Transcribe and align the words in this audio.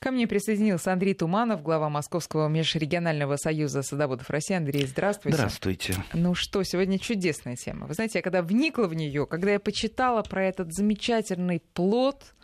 Ко 0.00 0.12
мне 0.12 0.28
присоединился 0.28 0.92
Андрей 0.92 1.12
Туманов, 1.12 1.60
глава 1.60 1.88
Московского 1.88 2.46
межрегионального 2.46 3.36
союза 3.36 3.82
садоводов 3.82 4.30
России. 4.30 4.54
Андрей, 4.54 4.86
здравствуйте. 4.86 5.36
Здравствуйте. 5.36 5.94
Ну 6.12 6.36
что, 6.36 6.62
сегодня 6.62 7.00
чудесная 7.00 7.56
тема. 7.56 7.88
Вы 7.88 7.94
знаете, 7.94 8.20
я 8.20 8.22
когда 8.22 8.42
вникла 8.42 8.86
в 8.86 8.94
нее, 8.94 9.26
когда 9.26 9.50
я 9.50 9.58
почитала 9.58 10.22
про 10.22 10.44
этот 10.44 10.72
замечательный 10.72 11.60
плод, 11.74 12.34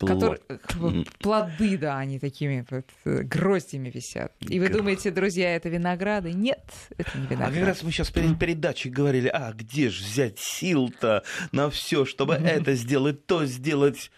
Плод. 0.00 0.40
Который, 0.48 1.00
плоды, 1.18 1.76
да, 1.76 1.98
они 1.98 2.18
такими 2.18 2.64
вот, 2.70 2.86
э, 3.04 3.20
гроздями 3.22 3.90
висят. 3.90 4.32
И 4.40 4.58
вы 4.58 4.70
думаете, 4.70 5.10
друзья, 5.10 5.54
это 5.54 5.68
винограды? 5.68 6.32
Нет, 6.32 6.64
это 6.96 7.18
не 7.18 7.26
виноград. 7.26 7.50
А 7.50 7.54
как 7.54 7.66
раз 7.66 7.82
мы 7.82 7.90
сейчас 7.90 8.10
перед 8.10 8.38
передачей 8.38 8.88
говорили, 8.88 9.28
а 9.28 9.52
где 9.52 9.90
же 9.90 10.02
взять 10.02 10.38
сил-то 10.38 11.22
на 11.52 11.68
все, 11.68 12.06
чтобы 12.06 12.32
это 12.44 12.72
сделать, 12.76 13.26
то 13.26 13.44
сделать. 13.44 14.10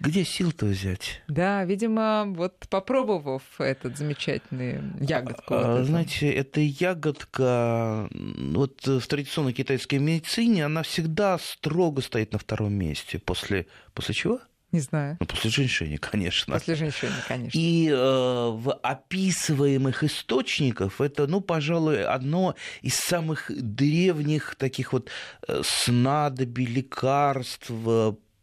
Где 0.00 0.24
сил-то 0.24 0.66
взять? 0.66 1.22
Да, 1.28 1.64
видимо, 1.64 2.24
вот 2.26 2.66
попробовав 2.68 3.42
этот 3.58 3.96
замечательный 3.96 4.80
ягодку. 5.00 5.54
А, 5.54 5.78
вот 5.78 5.86
знаете, 5.86 6.30
эта 6.30 6.60
ягодка, 6.60 8.08
вот 8.12 8.86
в 8.86 9.06
традиционной 9.06 9.52
китайской 9.52 9.96
медицине, 9.96 10.66
она 10.66 10.82
всегда 10.82 11.38
строго 11.38 12.02
стоит 12.02 12.32
на 12.32 12.38
втором 12.38 12.72
месте. 12.74 13.18
После, 13.18 13.66
после 13.94 14.14
чего? 14.14 14.40
Не 14.74 14.80
знаю. 14.80 15.16
Ну, 15.20 15.26
после 15.26 15.50
женьшения, 15.50 15.98
конечно. 15.98 16.54
После 16.54 16.74
женьшения, 16.74 17.22
конечно. 17.28 17.56
И 17.56 17.88
э, 17.88 17.94
в 17.94 18.72
описываемых 18.82 20.02
источниках 20.02 21.00
это, 21.00 21.28
ну, 21.28 21.40
пожалуй, 21.40 22.04
одно 22.04 22.56
из 22.82 22.96
самых 22.96 23.52
древних 23.56 24.56
таких 24.56 24.92
вот 24.92 25.10
э, 25.46 25.62
снадобий, 25.64 26.66
лекарств, 26.66 27.70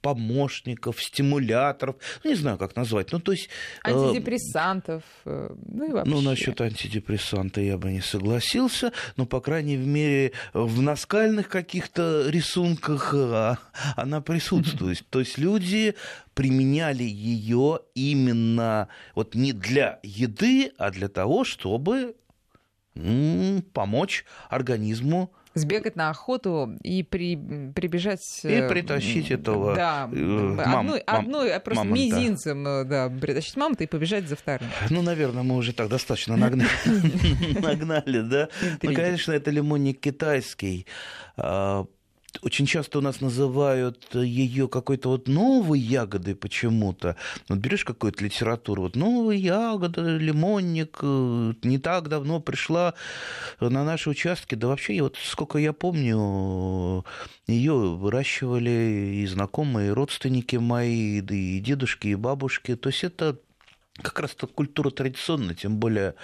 помощников, 0.02 1.02
стимуляторов, 1.02 1.96
ну, 2.24 2.32
не 2.32 2.36
знаю, 2.36 2.58
как 2.58 2.76
назвать. 2.76 3.12
Ну, 3.12 3.20
то 3.20 3.32
есть... 3.32 3.50
Э, 3.84 3.92
антидепрессантов, 3.92 5.04
э, 5.26 5.50
ну 5.68 5.90
и 5.90 5.92
вообще. 5.92 6.12
Ну, 6.12 6.22
насчет 6.22 6.60
антидепрессанта 6.60 7.62
я 7.62 7.78
бы 7.78 7.92
не 7.92 8.02
согласился, 8.02 8.92
но, 9.16 9.26
по 9.26 9.42
крайней 9.42 9.78
мере, 9.78 10.32
в 10.54 10.82
наскальных 10.82 11.50
каких-то 11.50 12.30
рисунках 12.30 13.14
э, 13.14 13.56
она 13.96 14.22
присутствует. 14.22 15.06
То 15.10 15.20
есть 15.20 15.38
люди 15.38 15.96
применяли 16.34 17.04
ее 17.04 17.82
именно 17.94 18.88
вот 19.16 19.36
не 19.36 19.54
для 19.54 20.00
еды, 20.04 20.72
а 20.78 20.92
для 20.92 21.08
того, 21.08 21.44
чтобы 21.44 22.16
помочь 23.74 24.26
организму 24.50 25.34
Сбегать 25.54 25.96
на 25.96 26.10
охоту 26.10 26.78
и 26.82 27.04
при, 27.04 27.36
прибежать... 27.76 28.42
И 28.44 28.48
э, 28.48 28.70
притащить 28.70 29.32
этого 29.32 29.76
да, 29.76 30.10
э, 30.12 30.16
мам, 30.16 30.80
одной, 30.80 31.04
мам, 31.06 31.20
одной 31.20 31.60
просто 31.60 31.84
мамонта. 31.84 32.02
мизинцем 32.02 32.68
э, 32.68 32.84
да, 32.86 33.10
притащить 33.10 33.58
мамонта 33.58 33.84
и 33.84 33.88
побежать 33.88 34.28
за 34.28 34.36
вторым. 34.36 34.70
Ну, 34.90 35.02
наверное, 35.02 35.44
мы 35.44 35.56
уже 35.56 35.74
так 35.74 35.90
достаточно 35.90 36.38
нагнали, 36.38 36.70
нагнали 37.60 38.22
да? 38.22 38.50
Ну, 38.82 38.94
конечно, 38.94 39.34
это 39.34 39.52
лимонник 39.52 40.00
китайский 40.00 40.88
а, 41.36 41.86
очень 42.42 42.66
часто 42.66 43.00
у 43.00 43.02
нас 43.02 43.22
называют 43.22 44.16
ее 44.16 44.68
какой-то 44.68 45.10
вот 45.10 45.28
новой 45.28 45.80
ягодой 45.80 46.36
почему-то. 46.36 47.16
Вот 47.50 47.60
берешь 47.60 47.86
какую-то 47.86 48.24
литературу, 48.24 48.84
вот 48.84 48.96
новая 48.96 49.36
ягода, 49.36 50.18
лимонник, 50.18 51.00
э, 51.02 51.54
не 51.64 51.78
так 51.78 52.08
давно 52.08 52.40
пришла 52.40 52.94
на 53.60 53.84
наши 53.84 54.10
участки. 54.10 54.56
Да 54.56 54.68
вообще, 54.68 55.02
вот 55.02 55.18
сколько 55.22 55.58
я 55.58 55.74
помню, 55.74 57.06
ее 57.48 57.74
выращивали 57.74 59.22
и 59.22 59.28
знакомые, 59.28 59.90
и 59.90 59.94
родственники 59.94 60.56
мои, 60.56 61.20
и 61.20 61.60
дедушки, 61.60 62.08
и 62.08 62.16
бабушки. 62.16 62.76
То 62.76 62.90
есть 62.90 63.04
это 63.04 63.38
как 64.00 64.20
раз 64.20 64.32
то 64.32 64.48
культура 64.48 64.90
традиционная, 64.90 65.54
тем 65.54 65.78
более 65.78 66.16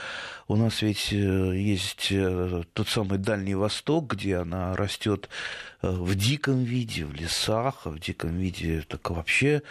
у 0.48 0.56
нас 0.56 0.82
ведь 0.82 1.12
э, 1.12 1.16
есть 1.16 2.08
э, 2.12 2.64
тот 2.74 2.88
самый 2.88 3.20
Дальний 3.20 3.56
Восток, 3.56 4.14
где 4.14 4.38
она 4.38 4.76
растет 4.76 5.30
э, 5.82 5.90
в 5.90 6.16
диком 6.16 6.64
виде, 6.64 7.06
в 7.06 7.14
лесах, 7.14 7.82
а 7.86 7.90
в 7.90 8.00
диком 8.00 8.38
виде 8.38 8.84
так 8.88 9.10
вообще, 9.10 9.64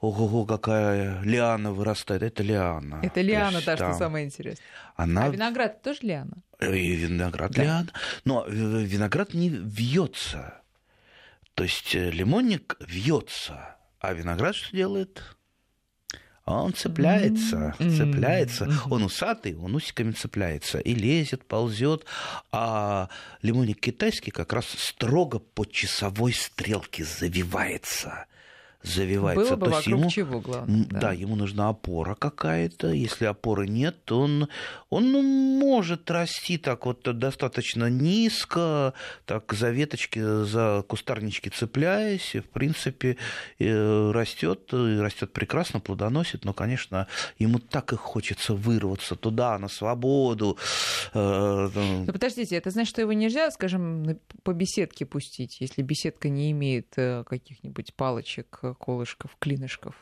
ого-го, 0.00 0.46
какая 0.46 1.22
лиана 1.22 1.72
вырастает, 1.72 2.22
это 2.22 2.42
лиана. 2.42 3.00
Это 3.02 3.20
лиана, 3.20 3.56
есть, 3.56 3.66
да, 3.66 3.76
там... 3.76 3.90
что 3.90 3.98
самое 3.98 4.24
интересное. 4.24 4.64
Она... 4.96 5.26
А 5.26 5.28
виноград 5.28 5.82
тоже 5.82 6.00
лиана? 6.02 6.42
И 6.60 6.94
виноград 6.94 7.52
да. 7.52 7.62
лиана, 7.62 7.92
но 8.24 8.46
виноград 8.46 9.34
не 9.34 9.50
вьется, 9.50 10.62
то 11.54 11.64
есть 11.64 11.92
лимонник 11.92 12.76
вьется, 12.80 13.76
а 14.00 14.14
виноград 14.14 14.56
что 14.56 14.74
делает? 14.74 15.22
Он 16.44 16.74
цепляется, 16.74 17.74
mm-hmm. 17.78 17.96
цепляется. 17.96 18.64
Mm-hmm. 18.64 18.86
Он 18.90 19.02
усатый, 19.04 19.56
он 19.56 19.74
усиками 19.74 20.12
цепляется 20.12 20.78
и 20.78 20.94
лезет, 20.94 21.44
ползет. 21.44 22.04
А 22.50 23.08
лимонник 23.42 23.80
китайский 23.80 24.30
как 24.30 24.52
раз 24.52 24.66
строго 24.66 25.38
по 25.38 25.64
часовой 25.64 26.32
стрелке 26.32 27.04
завивается 27.04 28.26
завивается. 28.82 29.56
Было 29.56 29.56
бы 29.56 29.66
то 29.66 29.72
вокруг 29.72 29.86
ему, 29.86 30.10
чего, 30.10 30.40
главное. 30.40 30.86
Да. 30.90 31.00
да, 31.00 31.12
ему 31.12 31.36
нужна 31.36 31.68
опора 31.68 32.14
какая-то. 32.14 32.88
Если 32.88 33.24
опоры 33.24 33.68
нет, 33.68 34.04
то 34.04 34.20
он, 34.20 34.48
он 34.90 35.12
ну, 35.12 35.22
может 35.22 36.10
расти 36.10 36.58
так 36.58 36.86
вот 36.86 37.02
достаточно 37.18 37.88
низко, 37.88 38.94
так 39.24 39.52
за 39.52 39.70
веточки, 39.70 40.44
за 40.44 40.84
кустарнички 40.86 41.48
цепляясь, 41.48 42.34
и, 42.34 42.40
в 42.40 42.48
принципе, 42.48 43.16
растет, 43.58 44.72
растет 44.72 45.32
прекрасно, 45.32 45.80
плодоносит, 45.80 46.44
но, 46.44 46.52
конечно, 46.52 47.06
ему 47.38 47.58
так 47.58 47.92
и 47.92 47.96
хочется 47.96 48.54
вырваться 48.54 49.16
туда, 49.16 49.58
на 49.58 49.68
свободу. 49.68 50.58
Э, 51.14 51.68
ну, 51.74 52.06
подождите, 52.06 52.56
это 52.56 52.70
значит, 52.70 52.90
что 52.90 53.00
его 53.00 53.12
нельзя, 53.12 53.50
скажем, 53.50 54.18
по 54.42 54.52
беседке 54.52 55.06
пустить, 55.06 55.60
если 55.60 55.82
беседка 55.82 56.28
не 56.28 56.50
имеет 56.50 56.92
э, 56.96 57.24
каких-нибудь 57.24 57.94
палочек 57.94 58.60
колышков, 58.74 59.36
клинышков? 59.38 59.94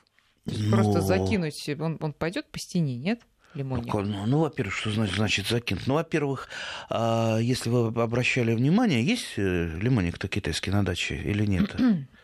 Но... 0.47 0.76
Просто 0.76 1.00
закинуть, 1.00 1.69
он, 1.78 1.98
он 2.00 2.12
пойдет 2.12 2.50
по 2.50 2.58
стене, 2.58 2.97
нет? 2.97 3.20
Лимонник. 3.54 3.92
Ну, 3.92 4.26
ну, 4.26 4.38
во-первых, 4.41 4.75
что 4.75 4.91
значит, 4.91 5.16
значит 5.16 5.48
закинуть? 5.48 5.86
Ну, 5.86 5.94
во-первых, 5.94 6.48
а, 6.88 7.38
если 7.38 7.69
вы 7.69 7.88
обращали 8.00 8.54
внимание, 8.54 9.04
есть 9.04 9.34
э, 9.36 9.66
лимонник-то 9.81 10.28
китайский 10.28 10.70
на 10.70 10.84
даче 10.84 11.16
или 11.16 11.44
нет? 11.44 11.75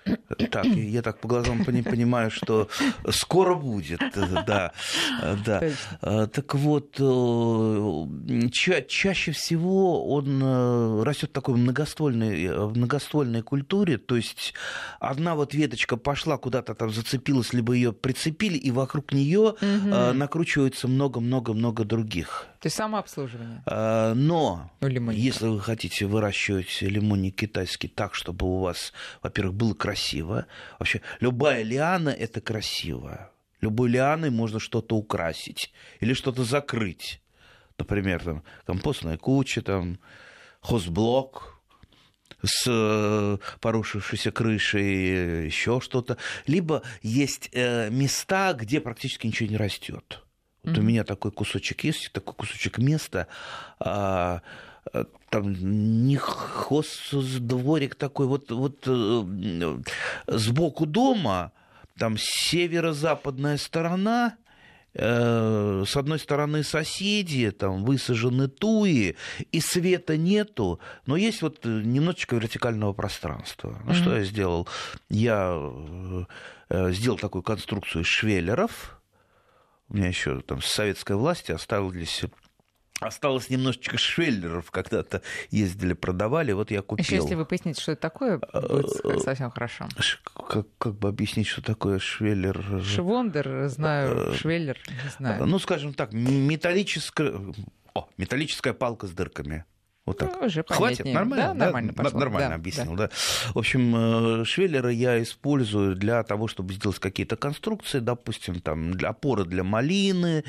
Так, 0.50 0.66
я 0.66 1.02
так 1.02 1.18
по 1.18 1.28
глазам 1.28 1.64
понимаю, 1.64 2.30
что 2.30 2.68
скоро 3.10 3.54
будет, 3.54 4.00
да, 4.46 4.72
да. 5.44 5.62
А, 6.00 6.26
так 6.26 6.54
вот, 6.54 6.96
э, 6.98 8.48
ча 8.52 8.82
чаще 8.82 9.32
всего 9.32 10.06
он 10.06 10.40
э, 10.42 11.02
растет 11.02 11.30
в 11.30 11.32
такой 11.32 11.56
многоствольной, 11.56 12.44
э, 12.44 12.66
многоствольной 12.66 13.42
культуре, 13.42 13.98
то 13.98 14.16
есть 14.16 14.54
одна 15.00 15.34
вот 15.34 15.54
веточка 15.54 15.96
пошла 15.96 16.36
куда-то 16.38 16.74
там 16.74 16.90
зацепилась, 16.90 17.52
либо 17.52 17.72
ее 17.72 17.92
прицепили, 17.92 18.56
и 18.56 18.70
вокруг 18.70 19.12
нее 19.12 19.54
угу. 19.60 20.12
накручивается 20.14 20.88
много-много-много 20.88 21.84
других. 21.84 22.46
То 22.66 22.68
есть 22.68 22.78
самообслуживание. 22.78 23.62
А, 23.66 24.12
но 24.14 24.72
если 24.80 25.46
вы 25.46 25.60
хотите 25.60 26.06
выращивать 26.06 26.82
лимонник 26.82 27.36
китайский 27.36 27.86
так, 27.86 28.16
чтобы 28.16 28.44
у 28.48 28.58
вас, 28.58 28.92
во-первых, 29.22 29.54
было 29.54 29.72
красиво, 29.72 30.46
вообще 30.80 31.00
любая 31.20 31.62
лиана– 31.62 32.08
это 32.18 32.40
красиво. 32.40 33.30
Любой 33.60 33.90
лианой 33.90 34.30
можно 34.30 34.58
что-то 34.58 34.96
украсить 34.96 35.72
или 36.00 36.12
что-то 36.12 36.42
закрыть. 36.42 37.22
Например, 37.78 38.20
там, 38.24 38.42
компостная 38.66 39.16
куча, 39.16 39.62
там, 39.62 40.00
хозблок, 40.60 41.60
с 42.42 42.64
э, 42.66 43.38
порушившейся 43.60 44.32
крышей, 44.32 45.46
еще 45.46 45.80
что-то. 45.80 46.16
Либо 46.48 46.82
есть 47.00 47.48
э, 47.52 47.90
места, 47.90 48.54
где 48.54 48.80
практически 48.80 49.28
ничего 49.28 49.50
не 49.50 49.56
растет. 49.56 50.25
Вот 50.66 50.78
у 50.78 50.82
меня 50.82 51.04
такой 51.04 51.30
кусочек 51.30 51.84
есть, 51.84 52.10
такой 52.12 52.34
кусочек 52.34 52.78
места. 52.78 53.28
А, 53.78 54.42
а 54.92 55.06
там 55.30 55.52
не 56.06 56.18
дворик 57.40 57.94
такой, 57.94 58.26
вот, 58.26 58.50
вот 58.50 58.84
э, 58.86 59.78
сбоку 60.26 60.86
дома, 60.86 61.52
там 61.98 62.16
северо-западная 62.18 63.56
сторона, 63.56 64.36
э, 64.94 65.84
с 65.86 65.96
одной 65.96 66.18
стороны 66.18 66.62
соседи, 66.62 67.50
там 67.50 67.84
высажены 67.84 68.48
туи, 68.48 69.16
и 69.52 69.60
света 69.60 70.16
нету, 70.16 70.80
но 71.06 71.16
есть 71.16 71.42
вот 71.42 71.64
немножечко 71.64 72.36
вертикального 72.36 72.92
пространства. 72.92 73.80
Ну, 73.84 73.92
mm-hmm. 73.92 73.94
что 73.94 74.16
я 74.16 74.24
сделал? 74.24 74.68
Я 75.08 75.56
э, 76.68 76.92
сделал 76.92 77.18
такую 77.18 77.42
конструкцию 77.42 78.04
швеллеров, 78.04 78.95
у 79.88 79.96
меня 79.96 80.08
еще 80.08 80.40
там 80.40 80.62
с 80.62 80.66
советской 80.66 81.16
власти 81.16 81.52
оставились 81.52 82.24
Осталось 83.00 83.50
немножечко 83.50 83.98
швеллеров, 83.98 84.70
когда-то 84.70 85.20
ездили, 85.50 85.92
продавали, 85.92 86.52
вот 86.52 86.70
я 86.70 86.80
купил. 86.80 87.04
Еще 87.04 87.16
если 87.16 87.34
вы 87.34 87.44
поясните, 87.44 87.82
что 87.82 87.92
это 87.92 88.00
такое, 88.00 88.38
будет 88.38 89.04
э, 89.04 89.18
совсем 89.18 89.50
хорошо. 89.50 89.86
Как, 90.48 90.66
как 90.78 90.94
бы 90.94 91.08
объяснить, 91.08 91.46
что 91.46 91.60
такое 91.60 91.98
швеллер? 91.98 92.82
Швондер, 92.82 93.68
знаю, 93.68 94.30
э, 94.30 94.34
швеллер, 94.36 94.78
не 94.88 95.10
знаю. 95.10 95.44
Ну, 95.44 95.58
скажем 95.58 95.92
так, 95.92 96.14
металлическая, 96.14 97.34
о, 97.92 98.08
металлическая 98.16 98.72
палка 98.72 99.06
с 99.06 99.10
дырками. 99.10 99.66
Вот 100.06 100.18
так. 100.18 100.36
Ну, 100.40 100.46
уже 100.46 100.64
Хватит? 100.68 101.04
Нормально? 101.04 101.48
Да, 101.48 101.54
нормально, 101.54 101.92
да? 101.92 102.10
нормально 102.10 102.48
да, 102.50 102.54
объяснил, 102.54 102.94
да. 102.94 103.08
да. 103.08 103.10
В 103.54 103.58
общем, 103.58 104.42
э, 104.42 104.44
швеллеры 104.44 104.92
я 104.92 105.20
использую 105.20 105.96
для 105.96 106.22
того, 106.22 106.46
чтобы 106.46 106.74
сделать 106.74 107.00
какие-то 107.00 107.34
конструкции, 107.36 107.98
допустим, 107.98 108.60
там 108.60 108.92
для 108.92 109.08
опоры 109.08 109.44
для 109.44 109.64
малины, 109.64 110.44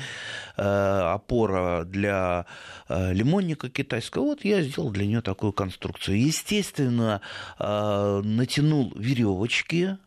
э, 0.56 0.62
опора 0.62 1.82
для 1.84 2.46
э, 2.88 3.12
лимонника 3.12 3.68
китайского. 3.68 4.22
Вот 4.22 4.44
я 4.44 4.62
сделал 4.62 4.90
для 4.90 5.06
нее 5.06 5.22
такую 5.22 5.52
конструкцию. 5.52 6.20
Естественно, 6.20 7.20
натянул 7.58 8.92
веревочки, 8.96 9.98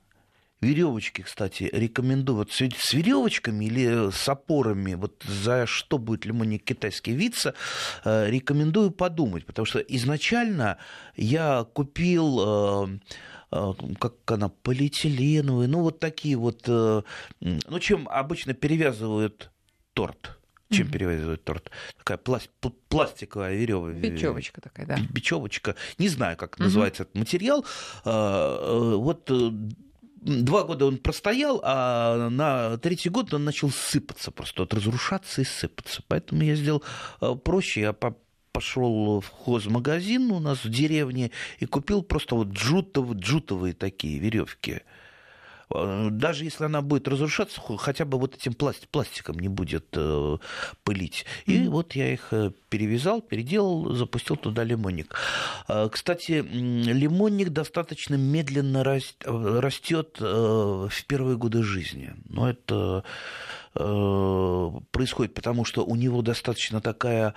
Веревочки, 0.62 1.24
кстати, 1.24 1.70
рекомендую. 1.74 2.38
Вот 2.38 2.52
с 2.52 2.94
веревочками 2.94 3.66
или 3.66 4.12
с 4.12 4.30
опорами, 4.30 4.94
вот 4.94 5.24
за 5.28 5.66
что 5.66 5.98
будет 5.98 6.26
лимонник 6.26 6.64
китайский 6.64 7.14
виться, 7.14 7.56
э, 8.06 8.30
рекомендую 8.30 8.92
подумать, 8.92 9.48
потому 9.48 9.66
что 9.66 9.80
изначально 9.80 10.78
я 11.16 11.66
купил 11.74 12.86
э, 12.86 13.00
э, 13.52 13.74
как 14.00 14.14
она, 14.28 14.50
полиэтиленовые, 14.50 15.68
ну 15.68 15.82
вот 15.82 16.00
такие 16.00 16.36
вот, 16.36 16.68
ну 16.68 17.80
чем 17.80 18.08
обычно 18.08 18.54
перевязывают 18.54 19.52
торт 19.94 20.38
чем 20.70 20.88
mm-hmm. 20.88 20.92
перевязывают 20.92 21.44
торт. 21.44 21.70
Такая 21.98 22.18
пласт, 22.18 22.50
пластиковая 22.88 23.56
веревка. 23.56 23.92
Бечевочка 23.92 24.62
такая, 24.62 24.86
да. 24.86 24.98
Бечевочка. 25.10 25.76
Не 25.98 26.08
знаю, 26.08 26.38
как 26.38 26.56
mm-hmm. 26.56 26.64
называется 26.64 27.04
этот 27.04 27.16
материал. 27.16 27.66
Вот 28.06 29.30
два 30.22 30.64
года 30.64 30.86
он 30.86 30.98
простоял, 30.98 31.62
а 31.64 32.30
на 32.30 32.78
третий 32.78 33.10
год 33.10 33.34
он 33.34 33.44
начал 33.44 33.70
сыпаться 33.70 34.32
просто, 34.32 34.64
вот 34.64 34.74
разрушаться 34.74 35.42
и 35.42 35.46
сыпаться. 35.46 36.04
Поэтому 36.08 36.44
я 36.44 36.56
сделал 36.56 36.84
э, 37.22 37.36
проще, 37.36 37.82
я 37.82 37.96
пошел 38.52 39.22
в 39.22 39.30
хозмагазин 39.30 40.32
у 40.32 40.40
нас 40.40 40.64
в 40.64 40.70
деревне 40.70 41.32
и 41.60 41.66
купил 41.66 42.04
просто 42.04 42.36
вот 42.36 42.50
джутовые, 42.50 43.20
джутовые 43.20 43.74
такие 43.74 44.20
веревки. 44.20 44.82
Э, 45.74 46.10
даже 46.12 46.44
если 46.44 46.66
она 46.66 46.82
будет 46.82 47.08
разрушаться, 47.08 47.62
хотя 47.78 48.06
бы 48.06 48.18
вот 48.20 48.36
этим 48.36 48.54
пластик, 48.54 48.90
пластиком 48.90 49.40
не 49.40 49.48
будет 49.48 49.88
э, 49.94 50.38
пылить. 50.84 51.26
И 51.46 51.58
mm-hmm. 51.58 51.70
вот 51.70 51.94
я 51.94 52.14
их 52.14 52.28
э, 52.32 52.52
перевязал, 52.70 53.22
переделал, 53.22 53.94
запустил 53.94 54.36
туда 54.38 54.64
лимонник. 54.64 55.16
Кстати, 55.92 56.42
лимонник 56.42 57.50
достаточно 57.50 58.16
медленно 58.16 58.84
растет 58.84 60.20
в 60.20 61.06
первые 61.08 61.38
годы 61.38 61.64
жизни. 61.64 62.14
Но 62.26 62.50
это 62.50 63.04
происходит 63.74 65.34
потому, 65.34 65.66
что 65.66 65.86
у 65.86 65.96
него 65.96 66.22
достаточно 66.22 66.82
такая 66.82 67.34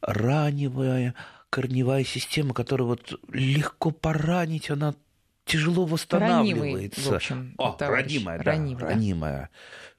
раневая 0.00 1.14
корневая 1.50 2.02
система, 2.02 2.52
которая 2.52 2.88
вот 2.88 3.20
легко 3.32 3.92
поранить, 3.92 4.70
она 4.70 4.92
тяжело 5.44 5.84
восстанавливается. 5.86 7.00
Ранимый, 7.00 7.10
в 7.10 7.14
общем, 7.14 7.54
О, 7.58 7.76
ранимая, 7.78 8.38
да, 8.38 8.44
ранимая. 8.44 8.88
ранимая. 8.88 9.50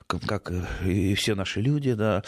Как, 0.07 0.21
как 0.21 0.51
и 0.83 1.15
все 1.15 1.35
наши 1.35 1.61
люди, 1.61 1.93
да, 1.93 2.23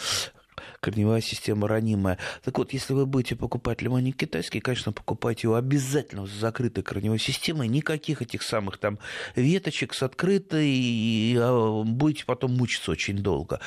корневая 0.80 1.20
система 1.20 1.68
ранимая. 1.68 2.18
Так 2.42 2.58
вот, 2.58 2.72
если 2.72 2.92
вы 2.92 3.06
будете 3.06 3.36
покупать 3.36 3.82
лимонник 3.82 4.16
китайский, 4.16 4.60
конечно, 4.60 4.92
покупайте 4.92 5.46
его 5.46 5.54
обязательно 5.56 6.26
с 6.26 6.30
закрытой 6.30 6.82
корневой 6.82 7.18
системой, 7.18 7.68
никаких 7.68 8.22
этих 8.22 8.42
самых 8.42 8.78
там 8.78 8.98
веточек 9.36 9.94
с 9.94 10.02
открытой, 10.02 10.68
и 10.68 11.36
а, 11.38 11.82
будете 11.84 12.24
потом 12.24 12.56
мучиться 12.56 12.90
очень 12.90 13.18
долго. 13.18 13.60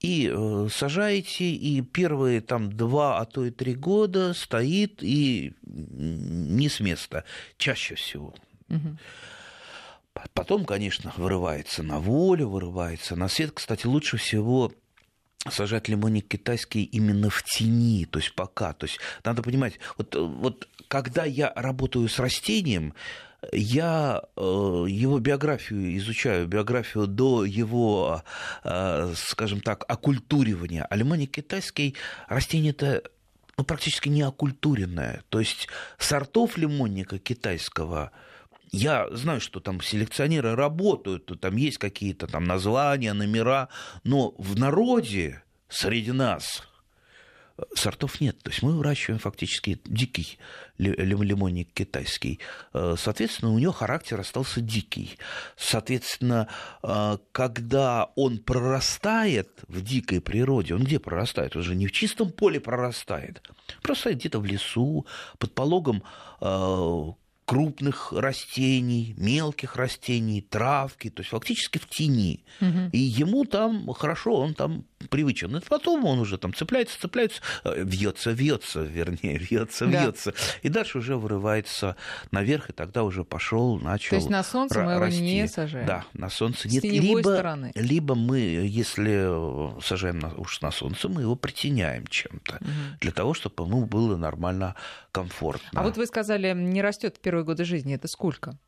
И 0.00 0.30
э, 0.30 0.68
сажаете, 0.70 1.44
и 1.44 1.80
первые 1.80 2.42
там 2.42 2.70
два, 2.70 3.20
а 3.20 3.24
то 3.24 3.46
и 3.46 3.50
три 3.50 3.74
года 3.74 4.34
стоит 4.34 5.02
и 5.02 5.54
не 5.62 6.68
с 6.68 6.80
места, 6.80 7.24
чаще 7.56 7.94
всего. 7.94 8.34
Угу. 8.76 8.96
Потом, 10.32 10.64
конечно, 10.64 11.12
вырывается 11.16 11.82
на 11.82 11.98
волю, 11.98 12.48
вырывается 12.48 13.16
на 13.16 13.28
свет. 13.28 13.50
Кстати, 13.52 13.86
лучше 13.86 14.16
всего 14.16 14.72
сажать 15.50 15.88
лимонник 15.88 16.28
китайский 16.28 16.84
именно 16.84 17.30
в 17.30 17.42
тени, 17.42 18.06
то 18.06 18.18
есть 18.18 18.34
пока. 18.34 18.72
То 18.72 18.86
есть 18.86 18.98
надо 19.24 19.42
понимать, 19.42 19.78
вот, 19.98 20.14
вот 20.14 20.68
когда 20.88 21.24
я 21.24 21.52
работаю 21.54 22.08
с 22.08 22.18
растением, 22.18 22.94
я 23.52 24.22
э, 24.36 24.40
его 24.40 25.18
биографию 25.18 25.98
изучаю, 25.98 26.46
биографию 26.46 27.06
до 27.06 27.44
его, 27.44 28.22
э, 28.62 29.12
скажем 29.16 29.60
так, 29.60 29.84
окультуривания. 29.86 30.86
А 30.88 30.96
лимонник 30.96 31.32
китайский 31.32 31.94
растение 32.26 32.70
это 32.70 33.02
ну, 33.58 33.64
практически 33.64 34.08
не 34.08 34.22
окультуренное. 34.22 35.24
То 35.28 35.40
есть 35.40 35.68
сортов 35.98 36.56
лимонника 36.56 37.18
китайского– 37.18 38.12
я 38.74 39.08
знаю, 39.10 39.40
что 39.40 39.60
там 39.60 39.80
селекционеры 39.80 40.54
работают, 40.54 41.30
там 41.40 41.56
есть 41.56 41.78
какие-то 41.78 42.26
там 42.26 42.44
названия, 42.44 43.12
номера, 43.12 43.68
но 44.02 44.34
в 44.38 44.58
народе 44.58 45.42
среди 45.68 46.12
нас 46.12 46.62
сортов 47.74 48.20
нет. 48.20 48.38
То 48.42 48.50
есть 48.50 48.62
мы 48.62 48.76
выращиваем 48.76 49.18
фактически 49.20 49.80
дикий 49.84 50.38
лимонник 50.78 51.72
китайский. 51.72 52.40
Э, 52.72 52.96
соответственно, 52.98 53.52
у 53.52 53.58
него 53.58 53.72
характер 53.72 54.18
остался 54.18 54.60
дикий. 54.60 55.18
Соответственно, 55.56 56.48
э, 56.82 57.18
когда 57.32 58.10
он 58.16 58.38
прорастает 58.38 59.50
в 59.68 59.82
дикой 59.82 60.20
природе, 60.20 60.74
он 60.74 60.82
где 60.82 60.98
прорастает? 60.98 61.54
Он 61.56 61.62
же 61.62 61.74
не 61.74 61.86
в 61.86 61.92
чистом 61.92 62.32
поле 62.32 62.58
прорастает. 62.60 63.40
Прорастает 63.82 64.18
где-то 64.18 64.40
в 64.40 64.44
лесу, 64.44 65.06
под 65.38 65.54
пологом 65.54 66.02
э, 66.40 67.12
крупных 67.44 68.12
растений, 68.12 69.14
мелких 69.18 69.76
растений, 69.76 70.40
травки, 70.40 71.10
то 71.10 71.20
есть 71.20 71.30
фактически 71.30 71.78
в 71.78 71.88
тени. 71.88 72.44
Угу. 72.60 72.90
И 72.92 72.98
ему 72.98 73.44
там 73.44 73.92
хорошо, 73.92 74.34
он 74.34 74.54
там 74.54 74.84
привычен. 75.08 75.56
И 75.56 75.60
потом 75.60 76.04
он 76.04 76.18
уже 76.18 76.38
там 76.38 76.54
цепляется, 76.54 77.00
цепляется, 77.00 77.40
э, 77.64 77.82
вьется, 77.84 78.30
вьется, 78.30 78.82
вернее, 78.82 79.38
вьется, 79.38 79.86
да. 79.86 80.02
вьется. 80.02 80.34
И 80.62 80.68
дальше 80.68 80.98
уже 80.98 81.16
вырывается 81.16 81.96
наверх, 82.30 82.70
и 82.70 82.72
тогда 82.72 83.04
уже 83.04 83.24
пошел, 83.24 83.78
начал. 83.78 84.10
То 84.10 84.16
есть 84.16 84.30
на 84.30 84.42
солнце 84.42 84.82
мы 84.82 84.92
его 84.92 85.06
не 85.06 85.48
сажаем. 85.48 85.86
Да, 85.86 86.04
на 86.12 86.30
солнце 86.30 86.68
С 86.68 86.72
нет. 86.72 86.84
Либо, 86.84 87.20
стороны. 87.20 87.72
либо 87.74 88.14
мы, 88.14 88.38
если 88.38 89.80
сажаем 89.82 90.18
на, 90.18 90.34
уж 90.34 90.60
на 90.60 90.70
солнце, 90.70 91.08
мы 91.08 91.22
его 91.22 91.36
притеняем 91.36 92.06
чем-то 92.06 92.56
угу. 92.56 92.70
для 93.00 93.12
того, 93.12 93.34
чтобы 93.34 93.64
ему 93.64 93.84
было 93.86 94.16
нормально 94.16 94.74
комфортно. 95.12 95.80
А 95.80 95.82
вот 95.82 95.96
вы 95.96 96.06
сказали, 96.06 96.52
не 96.52 96.82
растет 96.82 97.16
в 97.16 97.20
первые 97.20 97.44
годы 97.44 97.64
жизни. 97.64 97.94
Это 97.94 98.08
сколько? 98.08 98.58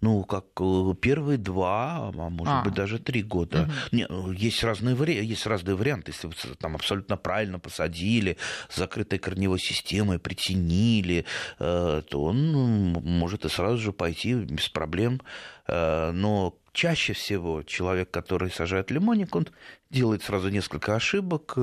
Ну, 0.00 0.24
как 0.24 0.46
э, 0.60 0.94
первые 1.00 1.36
два, 1.36 2.10
а 2.14 2.30
может 2.30 2.54
а. 2.54 2.62
быть, 2.62 2.74
даже 2.74 2.98
три 2.98 3.22
года. 3.22 3.62
Угу. 3.62 3.72
Не, 3.92 4.06
ну, 4.08 4.32
есть, 4.32 4.64
разные 4.64 4.94
вари... 4.94 5.22
есть 5.22 5.46
разные 5.46 5.76
варианты. 5.76 6.12
Если 6.12 6.26
вы 6.26 6.34
там 6.58 6.74
абсолютно 6.74 7.16
правильно 7.16 7.58
посадили, 7.58 8.38
с 8.70 8.76
закрытой 8.76 9.18
корневой 9.18 9.58
системой, 9.58 10.18
притянили, 10.18 11.26
э, 11.58 12.02
то 12.08 12.22
он 12.22 12.92
может 12.92 13.44
и 13.44 13.50
сразу 13.50 13.76
же 13.78 13.92
пойти 13.92 14.34
без 14.34 14.70
проблем. 14.70 15.20
Э, 15.66 16.10
но 16.12 16.56
чаще 16.72 17.12
всего 17.12 17.62
человек, 17.62 18.10
который 18.10 18.50
сажает 18.50 18.90
лимонник, 18.90 19.34
он 19.34 19.48
делает 19.90 20.22
сразу 20.22 20.48
несколько 20.48 20.94
ошибок, 20.94 21.56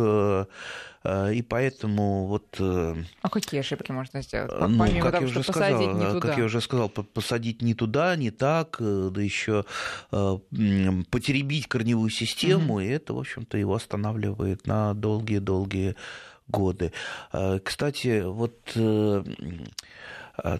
Э, 1.07 1.33
и 1.33 1.41
поэтому 1.41 2.25
вот... 2.25 2.57
Э, 2.59 2.95
а 3.21 3.29
какие 3.29 3.61
ошибки 3.61 3.91
можно 3.91 4.21
сделать? 4.21 4.51
Ну, 4.51 4.77
Помимо 4.77 5.01
как, 5.01 5.11
того, 5.13 5.25
я 5.25 5.29
уже 5.29 5.43
сказал, 5.43 5.93
не 5.93 6.05
туда. 6.05 6.19
как 6.19 6.37
я 6.37 6.43
уже 6.43 6.59
сказал, 6.59 6.89
посадить 6.89 7.61
не 7.61 7.73
туда, 7.73 8.15
не 8.17 8.31
так, 8.31 8.77
э, 8.79 9.09
да 9.11 9.21
еще 9.21 9.63
потеребить 10.09 11.67
корневую 11.67 12.09
систему, 12.09 12.75
угу. 12.75 12.79
и 12.81 12.87
это, 12.87 13.13
в 13.13 13.19
общем-то, 13.19 13.57
его 13.57 13.73
останавливает 13.75 14.67
на 14.67 14.93
долгие-долгие 14.93 15.95
годы. 16.47 16.91
Кстати, 17.63 18.21
вот 18.21 18.55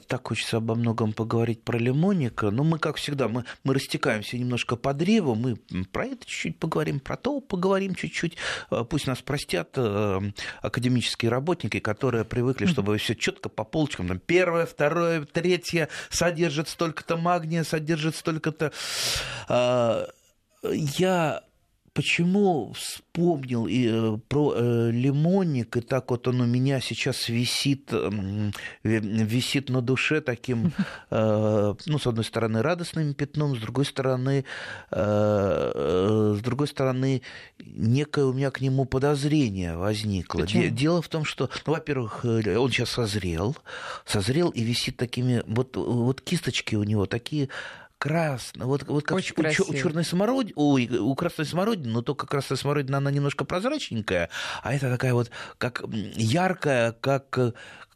так 0.08 0.28
хочется 0.28 0.58
обо 0.58 0.76
многом 0.76 1.14
поговорить 1.14 1.64
про 1.64 1.78
лимонника, 1.78 2.50
но 2.52 2.64
мы, 2.64 2.80
как 2.80 2.98
всегда, 2.98 3.28
мы, 3.28 3.46
мы 3.64 3.74
растекаемся 3.74 4.38
немножко 4.38 4.76
по 4.76 4.94
древу, 4.94 5.36
мы 5.36 5.58
про 5.92 6.06
это 6.06 6.26
чуть-чуть 6.26 6.58
поговорим, 6.58 7.00
про 7.00 7.18
то 7.18 7.40
поговорим 7.40 7.96
чуть-чуть. 7.96 8.38
А, 8.70 8.84
пусть 8.84 9.08
нас 9.08 9.22
простят 9.22 9.70
а, 9.76 10.22
академические 10.62 11.30
работники, 11.30 11.80
которые 11.80 12.26
привыкли, 12.26 12.66
чтобы 12.66 12.98
все 12.98 13.16
четко 13.16 13.50
по 13.50 13.64
полочкам, 13.64 14.08
там, 14.08 14.20
первое, 14.20 14.66
второе, 14.66 15.26
третье 15.26 15.90
содержит 16.10 16.70
столько-то 16.70 17.18
магния, 17.18 17.64
содержит 17.64 18.16
столько-то... 18.16 18.72
Я 20.64 21.44
почему 21.98 22.74
вспомнил 22.74 23.66
и, 23.66 23.90
э, 23.92 24.18
про 24.28 24.54
э, 24.56 24.92
лимонник, 24.92 25.78
и 25.78 25.82
так 25.82 26.12
вот 26.12 26.28
он 26.28 26.42
у 26.42 26.46
меня 26.46 26.80
сейчас 26.80 27.28
висит, 27.28 27.90
э, 27.92 28.52
висит 28.84 29.70
на 29.70 29.82
душе 29.82 30.22
таким, 30.22 30.74
э, 31.10 31.74
ну, 31.88 31.98
с 31.98 32.06
одной 32.06 32.24
стороны, 32.24 32.62
радостным 32.62 33.16
пятном, 33.16 33.56
с 33.56 33.60
другой 33.60 33.86
стороны, 33.86 34.46
э, 34.92 35.72
э, 35.76 36.36
с 36.38 36.42
другой 36.44 36.68
стороны, 36.68 37.24
некое 37.58 38.26
у 38.26 38.34
меня 38.34 38.52
к 38.52 38.62
нему 38.62 38.86
подозрение 38.86 39.76
возникло. 39.76 40.42
Почему? 40.42 40.68
Дело 40.68 41.02
в 41.02 41.08
том, 41.08 41.26
что, 41.26 41.50
ну, 41.66 41.74
во-первых, 41.74 42.26
э, 42.26 42.58
он 42.58 42.70
сейчас 42.70 42.92
созрел, 42.92 43.58
созрел 44.06 44.50
и 44.50 44.62
висит 44.62 44.98
такими, 44.98 45.42
вот, 45.48 45.76
вот 45.76 46.22
кисточки 46.22 46.76
у 46.76 46.84
него 46.84 47.08
такие 47.08 47.50
красно. 47.98 48.66
Вот, 48.66 48.84
вот 48.88 49.04
как 49.04 49.18
Очень 49.18 49.34
у, 49.38 49.72
у 49.72 49.74
черной 49.74 50.04
смородины, 50.04 50.54
ой, 50.56 50.88
у 50.98 51.16
красной 51.16 51.46
смородины, 51.46 51.90
но 51.90 52.02
только 52.02 52.28
красная 52.28 52.58
смородина, 52.58 52.98
она 52.98 53.12
немножко 53.12 53.46
прозрачненькая, 53.46 54.30
а 54.64 54.74
это 54.74 54.90
такая 54.90 55.14
вот, 55.14 55.32
как 55.58 55.84
яркая, 56.16 56.92
как, 56.94 57.56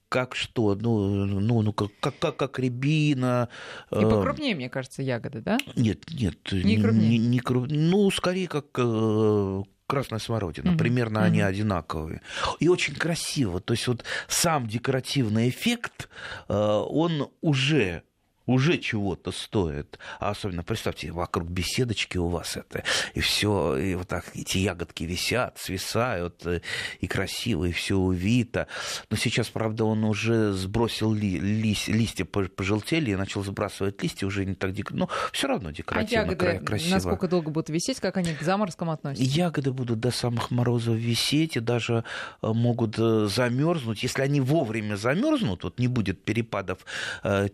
как 0.10 0.36
что? 0.36 0.76
Ну, 0.76 1.26
ну, 1.26 1.62
ну 1.62 1.74
как, 1.74 1.92
как, 2.20 2.36
как 2.36 2.60
рябина. 2.60 3.50
И 3.92 3.96
э, 3.96 4.02
покрупнее, 4.02 4.56
мне 4.56 4.70
кажется, 4.70 5.02
ягоды, 5.02 5.42
да? 5.42 5.58
Нет, 5.76 6.04
нет. 6.12 6.52
Не 6.52 6.78
крупнее? 6.78 7.10
Не, 7.10 7.18
не 7.18 7.40
круп... 7.40 7.68
Ну, 7.70 8.12
скорее, 8.12 8.48
как 8.48 8.66
э, 8.78 9.64
красная 9.88 10.20
смородина. 10.20 10.72
Mm-hmm. 10.72 10.78
Примерно 10.78 11.20
mm-hmm. 11.20 11.26
они 11.26 11.42
одинаковые. 11.42 12.22
И 12.60 12.68
очень 12.68 12.96
красиво. 12.96 13.62
То 13.62 13.74
есть 13.74 13.88
вот 13.88 14.04
сам 14.28 14.68
декоративный 14.68 15.48
эффект, 15.48 16.10
э, 16.50 16.54
он 16.54 17.30
уже 17.40 18.04
уже 18.52 18.78
чего-то 18.78 19.32
стоит. 19.32 20.00
А 20.20 20.32
особенно, 20.32 20.64
представьте, 20.64 21.12
вокруг 21.12 21.50
беседочки 21.50 22.18
у 22.18 22.28
вас 22.28 22.58
это, 22.58 22.84
и 23.14 23.20
все, 23.20 23.78
и 23.78 23.96
вот 23.96 24.08
так 24.08 24.26
эти 24.36 24.60
ягодки 24.60 25.04
висят, 25.04 25.58
свисают, 25.58 26.46
э, 26.46 26.62
и 27.00 27.08
красиво, 27.08 27.66
и 27.66 27.72
все 27.72 27.96
увито. 27.96 28.68
Но 29.10 29.18
сейчас, 29.18 29.50
правда, 29.50 29.86
он 29.86 30.04
уже 30.04 30.54
сбросил 30.54 31.14
ли, 31.14 31.40
лист, 31.40 31.88
листья 31.88 32.26
пожелтели 32.26 33.12
и 33.12 33.16
начал 33.16 33.44
сбрасывать 33.44 34.02
листья, 34.02 34.28
уже 34.28 34.46
не 34.46 34.56
так 34.56 34.74
декоративно. 34.74 35.06
Но 35.06 35.32
все 35.32 35.48
равно 35.48 35.72
декоративно, 35.72 36.24
а 36.24 36.26
ягоды 36.26 36.66
красиво. 36.66 36.96
насколько 36.96 37.28
долго 37.28 37.52
будут 37.52 37.70
висеть, 37.70 38.00
как 38.00 38.18
они 38.18 38.34
к 38.34 38.42
заморозкам 38.42 38.90
относятся? 38.90 39.24
Ягоды 39.24 39.72
будут 39.72 40.00
до 40.00 40.12
самых 40.12 40.52
морозов 40.52 40.96
висеть 40.96 41.58
и 41.58 41.60
даже 41.60 42.04
э, 42.42 42.48
могут 42.48 42.98
э, 42.98 43.28
замерзнуть. 43.28 44.04
Если 44.04 44.22
они 44.22 44.42
вовремя 44.42 44.96
замерзнут, 44.96 45.64
вот 45.64 45.80
не 45.80 45.88
будет 45.88 46.24
перепадов 46.24 46.80
э, 47.24 47.48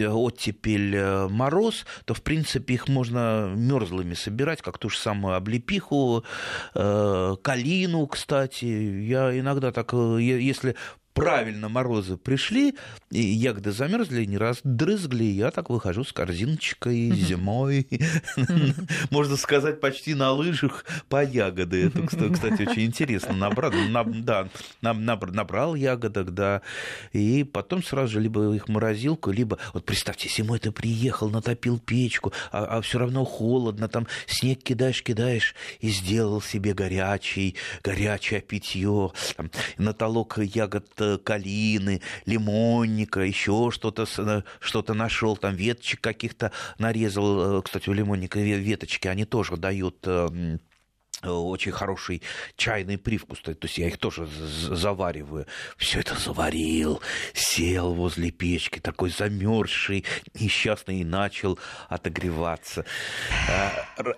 мороз, 0.00 1.86
то, 2.04 2.14
в 2.14 2.22
принципе, 2.22 2.74
их 2.74 2.88
можно 2.88 3.52
мерзлыми 3.54 4.14
собирать, 4.14 4.62
как 4.62 4.78
ту 4.78 4.88
же 4.88 4.98
самую 4.98 5.34
облепиху, 5.36 6.24
э, 6.74 7.36
калину, 7.42 8.06
кстати. 8.06 8.64
Я 8.64 9.38
иногда 9.38 9.72
так, 9.72 9.92
э, 9.92 10.18
если 10.20 10.76
правильно 11.16 11.70
морозы 11.70 12.18
пришли, 12.18 12.74
и 13.10 13.20
ягоды 13.20 13.72
замерзли, 13.72 14.26
не 14.26 14.36
раз 14.36 14.60
дрызгли, 14.62 15.24
я 15.24 15.50
так 15.50 15.70
выхожу 15.70 16.04
с 16.04 16.12
корзиночкой 16.12 17.10
зимой, 17.10 17.88
можно 19.10 19.36
сказать, 19.38 19.80
почти 19.80 20.14
на 20.14 20.32
лыжах 20.32 20.84
по 21.08 21.24
ягоды. 21.24 21.86
Это, 21.86 22.06
кстати, 22.06 22.68
очень 22.68 22.84
интересно. 22.84 23.32
Набрал, 23.32 23.72
да, 24.04 24.48
набрал 24.82 25.74
ягодок, 25.74 26.34
да, 26.34 26.60
и 27.14 27.44
потом 27.44 27.82
сразу 27.82 28.12
же 28.12 28.20
либо 28.20 28.54
их 28.54 28.68
морозилку, 28.68 29.30
либо, 29.30 29.58
вот 29.72 29.86
представьте, 29.86 30.28
зимой 30.28 30.58
ты 30.58 30.70
приехал, 30.70 31.30
натопил 31.30 31.78
печку, 31.78 32.34
а, 32.52 32.76
а 32.76 32.80
все 32.82 32.98
равно 32.98 33.24
холодно, 33.24 33.88
там 33.88 34.06
снег 34.26 34.62
кидаешь, 34.62 35.02
кидаешь, 35.02 35.54
и 35.80 35.88
сделал 35.88 36.42
себе 36.42 36.74
горячий, 36.74 37.56
горячее 37.82 38.42
питье, 38.42 39.12
там, 39.34 39.50
натолок 39.78 40.36
ягод 40.36 40.86
калины, 41.24 42.00
лимонника, 42.26 43.20
еще 43.20 43.70
что-то 43.72 44.06
что 44.60 44.94
нашел, 44.94 45.36
там 45.36 45.54
веточек 45.54 46.00
каких-то 46.00 46.52
нарезал. 46.78 47.58
Э, 47.58 47.62
кстати, 47.62 47.88
у 47.88 47.92
лимонника 47.92 48.38
веточки, 48.38 49.08
они 49.08 49.24
тоже 49.24 49.56
дают 49.56 49.96
э, 50.06 50.58
очень 51.22 51.72
хороший 51.72 52.22
чайный 52.56 52.98
привкус. 52.98 53.40
То 53.40 53.56
есть 53.62 53.78
я 53.78 53.88
их 53.88 53.98
тоже 53.98 54.26
завариваю. 54.26 55.46
Все 55.76 56.00
это 56.00 56.14
заварил, 56.14 57.00
сел 57.32 57.94
возле 57.94 58.30
печки, 58.30 58.78
такой 58.78 59.10
замерзший, 59.10 60.04
несчастный, 60.34 61.00
и 61.00 61.04
начал 61.04 61.58
отогреваться. 61.88 62.84
А, 63.48 63.72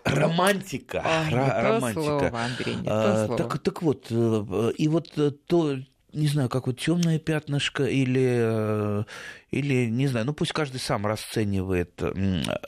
романтика. 0.04 1.04
Ой, 1.04 1.34
романтика. 1.34 2.02
Слово, 2.02 2.40
Андрей, 2.40 2.76
а, 2.86 3.36
так, 3.36 3.58
так 3.60 3.82
вот, 3.82 4.06
э, 4.10 4.72
и 4.76 4.88
вот 4.88 5.12
то, 5.46 5.78
не 6.18 6.26
знаю, 6.26 6.48
как 6.48 6.66
вот 6.66 6.78
темное 6.78 7.18
пятнышко 7.18 7.84
или, 7.84 8.38
э, 8.40 9.04
или, 9.50 9.86
не 9.86 10.08
знаю, 10.08 10.26
ну 10.26 10.32
пусть 10.32 10.52
каждый 10.52 10.80
сам 10.80 11.06
расценивает. 11.06 12.02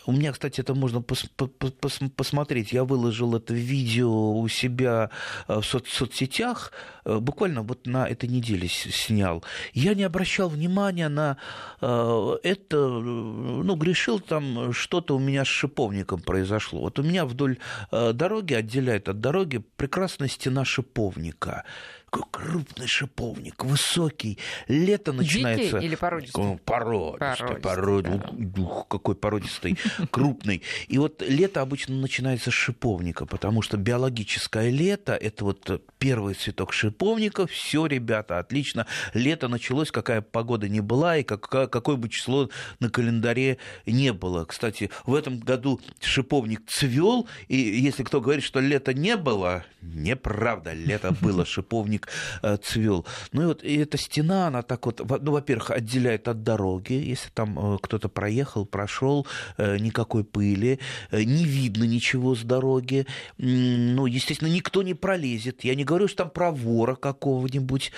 У 0.06 0.12
меня, 0.12 0.32
кстати, 0.32 0.60
это 0.60 0.74
можно 0.74 1.02
пос 1.02 1.24
пос 1.36 1.98
посмотреть. 2.16 2.72
Я 2.72 2.84
выложил 2.84 3.34
это 3.34 3.52
видео 3.52 4.38
у 4.38 4.48
себя 4.48 5.10
э, 5.48 5.60
в 5.60 5.64
соц 5.64 5.88
соцсетях, 5.88 6.72
э, 7.04 7.18
буквально 7.18 7.62
вот 7.62 7.86
на 7.86 8.08
этой 8.08 8.28
неделе 8.28 8.68
снял. 8.68 9.44
Я 9.74 9.94
не 9.94 10.04
обращал 10.04 10.48
внимания 10.48 11.08
на 11.08 11.36
это, 11.80 12.76
ну, 12.76 13.74
грешил 13.74 14.20
там, 14.20 14.72
что-то 14.72 15.16
у 15.16 15.18
меня 15.18 15.44
с 15.44 15.48
шиповником 15.48 16.20
произошло. 16.20 16.80
Вот 16.80 16.98
у 16.98 17.02
меня 17.02 17.24
вдоль 17.24 17.58
дороги, 17.90 18.54
отделяет 18.54 19.08
от 19.08 19.20
дороги, 19.20 19.58
прекрасная 19.76 20.28
стена 20.28 20.64
шиповника 20.64 21.64
такой 22.10 22.24
крупный 22.30 22.86
шиповник, 22.86 23.64
высокий. 23.64 24.38
Лето 24.68 25.12
начинается... 25.12 25.76
Дикий 25.76 25.86
или 25.86 25.94
породистый? 25.94 26.58
Породистый, 26.64 27.60
породистый. 27.60 28.62
Ух, 28.62 28.88
какой 28.88 29.14
породистый, 29.14 29.78
крупный. 30.10 30.62
И 30.88 30.98
вот 30.98 31.22
лето 31.22 31.60
обычно 31.60 31.94
начинается 31.96 32.50
с 32.50 32.54
шиповника, 32.54 33.26
потому 33.26 33.62
что 33.62 33.76
биологическое 33.76 34.70
лето– 34.70 35.14
это 35.20 35.44
вот 35.44 35.82
первый 35.98 36.34
цветок 36.34 36.72
шиповника. 36.72 37.46
Все, 37.46 37.86
ребята, 37.86 38.38
отлично. 38.38 38.86
Лето 39.14 39.48
началось, 39.48 39.90
какая 39.90 40.20
погода 40.20 40.68
не 40.68 40.80
была, 40.80 41.16
и 41.16 41.22
какое 41.22 41.96
бы 41.96 42.08
число 42.08 42.50
на 42.80 42.90
календаре 42.90 43.58
не 43.86 44.12
было. 44.12 44.44
Кстати, 44.44 44.90
в 45.06 45.14
этом 45.14 45.38
году 45.38 45.80
шиповник 46.00 46.66
цвел, 46.66 47.28
и 47.48 47.56
если 47.56 48.02
кто 48.02 48.20
говорит, 48.20 48.44
что 48.44 48.60
лета 48.60 48.94
не 48.94 49.16
было, 49.16 49.64
неправда, 49.80 50.72
лето 50.72 51.14
было, 51.20 51.44
шиповник 51.50 51.99
цветник 52.00 52.08
э, 52.42 52.56
цвел. 52.62 53.06
Ну 53.32 53.42
и 53.42 53.46
вот 53.46 53.64
и 53.64 53.76
эта 53.76 53.98
стена, 53.98 54.48
она 54.48 54.62
так 54.62 54.86
вот, 54.86 55.00
ну, 55.22 55.32
во-первых, 55.32 55.70
отделяет 55.70 56.28
от 56.28 56.42
дороги, 56.42 56.92
если 56.92 57.30
там 57.30 57.74
э, 57.74 57.78
кто-то 57.80 58.08
проехал, 58.08 58.66
прошел, 58.66 59.26
э, 59.56 59.78
никакой 59.78 60.24
пыли, 60.24 60.78
не 61.12 61.44
видно 61.44 61.84
ничего 61.84 62.34
с 62.34 62.42
дороги, 62.42 63.06
ну, 63.38 64.06
естественно, 64.06 64.48
никто 64.48 64.82
не 64.82 64.94
пролезет. 64.94 65.64
Я 65.64 65.74
не 65.74 65.84
говорю, 65.84 66.08
что 66.08 66.18
там 66.18 66.30
про 66.30 66.50
вора 66.50 66.94
какого-нибудь, 66.94 67.92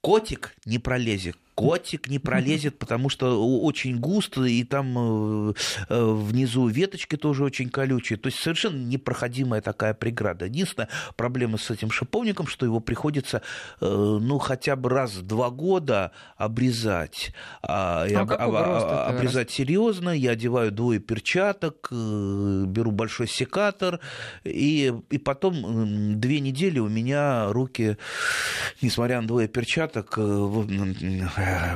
котик 0.00 0.54
не 0.64 0.78
пролезет, 0.78 1.36
котик 1.58 2.06
не 2.08 2.20
пролезет, 2.20 2.78
потому 2.78 3.08
что 3.08 3.44
очень 3.60 3.98
густо, 3.98 4.44
и 4.44 4.62
там 4.62 5.50
э, 5.50 5.54
э, 5.88 6.04
внизу 6.04 6.68
веточки 6.68 7.16
тоже 7.16 7.42
очень 7.42 7.68
колючие. 7.68 8.16
То 8.16 8.28
есть 8.28 8.38
совершенно 8.38 8.76
непроходимая 8.76 9.60
такая 9.60 9.92
преграда. 9.92 10.44
Единственная 10.44 10.88
проблема 11.16 11.58
с 11.58 11.68
этим 11.68 11.90
шиповником, 11.90 12.46
что 12.46 12.64
его 12.64 12.78
приходится, 12.78 13.42
э, 13.80 13.86
ну, 13.86 14.38
хотя 14.38 14.76
бы 14.76 14.88
раз 14.88 15.14
в 15.16 15.22
два 15.22 15.50
года 15.50 16.12
обрезать. 16.36 17.32
А, 17.60 18.06
а 18.08 18.20
об, 18.20 18.30
об, 18.30 18.54
обрезать 18.54 19.50
серьезно. 19.50 20.10
Я 20.10 20.30
одеваю 20.30 20.70
двое 20.70 21.00
перчаток, 21.00 21.88
беру 21.90 22.92
большой 22.92 23.26
секатор, 23.26 23.98
и, 24.44 24.94
и 25.10 25.18
потом 25.18 26.20
две 26.20 26.38
недели 26.38 26.78
у 26.78 26.88
меня 26.88 27.52
руки, 27.52 27.96
несмотря 28.80 29.20
на 29.20 29.26
двое 29.26 29.48
перчаток, 29.48 30.16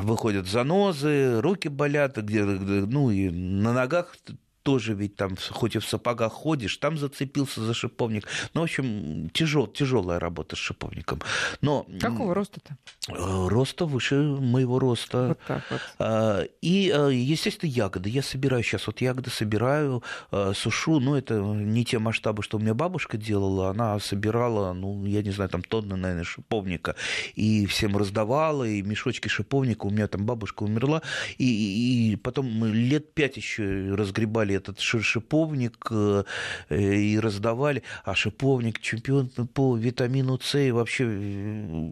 выходят 0.03 0.47
занозы, 0.47 1.41
руки 1.41 1.69
болят, 1.69 2.17
где, 2.17 2.45
ну 2.45 3.11
и 3.11 3.31
на 3.31 3.73
ногах 3.73 4.17
тоже 4.63 4.95
ведь 4.95 5.17
там, 5.17 5.37
хоть 5.51 5.77
и 5.77 5.79
в 5.79 5.85
сапогах 5.85 6.33
ходишь, 6.33 6.77
там 6.77 6.97
зацепился 6.99 7.61
за 7.61 7.75
шиповник. 7.75 8.27
Ну, 8.55 8.61
в 8.61 8.65
общем, 8.65 9.31
тяжел, 9.31 9.67
тяжелая 9.67 10.19
работа 10.19 10.57
с 10.57 10.59
шиповником. 10.59 11.21
Но, 11.61 11.87
Какого 12.01 12.35
роста-то? 12.35 12.77
Э, 13.09 13.49
роста 13.49 13.87
выше 13.87 14.15
моего 14.15 14.79
роста. 14.79 15.29
Вот 15.29 15.39
так 15.47 15.63
вот. 15.71 15.81
А, 15.99 16.43
и, 16.61 16.93
э, 16.95 17.11
естественно, 17.13 17.71
ягоды. 17.71 18.09
Я 18.09 18.23
собираю 18.23 18.63
сейчас, 18.63 18.87
вот 18.87 19.01
ягоды 19.01 19.31
собираю, 19.31 20.03
э, 20.31 20.53
сушу, 20.55 21.01
но 21.01 21.17
это 21.19 21.41
не 21.41 21.85
те 21.85 21.99
масштабы, 21.99 22.43
что 22.43 22.59
у 22.59 22.61
меня 22.61 22.75
бабушка 22.75 23.17
делала, 23.17 23.71
она 23.71 23.99
собирала, 23.99 24.73
ну, 24.73 25.05
я 25.07 25.23
не 25.23 25.31
знаю, 25.31 25.51
там 25.51 25.63
тонны, 25.63 25.97
наверное, 25.97 26.25
шиповника, 26.25 26.95
и 27.35 27.67
всем 27.67 27.97
раздавала, 27.97 28.65
и 28.65 28.83
мешочки 28.83 29.29
шиповника, 29.29 29.87
у 29.87 29.91
меня 29.91 30.07
там 30.07 30.25
бабушка 30.25 30.63
умерла, 30.63 31.03
и, 31.39 32.13
и 32.13 32.17
потом 32.17 32.65
лет 32.65 33.15
пять 33.15 33.37
еще 33.37 33.95
разгребали 33.95 34.52
собирали 34.53 34.57
этот 34.57 34.81
шиповник 34.81 35.87
э, 35.91 36.25
и 36.71 37.19
раздавали. 37.19 37.83
А 38.05 38.15
шиповник 38.15 38.81
чемпион 38.81 39.29
по 39.29 39.77
витамину 39.77 40.39
С 40.41 40.59
и 40.59 40.71
вообще 40.71 41.05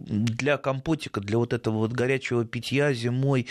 для 0.07 0.57
компотика, 0.57 1.21
для 1.21 1.37
вот 1.37 1.53
этого 1.53 1.77
вот 1.77 1.91
горячего 1.91 2.45
питья 2.45 2.93
зимой 2.93 3.47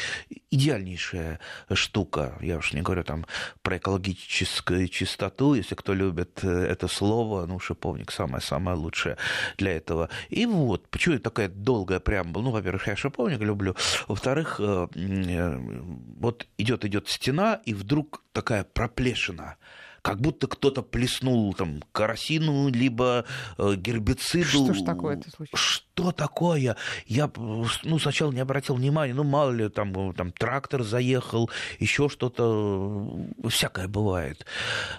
идеальнейшая 0.51 1.39
штука. 1.73 2.39
Я 2.41 2.57
уж 2.57 2.73
не 2.73 2.83
говорю 2.83 3.05
там 3.05 3.27
про 3.63 3.77
экологическую 3.77 4.89
чистоту, 4.89 5.55
если 5.55 5.75
кто 5.75 5.95
любит 5.95 6.45
это 6.45 6.89
слово, 6.89 7.47
ну, 7.47 7.59
шиповник 7.59 8.13
самое-самое 8.13 8.77
лучшее 8.77 9.17
для 9.59 9.73
этого. 9.73 10.09
И 10.31 10.47
вот, 10.47 10.89
почему 10.91 11.19
такая 11.19 11.49
долгая 11.49 12.01
преамбула? 12.01 12.45
Ну, 12.45 12.51
во-первых, 12.51 12.89
я 12.89 12.97
шиповник 12.97 13.41
люблю. 13.41 13.75
Во-вторых, 14.09 14.61
вот 14.61 16.47
идет 16.59 16.85
идет 16.85 17.09
стена, 17.09 17.61
и 17.67 17.75
вдруг 17.75 18.23
такая 18.33 18.65
проплешина 18.65 19.57
как 20.03 20.21
будто 20.21 20.47
кто-то 20.47 20.83
плеснул 20.83 21.53
там 21.55 21.83
карасину, 21.93 22.69
либо 22.69 23.25
э, 23.59 23.75
гербициду. 23.77 24.65
Что 24.65 24.75
ж 24.75 24.83
такое 24.83 25.17
это 25.17 25.31
случилось? 25.31 25.61
Что 25.61 26.13
такое? 26.13 26.77
Я 27.07 27.31
ну, 27.37 27.99
сначала 27.99 28.33
не 28.33 28.41
обратил 28.41 28.77
внимания, 28.77 29.15
ну, 29.15 29.25
мало 29.25 29.51
ли, 29.51 29.69
там, 29.69 30.15
там 30.15 30.33
трактор 30.33 30.83
заехал, 30.83 31.51
еще 31.79 32.09
что-то, 32.09 33.29
всякое 33.49 33.89
бывает. 33.89 34.47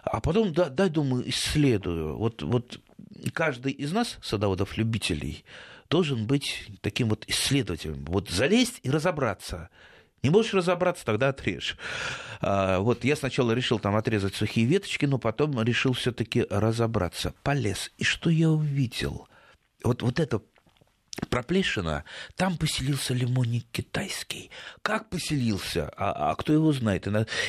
А 0.04 0.22
потом, 0.22 0.54
да, 0.54 0.70
дай, 0.70 0.90
думаю, 0.90 1.28
исследую. 1.30 2.18
Вот, 2.18 2.44
вот 2.44 2.80
каждый 3.34 3.72
из 3.72 3.92
нас, 3.92 4.18
садоводов-любителей, 4.22 5.44
должен 5.90 6.26
быть 6.26 6.68
таким 6.82 7.10
вот 7.10 7.26
исследователем. 7.28 8.06
Вот 8.06 8.30
залезть 8.30 8.80
и 8.84 8.92
разобраться– 8.92 9.70
не 10.24 10.30
можешь 10.30 10.54
разобраться, 10.54 11.06
тогда 11.06 11.30
отрежь. 11.30 11.78
А, 12.42 12.80
вот 12.80 13.04
я 13.04 13.16
сначала 13.16 13.52
решил 13.52 13.80
там 13.80 13.96
отрезать 13.96 14.36
сухие 14.36 14.66
веточки, 14.66 15.06
но 15.06 15.18
потом 15.18 15.62
решил 15.62 15.94
все-таки 15.94 16.46
разобраться. 16.50 17.34
Полез. 17.44 17.92
И 17.98 18.04
что 18.04 18.30
я 18.30 18.50
увидел? 18.50 19.28
Вот, 19.84 20.04
вот 20.04 20.20
это 20.20 20.42
проплешина, 21.28 22.04
там 22.36 22.58
поселился 22.58 23.14
лимонник 23.14 23.66
китайский. 23.72 24.52
Как 24.82 25.10
поселился? 25.10 25.92
А, 25.98 26.32
а 26.32 26.36
кто 26.36 26.54
его 26.54 26.72
знает? 26.74 27.08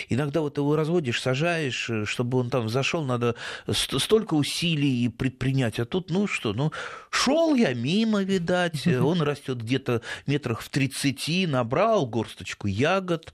Иногда 0.09 0.41
вот 0.41 0.59
его 0.59 0.77
разводишь, 0.77 1.21
сажаешь, 1.21 1.91
э, 1.91 2.05
чтобы 2.05 2.39
он 2.39 2.51
там 2.51 2.69
зашел, 2.69 3.05
надо 3.05 3.35
столько 3.71 4.35
усилий 4.35 5.09
предпринять. 5.09 5.79
А 5.79 5.85
тут, 5.85 6.11
ну 6.11 6.27
что, 6.27 6.53
ну, 6.53 6.73
шел 7.11 7.55
я 7.55 7.75
мимо, 7.75 8.23
видать, 8.23 8.87
он 8.87 9.23
растет 9.23 9.63
где-то 9.63 10.03
метрах 10.27 10.61
в 10.61 10.69
30, 10.69 11.49
набрал 11.49 12.07
горсточку 12.07 12.67
ягод, 12.67 13.33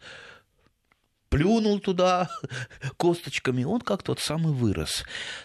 плюнул 1.28 1.80
туда 1.80 2.30
косточками, 2.96 3.64
он 3.64 3.80
как 3.80 4.02
тот 4.02 4.20
самый 4.20 4.52
вырос. 4.52 5.04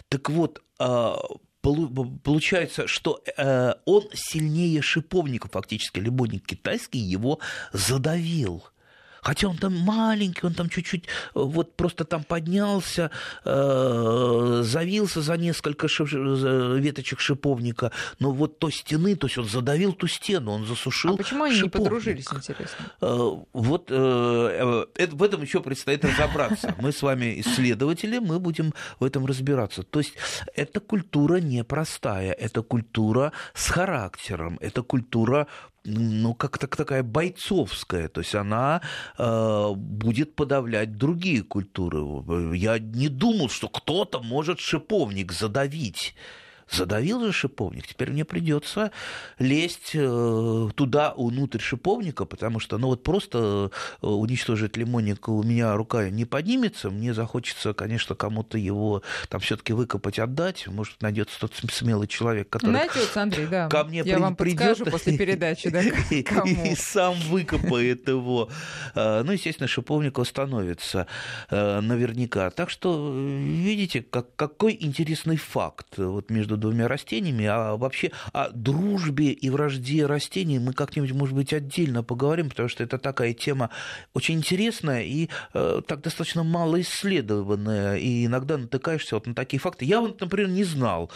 Так 0.09 0.29
вот, 0.29 0.62
а, 0.79 1.17
получается, 1.63 2.88
что 2.88 3.24
э, 3.38 3.74
он 3.86 4.10
сильнее 4.13 4.82
шиповника 4.82 5.48
фактически, 5.48 6.00
лимонник 6.00 6.46
китайский 6.46 7.00
его 7.00 7.39
задавил. 7.72 8.63
Хотя 9.24 9.48
он 9.48 9.58
там 9.58 9.77
маленький, 9.77 10.46
он 10.46 10.53
там 10.53 10.70
чуть-чуть 10.70 11.06
вот 11.34 11.75
просто 11.75 12.03
там 12.03 12.24
поднялся, 12.24 13.10
э, 13.46 14.62
завился 14.63 15.22
за 15.22 15.38
несколько 15.38 15.88
шип, 15.88 16.10
веточек 16.12 17.20
шиповника, 17.20 17.92
но 18.20 18.32
вот 18.32 18.60
той 18.60 18.72
стены, 18.72 19.15
то 19.15 19.27
есть 19.27 19.38
он 19.38 19.46
задавил 19.46 19.94
ту 19.94 20.08
стену, 20.08 20.51
он 20.51 20.65
засушил 20.65 21.13
А 21.13 21.18
почему 21.18 21.46
они 21.46 21.56
шиповник. 21.56 21.74
не 21.74 21.84
подружились, 21.84 22.27
интересно? 22.34 22.86
Э, 23.01 23.30
вот 23.53 23.86
э, 23.89 24.86
это, 24.96 25.15
в 25.15 25.24
этом 25.24 25.42
еще 25.42 25.62
предстоит 25.62 26.03
разобраться. 26.03 26.75
Мы 26.80 26.92
с 26.92 27.01
вами 27.01 27.39
исследователи, 27.39 28.20
мы 28.20 28.39
будем 28.39 28.74
в 29.00 29.06
этом 29.06 29.25
разбираться. 29.25 29.84
То 29.84 30.00
есть 30.00 30.13
эта 30.56 30.80
культура 30.80 31.38
непростая, 31.38 32.34
это 32.34 32.62
культура 32.62 33.32
с 33.53 33.70
характером, 33.70 34.58
это 34.62 34.84
культура 34.84 35.48
ну, 35.86 36.34
как-то 36.34 36.68
такая 36.68 37.04
бойцовская, 37.04 38.08
то 38.08 38.22
есть 38.22 38.36
она 38.36 38.82
э, 39.18 39.72
будет 39.75 40.36
подавлять 40.36 40.98
другие 40.98 41.44
культуры. 41.44 42.56
Я 42.56 42.80
не 42.80 43.10
думал, 43.10 43.50
что 43.50 43.68
кто-то 43.68 44.22
может 44.22 44.60
шиповник 44.60 45.32
задавить. 45.32 46.16
Задавил 46.70 47.24
же 47.24 47.32
шиповник, 47.32 47.88
теперь 47.88 48.12
мне 48.12 48.25
придется 48.25 48.91
лезть 49.38 49.91
э, 49.93 50.69
туда, 50.76 51.13
внутрь 51.15 51.60
шиповника, 51.60 52.26
потому 52.26 52.60
что, 52.60 52.78
ну 52.78 52.88
вот 52.88 53.04
просто 53.04 53.71
э, 54.02 54.06
уничтожить 54.06 54.78
лимонник 54.78 55.28
у 55.28 55.43
меня 55.43 55.76
рука 55.76 56.10
не 56.10 56.26
поднимется, 56.26 56.89
мне 56.89 57.13
захочется, 57.13 57.73
конечно, 57.73 58.15
кому-то 58.15 58.58
его 58.58 59.04
там 59.30 59.41
все-таки 59.41 59.73
выкопать, 59.73 60.19
отдать, 60.19 60.67
может, 60.67 61.02
найдется 61.02 61.39
тот 61.39 61.54
смелый 61.71 62.08
человек, 62.08 62.49
который 62.49 62.71
вот, 62.71 63.17
Андрей, 63.17 63.47
да, 63.47 63.67
ко 63.67 63.84
мне 63.84 63.97
я 63.97 64.04
при, 64.04 64.21
вам 64.21 64.36
придет 64.36 64.89
после 64.89 65.17
передачи, 65.17 65.69
да, 65.69 65.82
и 65.82 66.76
сам 66.76 67.15
выкопает 67.30 68.08
его. 68.08 68.49
Э, 68.95 69.21
ну, 69.23 69.32
естественно, 69.34 69.67
шиповник 69.67 70.17
восстановится 70.17 71.08
наверняка. 71.49 72.49
Так 72.49 72.69
что, 72.69 73.13
видите, 73.13 74.02
как, 74.02 74.36
какой 74.36 74.78
интересный 74.80 75.38
факт 75.38 75.97
вот 75.97 76.30
между 76.30 76.53
двумя 76.58 76.88
растениями, 76.88 77.46
а 77.46 77.76
вообще 77.76 78.12
о 78.32 78.50
дружбе 78.50 79.32
и 79.32 79.50
вражде 79.50 80.06
растений 80.06 80.60
мы 80.60 80.74
как-нибудь, 80.74 81.12
может 81.12 81.36
быть, 81.36 81.54
отдельно 81.54 82.04
поговорим, 82.04 82.50
потому 82.50 82.70
что 82.70 82.84
это 82.84 82.98
такая 82.98 83.34
тема 83.34 83.70
очень 84.13 84.36
интересная 84.36 85.04
и 85.04 85.30
э, 85.54 85.82
так 85.88 86.02
достаточно 86.02 86.44
мало 86.44 86.82
исследованная, 86.82 87.96
и 87.98 88.26
иногда 88.26 88.58
натыкаешься 88.58 89.16
вот 89.16 89.28
на 89.28 89.36
такие 89.36 89.60
факты. 89.60 89.86
Я 89.86 90.02
вот, 90.02 90.20
например, 90.20 90.50
не 90.50 90.63
знал, 90.63 91.12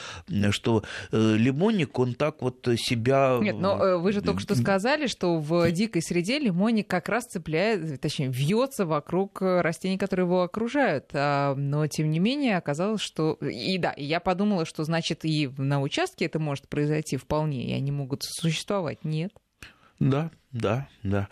что 0.52 0.84
э, 1.12 1.36
лимонник, 1.36 1.98
он 2.00 2.14
так 2.14 2.42
вот 2.42 2.68
себя... 2.78 3.38
Нет, 3.42 3.58
но 3.58 3.84
э, 3.84 3.98
вы 3.98 4.12
же 4.12 4.22
только 4.22 4.40
что 4.42 4.56
сказали, 4.56 5.08
что 5.08 5.40
в 5.40 5.72
дикой 5.72 6.02
среде 6.02 6.40
лимонник 6.40 6.88
как 6.88 7.10
раз 7.10 7.26
цепляет, 7.26 8.00
точнее, 8.02 8.30
вьется 8.30 8.86
вокруг 8.86 9.42
растений, 9.42 9.98
которые 9.98 10.26
его 10.26 10.42
окружают. 10.44 11.06
А, 11.14 11.56
но, 11.56 11.88
тем 11.88 12.10
не 12.10 12.20
менее, 12.20 12.58
оказалось, 12.58 13.02
что... 13.02 13.34
И 13.42 13.78
да, 13.78 13.92
и 13.92 14.04
я 14.04 14.20
подумала, 14.20 14.66
что, 14.66 14.84
значит, 14.84 15.26
и 15.28 15.50
на 15.58 15.82
участке 15.82 16.26
это 16.26 16.40
может 16.40 16.70
произойти 16.70 17.18
вполне, 17.18 17.66
и 17.66 17.74
они 17.74 17.92
могут 17.92 18.24
существовать. 18.24 19.04
Нет. 19.04 19.32
Да, 20.00 20.32
да, 20.52 20.88
да. 21.04 21.28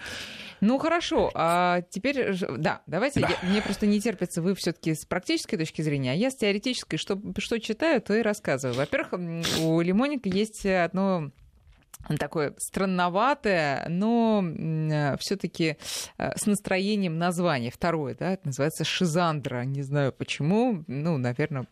Ну 0.59 0.79
хорошо, 0.79 1.31
а 1.35 1.81
теперь, 1.89 2.35
да, 2.57 2.81
давайте, 2.87 3.21
да. 3.21 3.29
Я, 3.29 3.49
мне 3.49 3.61
просто 3.61 3.85
не 3.85 4.01
терпится, 4.01 4.41
вы 4.41 4.55
все-таки 4.55 4.95
с 4.95 5.05
практической 5.05 5.57
точки 5.57 5.81
зрения, 5.81 6.11
а 6.11 6.15
я 6.15 6.31
с 6.31 6.35
теоретической, 6.35 6.97
что, 6.97 7.21
что 7.37 7.59
читаю, 7.59 8.01
то 8.01 8.15
и 8.15 8.21
рассказываю. 8.21 8.75
Во-первых, 8.75 9.13
у 9.61 9.79
Лимоника 9.81 10.29
есть 10.29 10.65
одно 10.65 11.31
такое 12.19 12.53
странноватое, 12.57 13.87
но 13.89 14.43
э, 14.43 15.17
все-таки 15.17 15.77
э, 16.17 16.37
с 16.37 16.45
настроением 16.45 17.17
названия. 17.17 17.71
Второе, 17.71 18.15
да, 18.15 18.33
это 18.33 18.47
называется 18.47 18.83
шизандра. 18.83 19.63
Не 19.63 19.81
знаю 19.81 20.13
почему. 20.13 20.83
Ну, 20.87 21.17
наверное, 21.17 21.67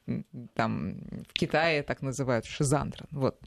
там 0.55 0.95
в 1.29 1.33
Китае 1.33 1.83
так 1.83 2.01
называют 2.01 2.45
шизандра. 2.45 3.05
Вот. 3.11 3.39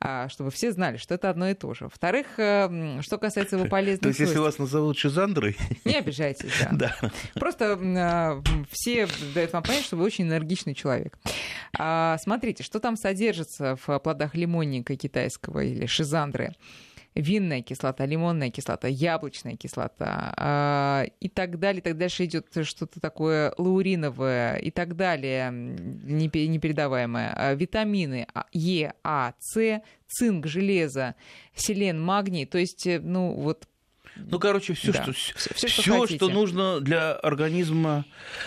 А, 0.00 0.28
чтобы 0.28 0.50
все 0.50 0.72
знали, 0.72 0.96
что 0.96 1.14
это 1.14 1.30
одно 1.30 1.48
и 1.48 1.54
то 1.54 1.74
же. 1.74 1.84
Во-вторых, 1.84 2.26
э, 2.38 3.00
что 3.02 3.18
касается 3.18 3.56
его 3.56 3.66
полезных 3.66 4.02
То 4.02 4.08
есть, 4.08 4.20
если 4.20 4.38
вас 4.38 4.58
назовут 4.58 4.96
шизандрой... 4.96 5.56
Не 5.84 5.96
обижайтесь, 5.96 6.52
да. 6.70 6.94
да. 7.02 7.10
Просто 7.34 8.42
все 8.70 9.08
дают 9.34 9.52
вам 9.52 9.62
понять, 9.62 9.84
что 9.84 9.96
вы 9.96 10.04
очень 10.04 10.24
энергичный 10.24 10.74
человек. 10.74 11.18
А, 11.76 12.16
смотрите, 12.18 12.62
что 12.62 12.80
там 12.80 12.96
содержится 12.96 13.76
в 13.76 13.98
плодах 13.98 14.34
лимонника 14.34 14.96
китайского 14.96 15.64
или 15.64 15.86
шизандра 15.86 16.27
саландры, 16.28 16.54
винная 17.14 17.62
кислота, 17.62 18.06
лимонная 18.06 18.50
кислота, 18.50 18.88
яблочная 18.88 19.56
кислота 19.56 20.34
э, 20.36 21.10
и 21.20 21.28
так 21.28 21.58
далее. 21.58 21.80
И 21.80 21.82
так 21.82 21.96
дальше 21.96 22.26
идет 22.26 22.46
что-то 22.62 23.00
такое 23.00 23.52
лауриновое 23.58 24.56
и 24.56 24.70
так 24.70 24.94
далее, 24.94 25.50
непередаваемое. 25.50 27.32
А, 27.34 27.54
витамины 27.54 28.26
а, 28.34 28.46
Е, 28.52 28.92
А, 29.02 29.34
С, 29.40 29.82
цинк, 30.06 30.46
железо, 30.46 31.14
селен, 31.54 32.00
магний. 32.00 32.46
То 32.46 32.58
есть, 32.58 32.86
э, 32.86 33.00
ну 33.00 33.32
вот 33.32 33.66
ну, 34.18 34.38
короче, 34.38 34.74
все, 34.74 34.92
да. 34.92 35.02
что, 35.02 35.12
все, 35.12 35.68
что, 35.68 36.06
что 36.06 36.28
нужно 36.28 36.80
для 36.80 37.12
организма. 37.12 38.04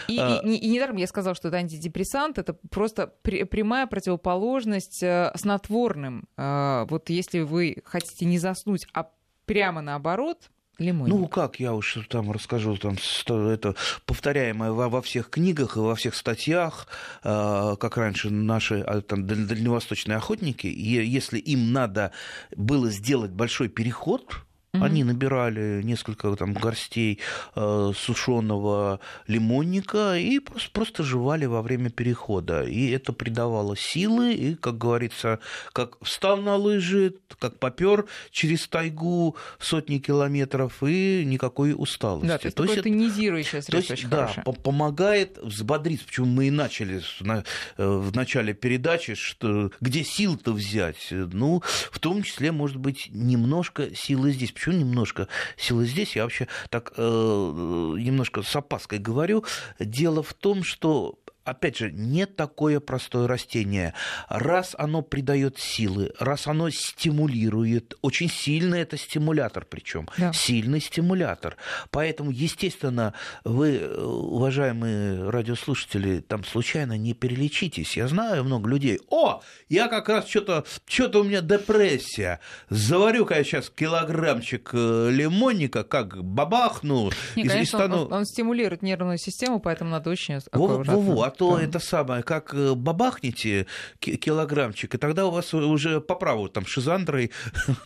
И, 0.08 0.18
а... 0.20 0.42
и, 0.44 0.50
и, 0.50 0.58
и 0.58 0.70
недаром 0.70 0.98
я 0.98 1.08
сказала, 1.08 1.36
что 1.36 1.48
это 1.48 1.58
антидепрессант, 1.58 2.38
это 2.38 2.54
просто 2.70 3.14
при, 3.22 3.44
прямая 3.44 3.88
противоположность 3.88 5.02
э, 5.04 5.32
снотворным. 5.36 6.28
Э, 6.38 6.86
вот 6.90 7.10
если 7.10 7.40
вы 7.40 7.78
хотите 7.86 8.26
не 8.26 8.38
заснуть, 8.38 8.86
а 8.94 9.10
прямо 9.46 9.82
наоборот, 9.82 10.50
Лимоник. 10.82 11.14
Ну, 11.14 11.28
как 11.28 11.60
я 11.60 11.74
уж 11.74 11.98
там 12.10 12.32
расскажу, 12.32 12.76
там, 12.78 12.96
это 13.28 13.76
повторяемое 14.06 14.72
во, 14.72 14.90
во 14.90 15.02
всех 15.02 15.30
книгах 15.30 15.78
и 15.78 15.80
во 15.80 15.96
всех 15.96 16.16
статьях, 16.16 16.88
э, 17.24 17.76
как 17.80 17.98
раньше 17.98 18.30
наши 18.30 18.80
а, 18.80 19.02
там, 19.02 19.28
дальневосточные 19.28 20.18
охотники, 20.18 20.68
и 20.68 21.06
если 21.06 21.38
им 21.38 21.72
надо 21.72 22.12
было 22.56 22.90
сделать 22.90 23.32
большой 23.32 23.70
переход, 23.70 24.36
Угу. 24.74 24.86
Они 24.86 25.04
набирали 25.04 25.82
несколько 25.84 26.34
там 26.38 26.54
горстей 26.54 27.20
э, 27.56 27.92
сушеного 27.94 29.02
лимонника 29.28 30.18
и 30.18 30.40
просто, 30.40 30.72
просто 30.72 31.04
жевали 31.04 31.46
во 31.46 31.62
время 31.62 31.90
перехода. 31.90 32.64
И 32.64 32.90
это 32.92 33.12
придавало 33.12 33.76
силы, 33.76 34.34
и, 34.34 34.56
как 34.56 34.78
говорится, 34.78 35.40
как 35.74 36.02
встал 36.02 36.38
на 36.38 36.56
лыжи, 36.56 37.16
как 37.38 37.60
попер 37.60 38.06
через 38.32 38.66
тайгу 38.70 39.36
сотни 39.60 39.98
километров, 39.98 40.82
и 40.84 41.24
никакой 41.26 41.74
усталости. 41.78 42.28
Да, 42.28 42.38
то 42.38 42.46
есть, 42.46 42.56
то 42.56 42.64
есть 42.64 42.76
это 42.76 42.84
тонизирующее 42.84 43.62
средство 43.62 43.82
то 43.82 43.94
есть, 43.94 44.10
да, 44.10 44.28
хорошее. 44.28 44.64
помогает 44.64 45.38
взбодриться. 45.40 46.06
Почему 46.06 46.28
мы 46.28 46.48
и 46.48 46.52
начали 46.52 47.02
на, 47.20 47.44
э, 47.76 47.86
в 47.86 48.16
начале 48.16 48.54
передачи, 48.54 49.16
что 49.16 49.72
где 49.82 50.06
сил-то 50.06 50.54
взять? 50.54 51.10
Ну, 51.12 51.62
в 51.92 52.00
том 52.00 52.24
числе, 52.24 52.54
может 52.54 52.78
быть, 52.78 53.10
немножко 53.12 53.94
силы 53.94 54.32
здесь 54.32 54.54
Почему 54.62 54.78
немножко 54.78 55.28
силы 55.58 55.88
здесь? 55.88 56.16
Я 56.16 56.22
вообще 56.22 56.48
так 56.70 56.94
э, 56.96 57.02
немножко 57.02 58.44
с 58.44 58.56
опаской 58.56 59.00
говорю. 59.00 59.44
Дело 59.80 60.22
в 60.22 60.36
том, 60.36 60.64
что 60.64 61.18
опять 61.44 61.78
же, 61.78 61.92
не 61.92 62.26
такое 62.26 62.80
простое 62.80 63.28
растение. 63.28 63.94
Раз 64.30 64.76
оно 64.78 65.02
придает 65.02 65.58
силы, 65.60 66.14
раз 66.20 66.48
оно 66.48 66.70
стимулирует, 66.70 67.96
очень 68.02 68.30
сильный 68.30 68.82
это 68.82 68.98
стимулятор 68.98 69.66
причем, 69.66 70.08
да. 70.18 70.34
сильный 70.34 70.82
стимулятор. 70.82 71.58
Поэтому, 71.90 72.32
естественно, 72.32 73.14
вы, 73.44 73.80
уважаемые 73.98 75.30
радиослушатели, 75.30 76.20
там 76.20 76.44
случайно 76.44 76.98
не 76.98 77.14
перелечитесь. 77.14 77.98
Я 77.98 78.08
знаю 78.08 78.44
много 78.44 78.70
людей. 78.70 79.00
О, 79.10 79.42
я 79.70 79.88
как 79.88 80.10
раз 80.10 80.28
что-то, 80.28 80.66
что-то 80.86 81.22
у 81.22 81.24
меня 81.24 81.42
депрессия. 81.42 82.40
Заварю-ка 82.70 83.36
я 83.36 83.44
сейчас 83.44 83.70
килограммчик 83.70 84.70
э, 84.74 85.10
лимонника, 85.12 85.84
как 85.84 86.24
бабахну. 86.24 87.12
Не, 87.36 87.44
и, 87.44 87.48
конечно, 87.48 87.78
и 87.78 87.80
стану... 87.80 88.06
он, 88.06 88.14
он 88.14 88.26
стимулирует 88.26 88.82
нервную 88.82 89.18
систему, 89.18 89.60
поэтому 89.60 89.92
надо 89.92 90.10
очень 90.10 90.36
аккуратно. 90.36 90.94
Во, 90.94 91.00
во, 91.00 91.31
то 91.32 91.58
да. 91.58 91.64
это 91.64 91.80
самое, 91.80 92.24
как 92.24 92.54
э, 92.54 92.74
бабахните 92.76 93.66
килограммчик, 94.00 94.96
и 94.96 94.98
тогда 94.98 95.26
у 95.26 95.32
вас 95.32 95.54
уже 95.54 96.02
по 96.02 96.16
праву 96.16 96.48
там 96.50 96.66
шизандрой 96.66 97.32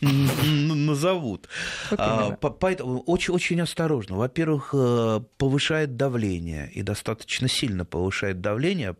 назовут. 0.00 1.48
А, 1.92 2.32
поэтому 2.32 3.00
очень, 3.00 3.34
очень 3.34 3.60
осторожно. 3.60 4.16
Во-первых, 4.16 4.70
э, 4.72 5.20
повышает 5.38 5.96
давление, 5.96 6.70
и 6.72 6.82
достаточно 6.82 7.48
сильно 7.48 7.84
повышает 7.84 8.40
давление, 8.40 8.94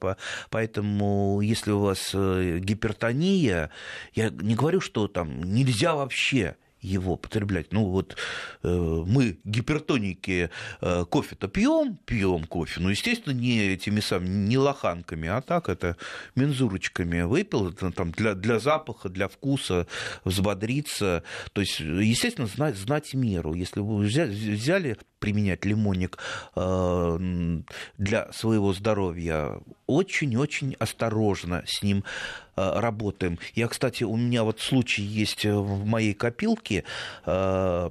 поэтому 0.50 1.40
если 1.42 1.72
у 1.72 1.80
вас 1.80 2.10
э, 2.14 2.58
гипертония, 2.60 3.70
я 4.14 4.30
не 4.30 4.54
говорю, 4.54 4.80
что 4.80 5.08
там 5.08 5.42
нельзя 5.42 5.94
вообще 5.94 6.56
его 6.86 7.16
потреблять. 7.16 7.72
Ну 7.72 7.86
вот 7.86 8.16
э, 8.62 8.68
мы, 8.68 9.38
гипертоники, 9.44 10.50
э, 10.80 11.04
кофе-то 11.04 11.48
пьем, 11.48 11.98
пьем 12.04 12.44
кофе, 12.44 12.80
ну, 12.80 12.88
естественно, 12.88 13.34
не 13.34 13.74
этими 13.74 14.00
самыми, 14.00 14.46
не 14.48 14.58
лоханками, 14.58 15.28
а 15.28 15.40
так 15.40 15.68
это 15.68 15.96
мензурочками 16.34 17.22
выпил, 17.22 17.70
это, 17.70 17.90
там, 17.90 18.12
для, 18.12 18.34
для 18.34 18.58
запаха, 18.58 19.08
для 19.08 19.28
вкуса, 19.28 19.86
взбодриться. 20.24 21.22
То 21.52 21.60
есть, 21.60 21.80
естественно, 21.80 22.46
знать, 22.46 22.76
знать 22.76 23.14
меру. 23.14 23.54
Если 23.54 23.80
вы 23.80 24.04
взяли 24.04 24.96
применять 25.18 25.64
лимонник 25.64 26.18
э, 26.54 27.58
для 27.98 28.32
своего 28.32 28.72
здоровья, 28.72 29.60
очень-очень 29.86 30.74
осторожно 30.78 31.64
с 31.66 31.82
ним 31.82 32.04
работаем. 32.56 33.38
Я, 33.54 33.68
кстати, 33.68 34.04
у 34.04 34.16
меня 34.16 34.44
вот 34.44 34.60
случай 34.60 35.02
есть 35.02 35.44
в 35.44 35.84
моей 35.84 36.14
копилке 36.14 36.84
э, 37.24 37.90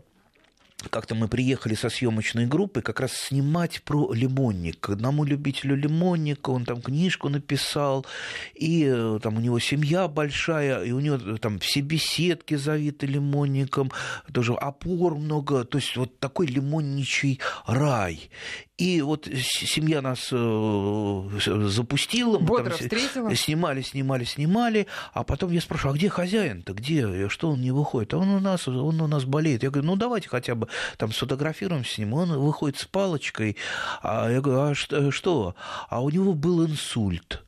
как-то 0.89 1.15
мы 1.15 1.27
приехали 1.27 1.73
со 1.75 1.89
съемочной 1.89 2.45
группой 2.45 2.81
как 2.81 2.99
раз 2.99 3.13
снимать 3.13 3.81
про 3.83 4.11
лимонник. 4.13 4.79
К 4.79 4.89
одному 4.91 5.23
любителю 5.23 5.75
лимонника 5.75 6.49
он 6.51 6.65
там 6.65 6.81
книжку 6.81 7.29
написал, 7.29 8.05
и 8.53 8.85
э, 8.87 9.19
там 9.21 9.37
у 9.37 9.39
него 9.39 9.59
семья 9.59 10.07
большая, 10.07 10.83
и 10.83 10.91
у 10.91 10.99
него 10.99 11.15
э, 11.17 11.37
там 11.37 11.59
все 11.59 11.81
беседки 11.81 12.55
завиты 12.55 13.07
лимонником, 13.07 13.91
тоже 14.31 14.53
опор 14.53 15.15
много, 15.15 15.63
то 15.63 15.77
есть 15.77 15.95
вот 15.97 16.19
такой 16.19 16.47
лимонничий 16.47 17.39
рай. 17.65 18.29
И 18.77 19.01
вот 19.01 19.25
семья 19.25 20.01
нас 20.01 20.27
э, 20.33 21.39
запустила, 21.45 22.39
Бодро 22.39 22.71
там 22.71 22.79
встретила. 22.79 23.33
снимали, 23.33 23.81
снимали, 23.81 24.25
снимали, 24.25 24.87
а 25.13 25.23
потом 25.23 25.51
я 25.51 25.61
спрашиваю, 25.61 25.93
а 25.93 25.97
где 25.97 26.09
хозяин-то, 26.09 26.73
где, 26.73 27.29
что 27.29 27.51
он 27.51 27.61
не 27.61 27.71
выходит? 27.71 28.13
А 28.13 28.17
он 28.17 28.27
у 28.27 28.39
нас, 28.41 28.67
он 28.67 28.99
у 28.99 29.07
нас 29.07 29.23
болеет. 29.23 29.63
Я 29.63 29.69
говорю, 29.69 29.87
ну 29.87 29.95
давайте 29.95 30.27
хотя 30.27 30.55
бы 30.55 30.67
там 30.97 31.13
сфотографируем 31.13 31.85
с 31.85 31.97
ним. 31.97 32.13
Он 32.13 32.37
выходит 32.37 32.77
с 32.77 32.83
палочкой, 32.83 33.55
а 34.01 34.29
я 34.29 34.41
говорю, 34.41 34.75
а 34.91 35.11
что? 35.11 35.55
А 35.87 36.01
у 36.01 36.09
него 36.09 36.33
был 36.33 36.65
инсульт. 36.65 37.44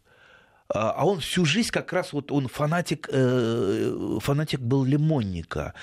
А, 0.69 0.91
а 0.91 1.05
он 1.05 1.19
всю 1.19 1.45
жизнь 1.45 1.69
как 1.69 1.93
раз 1.93 2.13
вот 2.13 2.31
он 2.31 2.47
фанатик, 2.47 3.09
э, 3.11 4.17
фанатик 4.19 4.59
был 4.59 4.83
лимонника. 4.83 5.73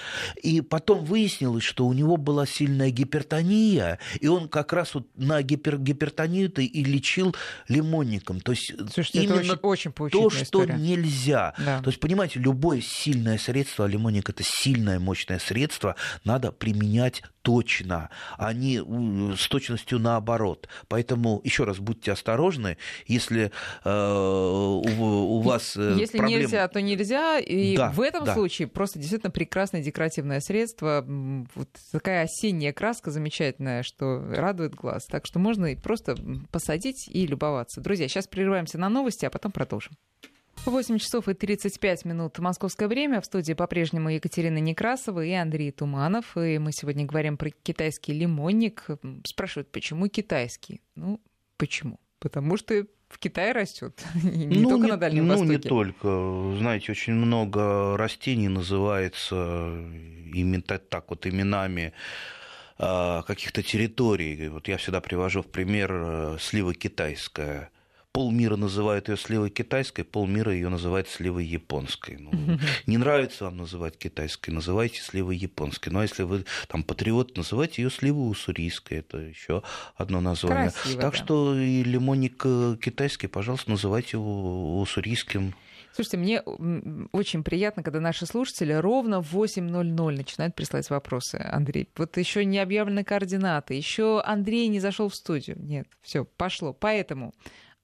И 0.43 0.61
потом 0.61 1.05
выяснилось, 1.05 1.65
что 1.65 1.87
у 1.87 1.93
него 1.93 2.17
была 2.17 2.47
сильная 2.47 2.91
гипертония, 2.91 3.99
и 4.21 4.29
он 4.29 4.49
как 4.49 4.73
раз 4.73 4.95
вот 4.95 5.07
на 5.17 5.43
гипер, 5.43 5.79
гипертонию-то 5.79 6.63
и 6.63 6.85
лечил 6.85 7.35
лимонником. 7.69 8.41
То 8.41 8.53
есть 8.53 8.73
Слушайте, 8.93 9.25
именно 9.25 9.41
это 9.41 9.67
очень, 9.67 9.93
очень 9.99 10.19
то, 10.19 10.31
что 10.31 10.43
история. 10.43 10.75
нельзя. 10.75 11.55
Да. 11.59 11.81
То 11.81 11.89
есть, 11.89 12.01
понимаете, 12.01 12.39
любое 12.41 12.81
сильное 12.83 13.39
средство, 13.39 13.87
а 13.87 13.89
лимонник 13.89 14.29
это 14.29 14.43
сильное, 14.45 14.99
мощное 14.99 15.39
средство, 15.39 15.97
надо 16.25 16.53
применять 16.53 17.23
точно, 17.45 18.09
а 18.39 18.55
не 18.55 18.79
с 19.37 19.49
точностью 19.49 19.99
наоборот. 19.99 20.67
Поэтому 20.89 21.43
еще 21.45 21.65
раз 21.65 21.79
будьте 21.79 22.11
осторожны, 22.11 22.79
если 23.07 23.53
э, 23.85 24.74
у, 24.81 25.37
у 25.37 25.41
вас 25.41 25.77
э, 25.77 25.97
если 25.99 26.19
проблем... 26.19 26.41
нельзя, 26.41 26.69
то 26.69 26.81
нельзя. 26.81 27.39
И 27.39 27.77
да, 27.77 27.91
в 27.91 28.01
этом 28.01 28.25
да. 28.25 28.35
случае 28.35 28.69
просто 28.69 28.99
действительно 28.99 29.31
прекрасное 29.31 29.83
декоративное 29.83 30.41
средство, 30.41 31.05
вот 31.55 31.69
такая 31.93 32.25
осенняя 32.25 32.73
краска 32.73 33.11
замечательная, 33.11 33.83
что 33.83 34.25
радует 34.31 34.75
глаз. 34.75 35.07
Так 35.07 35.27
что 35.27 35.39
можно 35.39 35.67
и 35.67 35.77
просто 35.77 36.17
посадить 36.51 37.09
и 37.09 37.27
любоваться. 37.27 37.81
Друзья, 37.81 38.09
сейчас 38.09 38.27
прерываемся 38.27 38.79
на 38.79 38.89
новости, 38.89 39.25
а 39.25 39.31
потом 39.31 39.53
продолжим. 39.53 39.95
8 40.67 40.99
часов 40.99 41.29
и 41.29 41.35
35 41.35 42.05
минут 42.07 42.39
московское 42.39 42.89
время. 42.89 43.21
В 43.21 43.27
студии 43.27 43.53
по-прежнему 43.53 44.09
Екатерина 44.09 44.59
Некрасова 44.59 45.25
и 45.25 45.33
Андрей 45.33 45.71
Туманов. 45.73 46.37
И 46.37 46.59
мы 46.59 46.73
сегодня 46.73 47.05
говорим 47.05 47.37
про 47.37 47.51
китайский 47.51 48.15
лимонник. 48.15 48.87
Спрашивают, 49.27 49.71
почему 49.71 50.09
китайский? 50.09 50.81
Ну, 50.95 51.21
почему? 51.59 52.01
Потому 52.19 52.57
что 52.57 52.87
в 53.15 53.19
Китае 53.19 53.53
растет, 53.53 54.05
не 54.23 54.59
ну, 54.59 54.71
только 54.71 54.85
не, 54.87 54.91
на 54.91 54.97
Дальнем 54.97 55.27
ну, 55.27 55.31
Востоке. 55.31 55.53
Ну, 55.53 55.55
не 55.55 55.59
только. 55.61 56.59
Знаете, 56.59 56.93
очень 56.93 57.15
много 57.15 57.97
растений 57.97 58.49
называется 58.49 59.71
именно 60.35 60.61
так 60.63 61.11
вот 61.11 61.27
именами 61.27 61.93
а, 62.77 63.23
каких-то 63.23 63.63
территорий. 63.63 64.49
Вот 64.49 64.67
я 64.67 64.79
всегда 64.79 65.01
привожу 65.01 65.43
в 65.43 65.47
пример 65.47 65.93
э, 65.93 66.37
слива 66.41 66.75
китайская 66.75 67.71
полмира 68.15 68.55
называют 68.55 69.09
ее 69.09 69.17
сливой 69.17 69.51
китайской, 69.51 70.05
полмира 70.05 70.55
ее 70.55 70.69
называет 70.69 71.09
сливой 71.09 71.45
японской. 71.45 72.17
Ну, 72.17 72.31
не 72.87 72.97
нравится 72.97 73.45
вам 73.45 73.57
называть 73.57 73.99
китайской, 73.99 74.51
называйте 74.51 75.03
сливой 75.03 75.37
японской. 75.37 75.89
Ну, 75.89 75.99
а 75.99 76.03
если 76.03 76.23
вы 76.23 76.45
там 76.69 76.85
патриот, 76.85 77.37
называйте 77.37 77.83
ее 77.83 77.91
сливой 77.91 78.31
уссурийской. 78.31 78.99
Это 78.99 79.19
еще 79.19 79.65
одно 79.97 80.21
название. 80.21 80.71
Красиво, 80.71 81.03
так 81.03 81.13
да. 81.13 81.19
что 81.19 81.59
и 81.59 81.83
лимонник 81.83 82.41
э, 82.47 82.77
китайский, 82.81 83.27
пожалуйста, 83.27 83.73
называйте 83.73 84.11
его 84.13 84.81
уссурийским. 84.81 85.53
Слушайте, 85.93 86.17
мне 86.17 86.41
очень 87.13 87.43
приятно, 87.43 87.83
когда 87.83 87.99
наши 87.99 88.27
слушатели 88.27 88.73
ровно 88.73 89.23
в 89.23 89.35
8.00 89.35 90.17
начинают 90.17 90.55
присылать 90.55 90.89
вопросы. 90.89 91.37
Андрей, 91.37 91.89
вот 91.97 92.17
еще 92.17 92.45
не 92.45 92.61
объявлены 92.61 93.03
координаты, 93.03 93.75
еще 93.75 94.21
Андрей 94.25 94.69
не 94.69 94.79
зашел 94.79 95.09
в 95.09 95.15
студию. 95.17 95.57
Нет, 95.59 95.89
все, 96.03 96.25
пошло. 96.25 96.73
Поэтому 96.73 97.33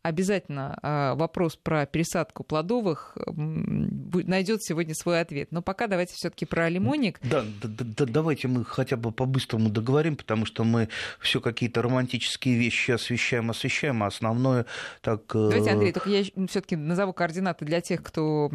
обязательно 0.03 0.79
а, 0.83 1.15
вопрос 1.15 1.57
про 1.57 1.87
пересадку 1.87 2.45
плодовых 2.45 3.17
найдет 3.27 4.63
сегодня 4.63 4.95
свой 4.95 5.21
ответ. 5.21 5.53
Но 5.53 5.63
пока 5.63 5.87
давайте 5.87 6.15
все-таки 6.15 6.47
про 6.47 6.69
лимонник. 6.69 7.19
Да, 7.23 7.45
да, 7.63 7.69
да, 7.69 8.07
давайте 8.07 8.49
мы 8.49 8.65
хотя 8.65 8.97
бы 8.97 9.13
по-быстрому 9.13 9.69
договорим, 9.69 10.17
потому 10.17 10.47
что 10.47 10.65
мы 10.65 10.89
все 11.21 11.41
какие-то 11.41 11.83
романтические 11.83 12.57
вещи 12.57 12.93
освещаем, 12.93 13.51
освещаем, 13.51 14.03
а 14.03 14.07
основное 14.07 14.67
так. 15.03 15.23
Э, 15.35 15.51
давайте, 15.51 15.71
Андрей, 15.71 15.93
только 15.93 16.11
я 16.11 16.25
все-таки 16.49 16.77
назову 16.77 17.13
координаты 17.13 17.65
для 17.65 17.81
тех, 17.81 18.03
кто 18.03 18.51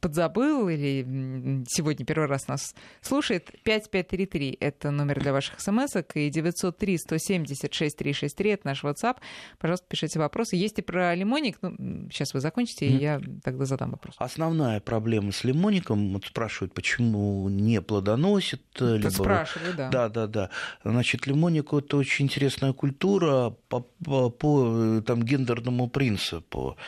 подзабыл 0.00 0.68
или 0.68 1.64
сегодня 1.68 2.04
первый 2.04 2.28
раз 2.28 2.48
нас 2.48 2.74
слушает. 3.00 3.50
5533– 3.62 4.56
это 4.60 4.90
номер 4.90 5.20
для 5.20 5.32
ваших 5.32 5.60
смс 5.60 5.96
и 6.14 6.30
903 6.30 6.98
170 6.98 7.72
6363– 7.72 8.50
это 8.52 8.66
наш 8.66 8.84
WhatsApp. 8.84 9.16
Пожалуйста, 9.58 9.86
пишите 9.88 10.18
вопросы. 10.18 10.56
Есть 10.56 10.78
и 10.78 10.82
про 10.88 11.14
лимонник. 11.14 11.58
Ну, 11.60 12.08
сейчас 12.10 12.32
вы 12.32 12.40
закончите, 12.40 12.86
и 12.86 12.96
я 12.96 13.20
тогда 13.44 13.66
задам 13.66 13.90
вопрос. 13.90 14.14
Основная 14.18 14.80
проблема 14.80 15.32
с 15.32 15.44
лимонником, 15.44 16.14
вот 16.14 16.24
спрашивают, 16.24 16.72
почему 16.72 17.48
не 17.50 17.82
плодоносит. 17.82 18.62
Либо... 18.80 19.10
Спрашиваю, 19.10 19.74
да. 19.76 19.88
Да, 19.90 20.08
да, 20.08 20.26
да. 20.26 20.50
Значит, 20.84 21.26
лимонник– 21.26 21.72
это 21.74 21.98
очень 21.98 22.24
интересная 22.24 22.72
культура 22.72 23.54
по, 23.68 23.80
по, 24.02 24.30
по 24.30 25.02
там, 25.06 25.22
гендерному 25.22 25.90
принципу. 25.90 26.78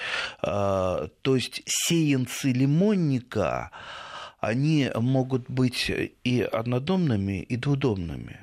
А, 0.41 1.09
то 1.21 1.37
есть 1.37 1.63
сеянцы 1.67 2.53
лимонника, 2.53 3.71
они 4.41 4.91
могут 4.95 5.51
быть 5.51 5.93
и 6.25 6.41
однодомными, 6.41 7.43
и 7.43 7.57
двудомными. 7.57 8.41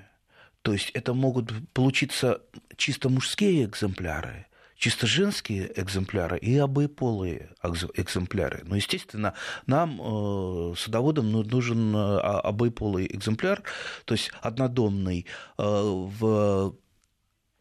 То 0.61 0.73
есть 0.73 0.91
это 0.91 1.13
могут 1.13 1.51
получиться 1.73 2.41
чисто 2.75 3.09
мужские 3.09 3.65
экземпляры, 3.65 4.46
чисто 4.77 5.07
женские 5.07 5.71
экземпляры 5.79 6.37
и 6.37 6.57
обоеполые 6.57 7.49
экземпляры. 7.95 8.61
Но, 8.63 8.75
естественно, 8.75 9.33
нам, 9.65 9.99
э, 9.99 10.73
садоводам, 10.77 11.31
ну, 11.31 11.43
нужен 11.43 11.95
э, 11.95 12.19
обоеполый 12.19 13.07
экземпляр, 13.07 13.63
то 14.05 14.13
есть 14.13 14.31
однодомный, 14.41 15.25
э, 15.57 15.63
в, 15.63 16.75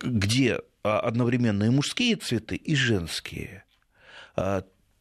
где 0.00 0.60
одновременно 0.82 1.64
и 1.64 1.70
мужские 1.70 2.16
цветы, 2.16 2.54
и 2.54 2.76
женские 2.76 3.64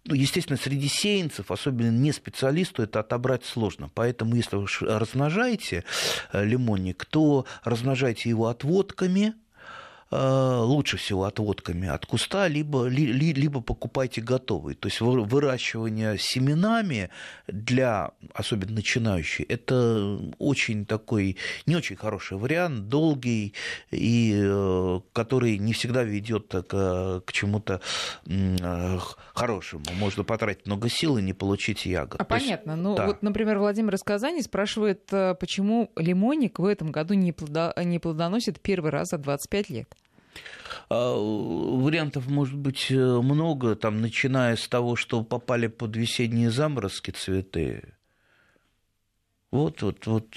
ну, 0.07 0.13
естественно, 0.13 0.57
среди 0.57 0.87
сеянцев, 0.87 1.49
особенно 1.49 1.89
не 1.89 2.11
специалисту, 2.11 2.83
это 2.83 2.99
отобрать 2.99 3.43
сложно. 3.43 3.89
Поэтому, 3.93 4.35
если 4.35 4.55
вы 4.55 4.67
размножаете 4.81 5.83
лимонник, 6.31 7.05
то 7.05 7.45
размножайте 7.63 8.29
его 8.29 8.47
отводками– 8.47 9.33
лучше 10.15 10.97
всего 10.97 11.25
отводками 11.25 11.87
от 11.87 12.05
куста, 12.05 12.47
либо, 12.47 12.87
либо 12.87 13.61
покупайте 13.61 14.21
готовые. 14.21 14.75
То 14.75 14.87
есть 14.87 15.01
выращивание 15.01 16.17
семенами 16.17 17.09
для, 17.47 18.11
особенно 18.33 18.73
начинающих, 18.73 19.45
это 19.49 20.19
очень 20.37 20.85
такой, 20.85 21.37
не 21.65 21.75
очень 21.75 21.95
хороший 21.95 22.37
вариант, 22.37 22.87
долгий, 22.87 23.53
и 23.91 24.33
э, 24.43 24.99
который 25.13 25.57
не 25.57 25.73
всегда 25.73 26.03
ведет 26.03 26.53
к, 26.67 27.21
к 27.25 27.31
чему-то 27.31 27.81
э, 28.27 28.99
хорошему. 29.33 29.85
Можно 29.97 30.23
потратить 30.23 30.65
много 30.65 30.89
сил 30.89 31.17
и 31.17 31.21
не 31.21 31.33
получить 31.33 31.85
ягод. 31.85 32.21
А 32.21 32.23
То 32.23 32.29
понятно. 32.29 32.71
Есть, 32.71 32.83
ну, 32.83 32.95
да. 32.95 33.07
вот, 33.07 33.21
например, 33.21 33.59
Владимир 33.59 33.95
из 33.95 34.03
Казани 34.03 34.41
спрашивает, 34.41 35.05
почему 35.39 35.91
лимонник 35.95 36.59
в 36.59 36.65
этом 36.65 36.91
году 36.91 37.13
не, 37.13 37.31
плодо... 37.31 37.73
не 37.83 37.99
плодоносит 37.99 38.59
первый 38.61 38.91
раз 38.91 39.09
за 39.09 39.17
25 39.17 39.69
лет? 39.69 39.95
А, 40.89 41.15
вариантов 41.15 42.27
может 42.27 42.57
быть 42.57 42.87
э, 42.89 42.95
много, 42.95 43.75
там, 43.75 44.01
начиная 44.01 44.55
с 44.55 44.67
того, 44.67 44.95
что 44.95 45.23
попали 45.23 45.67
под 45.67 45.95
весенние 45.95 46.51
заморозки 46.51 47.11
цветы. 47.11 47.93
Вот, 49.51 49.81
вот, 49.81 50.05
вот 50.05 50.27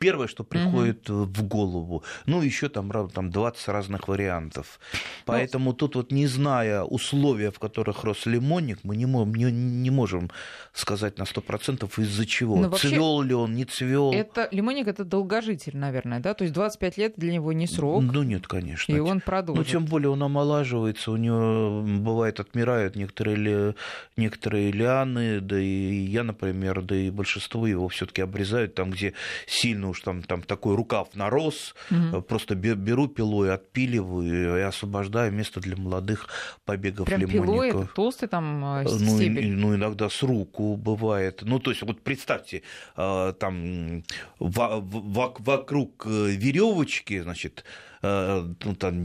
первое, 0.00 0.26
что 0.28 0.44
приходит 0.44 1.10
угу. 1.10 1.24
в 1.24 1.42
голову. 1.44 2.02
Ну, 2.26 2.42
еще 2.42 2.68
там, 2.68 2.90
там 3.10 3.30
20 3.30 3.68
разных 3.68 4.08
вариантов. 4.08 4.80
Поэтому 5.26 5.70
ну, 5.70 5.76
тут 5.76 5.94
вот 5.94 6.10
не 6.10 6.26
зная 6.26 6.82
условия, 6.82 7.50
в 7.50 7.58
которых 7.58 8.02
рос 8.04 8.26
лимонник, 8.26 8.78
мы 8.82 8.96
не, 8.96 9.06
можем, 9.06 9.34
не, 9.34 9.52
не 9.52 9.90
можем 9.90 10.30
сказать 10.72 11.18
на 11.18 11.24
100% 11.24 12.02
из-за 12.02 12.26
чего. 12.26 12.56
Ну, 12.56 12.70
цвел 12.76 13.20
ли 13.22 13.34
он, 13.34 13.54
не 13.54 13.66
цвел. 13.66 14.12
Это, 14.12 14.48
лимонник 14.50 14.88
это 14.88 15.04
долгожитель, 15.04 15.76
наверное, 15.76 16.20
да? 16.20 16.32
То 16.32 16.44
есть 16.44 16.54
25 16.54 16.96
лет 16.96 17.12
для 17.16 17.32
него 17.32 17.52
не 17.52 17.66
срок. 17.66 18.02
Ну, 18.02 18.22
нет, 18.22 18.46
конечно. 18.46 18.92
И 18.92 18.98
он 18.98 19.20
продолжит. 19.20 19.66
Ну, 19.66 19.70
тем 19.70 19.84
более 19.84 20.08
он 20.08 20.22
омолаживается, 20.22 21.10
у 21.10 21.16
него 21.16 21.82
бывает 21.82 22.40
отмирают 22.40 22.96
некоторые, 22.96 23.74
некоторые 24.16 24.72
лианы, 24.72 25.40
да 25.40 25.60
и 25.60 25.92
я, 26.06 26.24
например, 26.24 26.80
да 26.80 26.96
и 26.96 27.10
большинство 27.10 27.66
его 27.66 27.88
все-таки 27.88 28.22
обрезают 28.22 28.74
там, 28.74 28.90
где 28.90 29.12
сильно 29.46 29.89
уж 29.90 30.00
там, 30.00 30.22
там 30.22 30.42
такой 30.42 30.74
рукав 30.76 31.14
нарос, 31.14 31.74
угу. 31.90 32.22
просто 32.22 32.54
беру 32.54 33.08
пилой, 33.08 33.52
отпиливаю 33.52 34.58
и 34.58 34.62
освобождаю 34.62 35.32
место 35.32 35.60
для 35.60 35.76
молодых 35.76 36.28
побегов 36.64 37.06
Прям 37.06 37.20
лимонников. 37.20 37.70
пилой, 37.70 37.88
толстый 37.94 38.28
там 38.28 38.64
э, 38.64 38.82
ну, 38.84 39.16
стебель? 39.16 39.52
Ну, 39.52 39.74
иногда 39.74 40.08
с 40.08 40.22
руку 40.22 40.76
бывает. 40.76 41.42
Ну, 41.42 41.58
то 41.58 41.70
есть, 41.70 41.82
вот 41.82 42.02
представьте, 42.02 42.62
э, 42.96 43.34
там 43.38 44.04
вокруг 44.38 46.06
веревочки, 46.06 47.20
значит, 47.20 47.64
Э, 47.64 47.89
ну, 48.02 48.74
там 48.78 49.04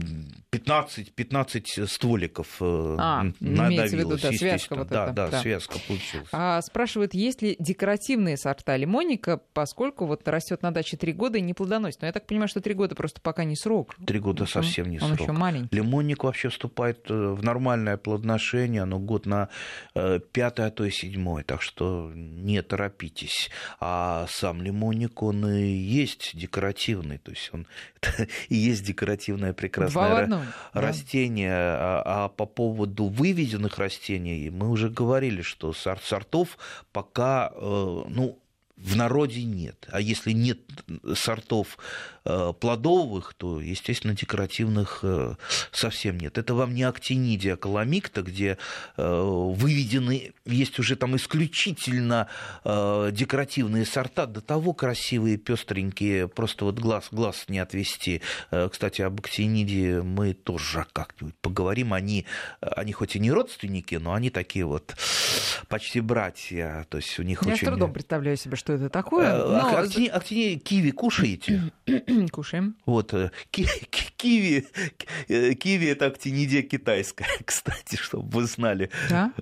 15, 0.50 1.12
15 1.12 1.90
стволиков 1.90 2.56
э, 2.60 2.96
а, 2.98 3.24
надавилось. 3.40 3.92
В 3.92 3.94
виду, 3.94 4.16
да, 4.16 4.32
связка 4.32 4.74
вот 4.74 4.88
да, 4.88 5.04
это, 5.04 5.12
да, 5.12 5.28
да, 5.28 5.40
связка 5.40 5.78
получилась. 5.86 6.28
А, 6.32 6.62
спрашивают, 6.62 7.12
есть 7.12 7.42
ли 7.42 7.56
декоративные 7.58 8.38
сорта 8.38 8.76
лимонника, 8.76 9.38
поскольку 9.52 10.06
вот 10.06 10.26
растет 10.26 10.62
на 10.62 10.70
даче 10.70 10.96
3 10.96 11.12
года 11.12 11.36
и 11.36 11.42
не 11.42 11.52
плодоносит. 11.52 12.00
Но 12.00 12.06
я 12.06 12.12
так 12.12 12.26
понимаю, 12.26 12.48
что 12.48 12.62
3 12.62 12.72
года 12.72 12.94
просто 12.94 13.20
пока 13.20 13.44
не 13.44 13.54
срок. 13.54 13.94
3 14.06 14.18
года 14.18 14.44
он, 14.44 14.48
совсем 14.48 14.88
не 14.88 14.98
он 14.98 15.08
срок. 15.08 15.20
Он 15.20 15.26
еще 15.26 15.32
маленький. 15.32 15.76
Лимонник 15.76 16.24
вообще 16.24 16.48
вступает 16.48 17.10
э, 17.10 17.14
в 17.14 17.44
нормальное 17.44 17.98
плодоношение, 17.98 18.86
но 18.86 18.98
год 18.98 19.26
на 19.26 19.48
пятый, 20.32 20.66
а 20.66 20.70
то 20.70 20.84
и 20.84 20.90
седьмой, 20.90 21.42
так 21.42 21.60
что 21.60 22.10
не 22.14 22.62
торопитесь. 22.62 23.50
А 23.78 24.26
сам 24.28 24.62
лимонник, 24.62 25.22
он 25.22 25.46
и 25.46 25.66
есть 25.66 26.30
декоративный, 26.34 27.18
то 27.18 27.30
есть 27.30 27.50
он 27.52 27.66
и 28.48 28.54
есть 28.54 28.85
декоративное 28.86 29.52
прекрасное 29.52 30.42
растение. 30.72 31.50
Да. 31.50 32.02
А, 32.04 32.24
а 32.24 32.28
по 32.28 32.46
поводу 32.46 33.06
выведенных 33.06 33.78
растений 33.78 34.50
мы 34.50 34.70
уже 34.70 34.88
говорили, 34.88 35.42
что 35.42 35.72
сортов 35.72 36.58
пока, 36.92 37.52
э, 37.54 38.04
ну, 38.08 38.38
в 38.76 38.94
народе 38.94 39.42
нет. 39.42 39.88
А 39.90 40.00
если 40.00 40.32
нет 40.32 40.58
сортов 41.14 41.78
э, 42.24 42.52
плодовых, 42.60 43.34
то, 43.34 43.60
естественно, 43.60 44.14
декоративных 44.14 45.00
э, 45.02 45.34
совсем 45.72 46.18
нет. 46.18 46.36
Это 46.36 46.54
вам 46.54 46.74
не 46.74 46.82
актинидия 46.82 47.56
каламикта, 47.56 48.22
где 48.22 48.58
э, 48.96 49.22
выведены, 49.22 50.34
есть 50.44 50.78
уже 50.78 50.96
там 50.96 51.16
исключительно 51.16 52.28
декоративные 52.64 53.84
сорта, 53.84 54.26
до 54.26 54.40
того 54.40 54.72
красивые, 54.74 55.36
пестренькие, 55.36 56.28
просто 56.28 56.64
вот 56.64 56.78
глаз, 56.78 57.08
глаз 57.10 57.44
не 57.48 57.58
отвести. 57.58 58.22
Кстати, 58.50 59.02
об 59.02 59.20
актинидии 59.20 60.00
мы 60.00 60.34
тоже 60.34 60.86
как-нибудь 60.92 61.34
поговорим. 61.40 61.92
Они, 61.92 62.26
они 62.60 62.92
хоть 62.92 63.16
и 63.16 63.18
не 63.18 63.30
родственники, 63.30 63.94
но 63.96 64.14
они 64.14 64.30
такие 64.30 64.64
вот 64.64 64.96
почти 65.68 66.00
братья. 66.00 66.86
То 66.88 66.98
есть 66.98 67.18
у 67.18 67.22
них 67.22 67.42
Я 67.42 67.52
очень... 67.52 67.66
с 67.66 67.68
трудом 67.68 67.92
представляю 67.92 68.36
себе, 68.36 68.56
что 68.56 68.65
это 68.68 68.88
такое. 68.88 69.26
Э, 69.26 69.46
но... 69.46 69.78
Актини, 69.78 70.08
актини, 70.08 70.56
киви 70.56 70.90
кушаете? 70.90 71.72
Кушаем. 72.32 72.76
Вот, 72.86 73.14
э, 73.14 73.30
ки, 73.50 73.66
киви, 74.16 74.66
э, 75.28 75.54
киви 75.54 75.86
это 75.86 76.06
актинидия 76.06 76.62
китайская, 76.62 77.26
кстати, 77.44 77.96
чтобы 77.96 78.28
вы 78.28 78.46
знали. 78.46 78.90
Да? 79.08 79.32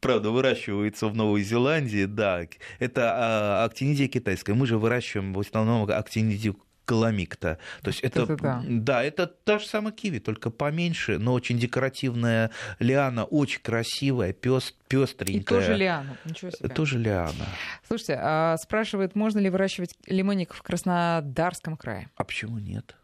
Правда, 0.00 0.30
выращивается 0.30 1.08
в 1.08 1.14
Новой 1.14 1.42
Зеландии, 1.42 2.04
да. 2.04 2.42
Это 2.78 3.12
а, 3.14 3.64
актинидия 3.64 4.08
китайская. 4.08 4.54
Мы 4.54 4.66
же 4.66 4.78
выращиваем 4.78 5.32
в 5.32 5.40
основном 5.40 5.88
актинидию 5.90 6.56
каламикта. 6.84 7.58
То 7.82 7.88
есть 7.88 8.00
это, 8.00 8.22
это 8.22 8.36
да. 8.36 8.62
да, 8.66 9.02
это 9.02 9.26
та 9.26 9.58
же 9.58 9.66
самая 9.66 9.92
киви, 9.92 10.18
только 10.18 10.50
поменьше, 10.50 11.18
но 11.18 11.32
очень 11.32 11.58
декоративная 11.58 12.50
лиана, 12.78 13.24
очень 13.24 13.60
красивая, 13.60 14.32
пестренькая. 14.32 15.40
И 15.40 15.42
тоже 15.42 15.74
лиана, 15.74 16.16
ничего 16.24 16.50
себе. 16.50 16.68
Тоже 16.68 16.98
лиана. 16.98 17.46
Слушайте, 17.86 18.18
а 18.20 18.56
спрашивает, 18.58 19.14
можно 19.14 19.38
ли 19.38 19.50
выращивать 19.50 19.94
лимонник 20.06 20.54
в 20.54 20.62
Краснодарском 20.62 21.76
крае? 21.76 22.10
А 22.16 22.24
почему 22.24 22.58
нет? 22.58 22.96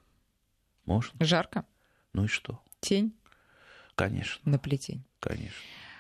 Можно. 0.85 1.25
Жарко? 1.25 1.65
Ну 2.13 2.25
и 2.25 2.29
что? 2.29 2.61
Тень? 2.81 3.15
Конечно. 3.95 4.41
На 4.51 4.59
плетень? 4.59 5.05
Конечно. 5.21 5.55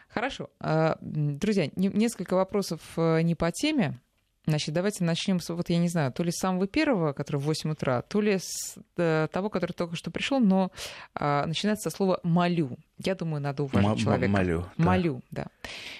Хорошо. 0.08 0.50
А, 0.58 0.98
друзья, 1.00 1.70
несколько 1.76 2.34
вопросов 2.34 2.80
э, 2.96 3.22
не 3.22 3.34
по 3.34 3.52
теме. 3.52 4.00
Значит, 4.46 4.74
давайте 4.74 5.04
начнем 5.04 5.38
с, 5.38 5.50
вот 5.50 5.68
я 5.68 5.78
не 5.78 5.88
знаю, 5.88 6.12
то 6.12 6.22
ли 6.22 6.32
с 6.32 6.38
самого 6.38 6.66
первого, 6.66 7.12
который 7.12 7.36
в 7.36 7.44
8 7.44 7.72
утра, 7.72 8.02
то 8.02 8.20
ли 8.20 8.38
с 8.38 8.74
э, 8.96 9.28
того, 9.30 9.50
который 9.50 9.72
только 9.72 9.96
что 9.96 10.10
пришел, 10.10 10.40
но 10.40 10.72
э, 11.14 11.44
начинается 11.46 11.90
со 11.90 11.96
слова 11.96 12.20
«молю». 12.22 12.78
Я 12.98 13.14
думаю, 13.14 13.42
надо 13.42 13.64
уважать 13.64 13.92
М- 13.92 13.96
человека. 13.96 14.32
Молю. 14.32 14.64
Да. 14.76 14.84
Молю, 14.84 15.22
да. 15.30 15.46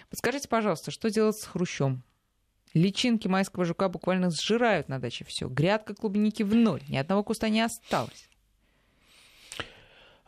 Подскажите, 0.09 0.48
пожалуйста, 0.48 0.90
что 0.90 1.11
делать 1.11 1.37
с 1.37 1.44
хрущом? 1.44 2.03
Личинки 2.72 3.29
майского 3.29 3.64
жука 3.64 3.88
буквально 3.88 4.31
сжирают 4.31 4.88
на 4.88 4.98
даче 4.98 5.24
все. 5.24 5.48
Грядка 5.48 5.94
клубники 5.94 6.42
в 6.42 6.55
ноль. 6.55 6.83
Ни 6.88 6.96
одного 6.96 7.22
куста 7.22 7.48
не 7.48 7.61
осталось. 7.61 8.29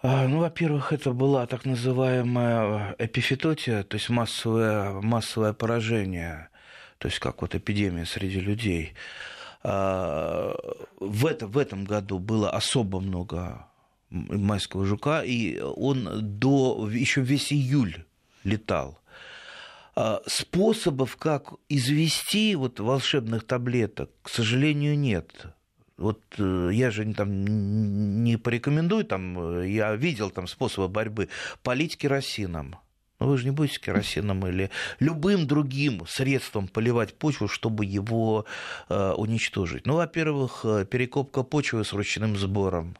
А, 0.03 0.27
ну, 0.27 0.41
во-первых, 0.41 0.93
это 0.93 1.13
была 1.13 1.47
так 1.47 1.65
называемая 1.65 2.97
эпифитотия, 2.99 3.85
то 3.85 3.97
есть 3.97 4.09
массовое, 4.09 5.01
массовое 5.01 5.53
поражение 5.53 6.49
то 7.03 7.09
есть 7.09 7.19
как 7.19 7.43
вот 7.43 7.57
эпидемия 7.57 8.07
среди 8.07 8.39
людей. 8.39 8.95
А, 9.65 10.55
в, 11.01 11.27
это, 11.27 11.49
в 11.49 11.59
этом 11.59 11.85
году 11.85 12.21
было 12.21 12.49
особо 12.49 13.01
много 13.01 13.67
майского 14.11 14.87
жука, 14.87 15.25
и 15.25 15.59
он 15.59 16.09
до 16.39 16.89
еще 16.89 17.21
весь 17.23 17.53
июль 17.53 18.05
летал. 18.45 19.01
А, 19.97 20.23
способов, 20.29 21.17
как 21.17 21.55
извести 21.69 22.55
вот 22.55 22.79
волшебных 22.79 23.49
таблеток, 23.49 24.11
к 24.23 24.29
сожалению, 24.29 24.97
нет. 24.97 25.47
Вот 25.97 26.23
э, 26.39 26.71
я 26.73 26.93
же 26.93 27.13
там 27.15 28.23
не 28.23 28.37
порекомендую, 28.37 29.05
там, 29.05 29.59
э, 29.59 29.69
я 29.71 29.97
видел 29.97 30.31
там 30.31 30.47
способы 30.47 30.87
борьбы. 30.89 31.29
Полить 31.65 31.97
керосином. 31.97 32.77
Но 33.23 33.29
вы 33.29 33.39
же 33.39 33.45
не 33.45 33.53
будете 33.53 33.79
керосином 33.79 34.45
или 34.49 34.69
любым 34.99 35.47
другим 35.47 36.05
средством 36.09 36.67
поливать 36.67 37.15
почву, 37.15 37.47
чтобы 37.47 37.85
его 37.85 38.47
э, 38.89 39.13
уничтожить. 39.13 39.87
Ну, 39.87 39.95
во-первых, 39.95 40.63
э, 40.65 40.85
перекопка 40.85 41.45
почвы 41.45 41.85
с 41.85 41.93
ручным 41.93 42.37
сбором. 42.37 42.97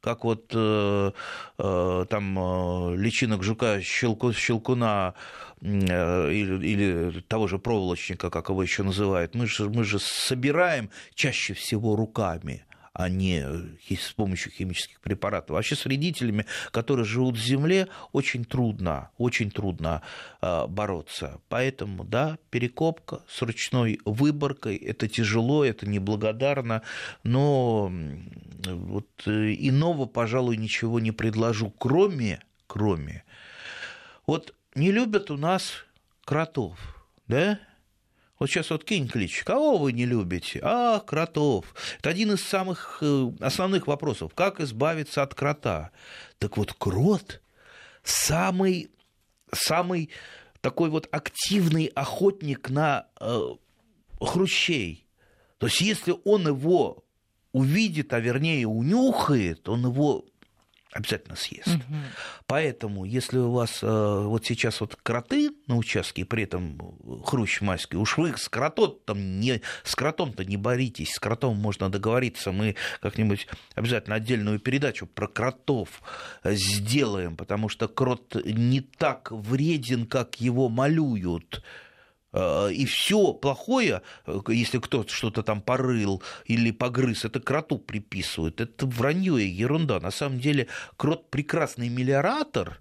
Как 0.00 0.24
вот 0.24 0.50
э, 0.52 1.12
э, 1.58 2.06
там 2.10 2.38
э, 2.38 2.96
личинок 2.96 3.44
жука 3.44 3.80
щелку, 3.80 4.32
щелкуна 4.32 5.14
э, 5.60 6.32
или, 6.32 6.66
или 6.66 7.20
того 7.28 7.46
же 7.46 7.60
проволочника, 7.60 8.30
как 8.30 8.48
его 8.48 8.64
еще 8.64 8.82
называют, 8.82 9.36
мы 9.36 9.46
же, 9.46 9.70
мы 9.70 9.84
же 9.84 10.00
собираем 10.00 10.90
чаще 11.14 11.54
всего 11.54 11.94
руками 11.94 12.64
а 12.94 13.08
не 13.08 13.42
с 13.88 14.12
помощью 14.12 14.52
химических 14.52 15.00
препаратов. 15.00 15.54
Вообще 15.54 15.76
с 15.76 15.84
вредителями, 15.84 16.46
которые 16.70 17.06
живут 17.06 17.36
в 17.36 17.44
земле, 17.44 17.88
очень 18.12 18.44
трудно, 18.44 19.10
очень 19.16 19.50
трудно 19.50 20.02
а, 20.40 20.66
бороться. 20.66 21.40
Поэтому, 21.48 22.04
да, 22.04 22.38
перекопка 22.50 23.22
с 23.28 23.40
ручной 23.42 24.00
выборкой, 24.04 24.76
это 24.76 25.08
тяжело, 25.08 25.64
это 25.64 25.88
неблагодарно, 25.88 26.82
но 27.22 27.90
вот 28.66 29.08
э, 29.26 29.54
иного, 29.58 30.06
пожалуй, 30.06 30.56
ничего 30.56 31.00
не 31.00 31.12
предложу, 31.12 31.70
кроме, 31.70 32.42
кроме, 32.66 33.24
вот 34.26 34.54
не 34.74 34.92
любят 34.92 35.30
у 35.30 35.36
нас 35.36 35.84
кротов, 36.24 36.78
да? 37.26 37.58
Вот 38.38 38.50
сейчас 38.50 38.70
вот 38.70 38.84
кинь 38.84 39.08
клич. 39.08 39.44
Кого 39.44 39.78
вы 39.78 39.92
не 39.92 40.04
любите? 40.04 40.60
А, 40.62 41.00
кротов. 41.00 41.74
Это 41.98 42.10
один 42.10 42.32
из 42.32 42.42
самых 42.44 42.98
э, 43.00 43.30
основных 43.40 43.86
вопросов. 43.86 44.34
Как 44.34 44.60
избавиться 44.60 45.22
от 45.22 45.34
крота? 45.34 45.90
Так 46.38 46.56
вот, 46.56 46.72
крот 46.72 47.40
самый, 48.02 48.90
самый 49.52 50.10
такой 50.60 50.90
вот 50.90 51.08
активный 51.12 51.86
охотник 51.86 52.70
на 52.70 53.06
э, 53.20 53.40
хрущей. 54.20 55.06
То 55.58 55.66
есть, 55.66 55.80
если 55.80 56.14
он 56.24 56.48
его 56.48 57.04
увидит, 57.52 58.12
а 58.12 58.20
вернее 58.20 58.66
унюхает, 58.66 59.68
он 59.68 59.86
его 59.86 60.24
обязательно 60.92 61.36
съест. 61.36 61.68
Угу. 61.68 61.96
Поэтому, 62.46 63.04
если 63.04 63.38
у 63.38 63.50
вас 63.50 63.82
э, 63.82 63.86
вот 63.86 64.44
сейчас 64.44 64.80
вот 64.80 64.96
кроты 65.02 65.50
на 65.66 65.76
участке, 65.76 66.24
при 66.24 66.44
этом 66.44 66.78
хрущ 67.24 67.60
майский, 67.62 67.96
уж 67.96 68.18
вы 68.18 68.36
с, 68.36 68.48
кротом, 68.48 68.98
не, 69.40 69.62
с 69.84 69.94
кротом-то 69.96 70.44
не 70.44 70.56
боритесь, 70.56 71.12
с 71.12 71.18
кротом 71.18 71.56
можно 71.56 71.90
договориться, 71.90 72.52
мы 72.52 72.76
как-нибудь 73.00 73.46
обязательно 73.74 74.16
отдельную 74.16 74.58
передачу 74.58 75.06
про 75.06 75.26
кротов 75.26 76.02
сделаем, 76.44 77.36
потому 77.36 77.68
что 77.68 77.88
крот 77.88 78.36
не 78.44 78.80
так 78.80 79.30
вреден, 79.32 80.06
как 80.06 80.40
его 80.40 80.68
малюют. 80.68 81.62
Э, 82.32 82.70
и 82.72 82.84
все 82.86 83.32
плохое, 83.34 84.02
э, 84.26 84.40
если 84.48 84.78
кто-то 84.78 85.12
что-то 85.12 85.42
там 85.42 85.60
порыл 85.60 86.22
или 86.46 86.70
погрыз, 86.70 87.24
это 87.24 87.40
кроту 87.40 87.78
приписывают. 87.78 88.60
Это 88.60 88.86
вранье 88.86 89.40
и 89.42 89.48
ерунда. 89.48 90.00
На 90.00 90.10
самом 90.10 90.40
деле 90.40 90.68
крот 90.96 91.30
прекрасный 91.30 91.88
мелиоратор, 91.88 92.80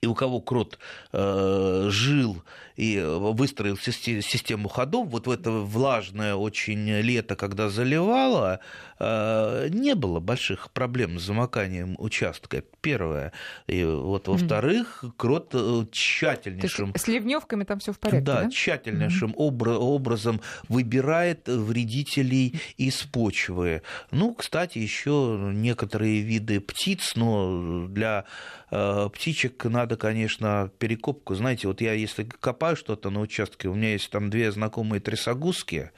и 0.00 0.06
у 0.06 0.14
кого 0.14 0.40
крот 0.40 0.78
э, 1.12 1.86
жил 1.90 2.42
и 2.76 3.00
выстроил 3.00 3.76
систему 3.76 4.68
ходов, 4.68 5.08
вот 5.08 5.26
в 5.26 5.30
это 5.30 5.50
влажное 5.50 6.34
очень 6.34 6.88
лето, 7.00 7.36
когда 7.36 7.68
заливало, 7.68 8.60
э, 8.98 9.68
не 9.70 9.94
было 9.94 10.20
больших 10.20 10.70
проблем 10.70 11.18
с 11.18 11.22
замоканием 11.22 11.96
участка. 11.98 12.62
Первое. 12.80 13.32
И 13.66 13.84
вот 13.84 14.28
во-вторых, 14.28 15.04
крот 15.16 15.50
э, 15.54 15.86
тщательнейшим... 15.90 16.94
с 16.96 17.08
ливневками 17.08 17.64
там 17.64 17.78
все 17.78 17.92
в 17.92 17.98
порядке, 17.98 18.24
да? 18.24 18.42
да? 18.44 18.50
тщательнейшим 18.50 19.32
обра- 19.32 19.76
образом 19.76 20.40
выбирает 20.68 21.48
вредителей 21.48 22.60
из 22.76 23.02
почвы. 23.02 23.82
Ну, 24.10 24.34
кстати, 24.34 24.78
еще 24.78 25.38
некоторые 25.52 26.20
виды 26.20 26.60
птиц, 26.60 27.12
но 27.16 27.86
для 27.88 28.24
э, 28.70 29.08
птичек 29.12 29.64
надо, 29.64 29.96
конечно, 29.96 30.70
перекопку. 30.78 31.34
Знаете, 31.34 31.68
вот 31.68 31.80
я 31.80 31.92
если 31.92 32.24
копаю 32.24 32.71
копаю 32.72 32.76
что-то 32.76 33.10
на 33.10 33.20
участке, 33.20 33.68
у 33.68 33.74
меня 33.74 33.92
есть 33.92 34.10
там 34.10 34.30
две 34.30 34.50
знакомые 34.50 35.00
трясогузки, 35.00 35.90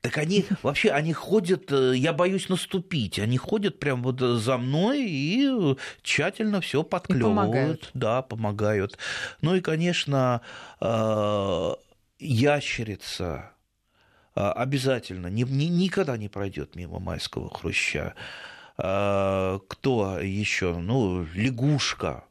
так 0.00 0.18
они 0.18 0.46
вообще, 0.62 0.90
они 0.90 1.12
ходят, 1.12 1.70
э, 1.72 1.96
я 1.96 2.12
боюсь 2.12 2.48
наступить, 2.48 3.18
они 3.18 3.38
ходят 3.38 3.78
прям 3.78 4.02
вот 4.02 4.20
за 4.20 4.56
мной 4.56 5.04
и 5.06 5.76
тщательно 6.02 6.60
все 6.60 6.82
подклевывают. 6.82 7.90
Да, 7.94 8.22
помогают. 8.22 8.98
Ну 9.42 9.54
и, 9.56 9.60
конечно, 9.60 10.40
э, 10.80 11.74
ящерица 12.18 13.50
э, 14.34 14.40
обязательно 14.40 15.28
ни, 15.28 15.44
ни, 15.44 15.64
никогда 15.64 16.16
не 16.16 16.28
пройдет 16.28 16.76
мимо 16.76 16.98
майского 16.98 17.50
хруща. 17.50 18.14
Кто 18.76 20.18
еще? 20.22 20.78
Ну, 20.78 21.26
лягушка 21.34 22.24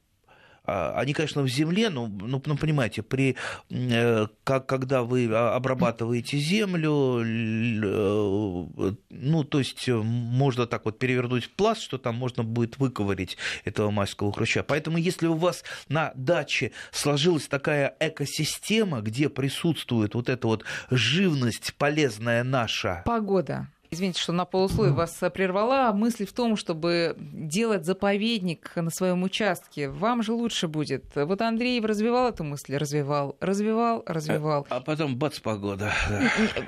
они, 0.95 1.13
конечно, 1.13 1.41
в 1.41 1.47
земле, 1.47 1.89
но, 1.89 2.07
ну, 2.07 2.41
ну 2.45 2.57
понимаете, 2.57 3.01
при, 3.01 3.35
э, 3.69 4.27
как, 4.43 4.65
когда 4.67 5.03
вы 5.03 5.25
обрабатываете 5.25 6.37
землю, 6.37 7.21
э, 7.23 8.93
ну, 9.09 9.43
то 9.43 9.59
есть 9.59 9.87
э, 9.87 9.95
можно 9.95 10.67
так 10.67 10.85
вот 10.85 10.99
перевернуть 10.99 11.49
пласт, 11.55 11.81
что 11.81 11.97
там 11.97 12.15
можно 12.15 12.43
будет 12.43 12.77
выковырить 12.77 13.37
этого 13.65 13.91
майского 13.91 14.31
хруща. 14.31 14.63
Поэтому 14.63 14.97
если 14.97 15.27
у 15.27 15.35
вас 15.35 15.63
на 15.87 16.11
даче 16.15 16.71
сложилась 16.91 17.47
такая 17.47 17.95
экосистема, 17.99 19.01
где 19.01 19.29
присутствует 19.29 20.15
вот 20.15 20.29
эта 20.29 20.47
вот 20.47 20.65
живность 20.89 21.73
полезная 21.77 22.43
наша... 22.43 23.03
Погода. 23.05 23.67
Извините, 23.91 24.21
что 24.21 24.33
на 24.33 24.45
полусловие 24.45 24.93
вас 24.93 25.17
прервала. 25.33 25.91
Мысль 25.93 26.27
в 26.27 26.33
том, 26.33 26.55
чтобы 26.55 27.15
делать 27.17 27.85
заповедник 27.85 28.71
на 28.75 28.91
своем 28.91 29.23
участке. 29.23 29.89
Вам 29.89 30.21
же 30.21 30.33
лучше 30.33 30.67
будет. 30.67 31.05
Вот 31.15 31.41
Андреев 31.41 31.83
развивал 31.85 32.29
эту 32.29 32.43
мысль, 32.43 32.75
развивал, 32.75 33.35
развивал, 33.39 34.03
развивал. 34.05 34.67
А, 34.69 34.77
а 34.77 34.81
потом 34.81 35.17
бац, 35.17 35.39
погода. 35.39 35.91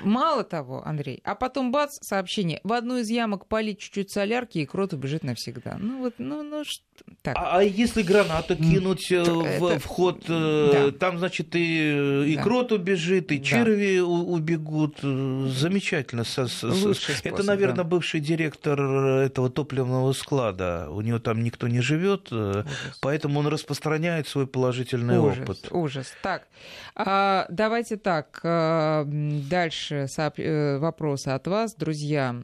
Мало 0.03 0.43
того, 0.43 0.81
Андрей, 0.83 1.21
а 1.23 1.35
потом 1.35 1.71
бац, 1.71 1.99
сообщение. 2.01 2.59
В 2.63 2.73
одну 2.73 2.97
из 2.97 3.09
ямок 3.09 3.45
полить 3.45 3.79
чуть-чуть 3.79 4.09
солярки, 4.09 4.57
и 4.57 4.65
крот 4.65 4.93
убежит 4.93 5.23
навсегда. 5.23 5.77
Ну 5.79 5.99
вот, 5.99 6.15
ну, 6.17 6.41
ну 6.41 6.63
что... 6.65 6.83
Так. 7.21 7.35
А, 7.35 7.57
а 7.57 7.63
если 7.63 8.03
гранату 8.03 8.55
кинуть 8.55 9.11
э, 9.11 9.23
в 9.23 9.79
вход, 9.79 10.23
э, 10.27 10.69
да. 10.71 10.91
там, 10.91 11.17
значит, 11.17 11.55
и, 11.55 12.31
и 12.31 12.35
да. 12.35 12.43
крот 12.43 12.71
убежит, 12.71 13.31
и 13.31 13.43
черви 13.43 13.97
да. 13.97 14.05
убегут. 14.05 14.99
Замечательно. 15.01 16.23
Лучше 16.63 17.10
способ, 17.15 17.39
Это, 17.39 17.43
наверное, 17.47 17.77
да. 17.77 17.83
бывший 17.83 18.19
директор 18.19 18.81
этого 18.81 19.49
топливного 19.49 20.13
склада. 20.13 20.87
У 20.89 21.01
него 21.01 21.19
там 21.19 21.43
никто 21.43 21.67
не 21.67 21.81
живет, 21.81 22.29
э, 22.31 22.63
поэтому 23.01 23.39
он 23.39 23.47
распространяет 23.47 24.27
свой 24.27 24.47
положительный 24.47 25.19
ужас, 25.19 25.39
опыт. 25.39 25.67
Ужас. 25.71 26.13
Так, 26.21 26.47
а, 26.95 27.45
давайте 27.49 27.97
так. 27.97 28.39
А, 28.43 29.05
дальше 29.05 30.07
э, 30.37 30.77
вопросы 30.77 31.29
от 31.29 31.47
вас, 31.47 31.75
друзья. 31.75 32.35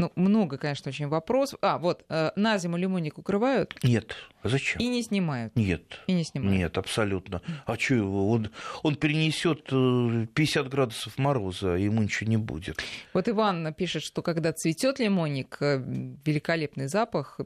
Ну, 0.00 0.12
много, 0.14 0.58
конечно, 0.58 0.90
очень 0.90 1.08
вопросов. 1.08 1.58
А, 1.60 1.76
вот, 1.76 2.04
э, 2.08 2.30
на 2.36 2.56
зиму 2.58 2.76
лимонник 2.76 3.18
укрывают? 3.18 3.74
Нет. 3.82 4.14
А 4.42 4.48
зачем? 4.48 4.80
И 4.80 4.86
не 4.86 5.02
снимают? 5.02 5.56
Нет. 5.56 6.00
И 6.06 6.12
не 6.12 6.22
снимают? 6.22 6.56
Нет, 6.56 6.78
абсолютно. 6.78 7.42
А 7.66 7.76
что 7.76 7.94
его? 7.94 8.30
Он, 8.30 8.48
он 8.84 8.94
перенесет 8.94 9.64
50 9.64 10.66
э, 10.66 10.68
градусов 10.68 11.18
мороза, 11.18 11.70
ему 11.70 12.02
ничего 12.02 12.30
не 12.30 12.36
будет. 12.36 12.80
Вот 13.12 13.28
Иван 13.28 13.74
пишет, 13.74 14.04
что 14.04 14.22
когда 14.22 14.52
цветет 14.52 15.00
лимонник, 15.00 15.56
э, 15.60 15.82
великолепный 16.24 16.86
запах, 16.86 17.40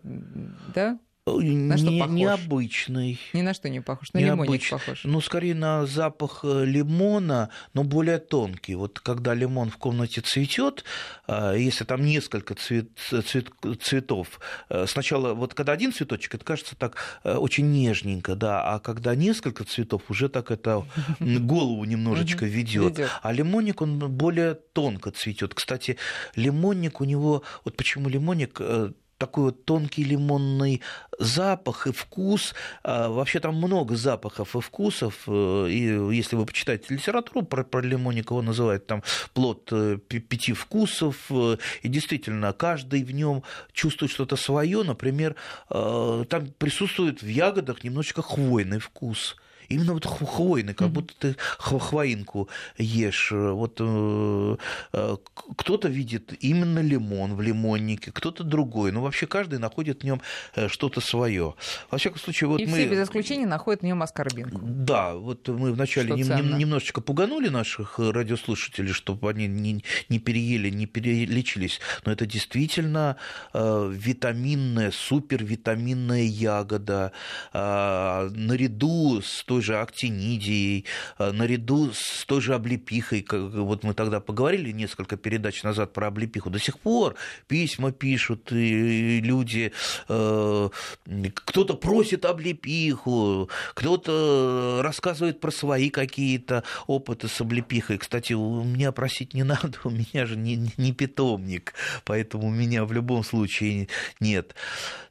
да? 0.75 0.99
На 1.25 1.79
что 1.79 1.89
не, 1.89 2.01
похож? 2.01 2.17
Необычный. 2.17 3.21
Ни 3.33 3.43
на 3.43 3.55
что 3.55 3.69
не 3.69 3.81
похож, 3.81 4.13
на 4.13 4.19
необычный. 4.19 4.45
лимонник 4.45 4.71
похож. 4.71 5.05
Ну, 5.05 5.21
скорее 5.21 5.55
на 5.55 5.87
запах 5.87 6.41
э, 6.43 6.65
лимона, 6.65 7.51
но 7.75 7.85
более 7.85 8.19
тонкий. 8.19 8.75
Вот 8.75 8.99
когда 8.99 9.33
лимон 9.33 9.71
в 9.71 9.77
комнате 9.77 10.21
цветет, 10.21 10.85
э, 11.29 11.55
если 11.59 11.85
там 11.85 12.05
несколько 12.05 12.57
цвет, 12.57 12.89
цвет, 13.25 13.51
цветов, 13.81 14.41
э, 14.69 14.87
сначала 14.89 15.35
вот 15.35 15.55
когда 15.55 15.73
один 15.73 15.93
цветочек, 15.93 16.35
это 16.35 16.45
кажется 16.45 16.75
так 16.75 16.97
очень 17.23 17.71
нежненько, 17.71 18.35
да, 18.35 18.75
а 18.75 18.81
когда 18.81 19.15
несколько 19.15 19.63
цветов, 19.63 20.03
уже 20.09 20.29
так 20.29 20.51
это 20.51 20.85
голову 21.21 21.85
немножечко 21.85 22.47
ведет. 22.47 22.99
А 23.23 23.33
лимонник, 23.33 23.81
он 23.81 23.99
более 24.11 24.55
тонко 24.55 25.13
цветет. 25.13 25.55
Кстати, 25.55 25.99
лимонник 26.35 27.01
у 27.01 27.05
него, 27.05 27.45
вот 27.65 27.77
почему 27.77 28.09
лимонник 28.09 28.61
такой 29.23 29.45
вот 29.45 29.65
тонкий 29.65 30.03
лимонный 30.03 30.83
запах 31.17 31.87
и 31.87 31.93
вкус. 31.93 32.55
А, 32.83 33.09
вообще 33.09 33.39
там 33.39 33.55
много 33.55 33.95
запахов 33.95 34.57
и 34.57 34.61
вкусов. 34.61 35.23
Э, 35.29 35.69
и 35.71 36.17
если 36.17 36.35
вы 36.35 36.45
почитаете 36.45 36.93
литературу 36.93 37.43
про, 37.47 37.63
про 37.63 37.83
лимонник, 37.83 38.33
его 38.33 38.43
называют 38.43 38.89
там 38.89 39.05
плод 39.33 39.69
э, 39.71 39.99
пяти 39.99 40.55
вкусов. 40.55 41.31
Э, 41.31 41.57
и 41.83 41.89
действительно, 41.89 42.53
каждый 42.53 43.05
в 43.05 43.13
нем 43.13 43.45
чувствует 43.73 44.11
что-то 44.11 44.35
свое. 44.35 44.83
Например, 44.83 45.37
там 45.69 46.49
присутствует 46.59 47.23
в 47.23 47.29
ягодах 47.29 47.85
немножечко 47.85 48.23
хвойный 48.23 48.81
вкус 48.81 49.37
именно 49.69 49.95
вот 49.95 50.07
хвойный, 50.07 50.75
как 50.75 50.91
будто 50.91 51.15
ты 51.19 51.37
хвоинку 51.59 52.49
ешь. 52.79 53.33
Вот 53.33 53.77
э, 53.81 54.57
э, 54.93 55.17
кто-то 55.57 55.89
видит 55.89 56.35
именно 56.41 56.81
лимон 56.81 57.35
в 57.35 57.41
лимоннике, 57.41 58.13
кто-то 58.13 58.45
другой. 58.45 58.93
Ну, 58.93 59.01
вообще 59.03 59.27
каждый 59.27 59.59
находит 59.59 60.03
в 60.03 60.05
нем 60.05 60.21
э, 60.55 60.69
что-то 60.69 61.01
свое. 61.01 61.55
Во 61.91 61.99
всяком 61.99 62.19
случае, 62.19 62.49
вот 62.49 62.61
И 62.61 62.67
мы... 62.67 62.73
все 62.73 62.89
без 62.89 63.05
исключения 63.05 63.47
находят 63.47 63.83
в 63.83 63.85
нем 63.85 64.03
аскорбинку. 64.03 64.61
Да, 64.63 65.15
вот 65.15 65.49
мы 65.49 65.73
вначале 65.73 66.15
нем, 66.15 66.29
нем, 66.29 66.59
немножечко 66.59 67.01
пуганули 67.01 67.49
наших 67.49 67.99
радиослушателей, 67.99 68.93
чтобы 68.93 69.31
они 69.31 69.47
не, 69.47 69.85
не 70.09 70.19
переели, 70.19 70.71
не 70.71 70.87
перелечились. 70.87 71.81
Но 72.05 72.13
это 72.13 72.27
действительно 72.27 73.17
э, 73.53 73.93
витаминная, 73.93 74.91
супервитаминная 74.91 76.23
ягода. 76.23 77.13
Э, 77.53 78.29
наряду 78.31 79.21
с 79.23 79.45
той 79.45 79.62
же 79.63 79.81
актинидией, 79.81 80.85
э, 81.19 81.33
наряду 81.33 81.93
с 81.93 82.25
той 82.27 82.41
же 82.41 82.55
облепихой, 82.55 83.27
вот 83.31 83.85
мы 83.85 83.95
тогда 83.95 84.21
поговорили 84.21 84.73
несколько 84.73 85.17
передач 85.17 85.63
назад 85.63 85.93
про 85.93 86.09
облепиху, 86.09 86.51
до 86.51 86.59
сих 86.59 86.79
пор 86.79 87.15
письма 87.47 87.93
пишут, 87.93 88.53
и 88.53 89.21
люди, 89.21 89.73
э, 90.09 90.69
кто-то 91.35 91.75
просит 91.75 92.25
облепиху, 92.25 93.49
кто-то 93.75 94.81
рассказывает 94.83 95.41
про 95.41 95.51
свои 95.51 95.91
какие-то 95.91 96.65
опыты 96.87 97.29
с 97.29 97.41
облепихой. 97.41 97.99
Кстати, 97.99 98.33
у 98.33 98.65
меня 98.65 98.93
просить 98.93 99.35
не 99.35 99.43
надо, 99.43 99.79
у 99.85 99.91
меня 99.91 100.27
же 100.27 100.37
не, 100.37 100.71
не 100.77 100.93
питомник, 100.93 101.75
поэтому 102.05 102.49
у 102.49 102.51
меня 102.51 102.85
в 102.85 102.93
любом 102.93 103.25
случае 103.25 103.89
нет. 104.21 104.55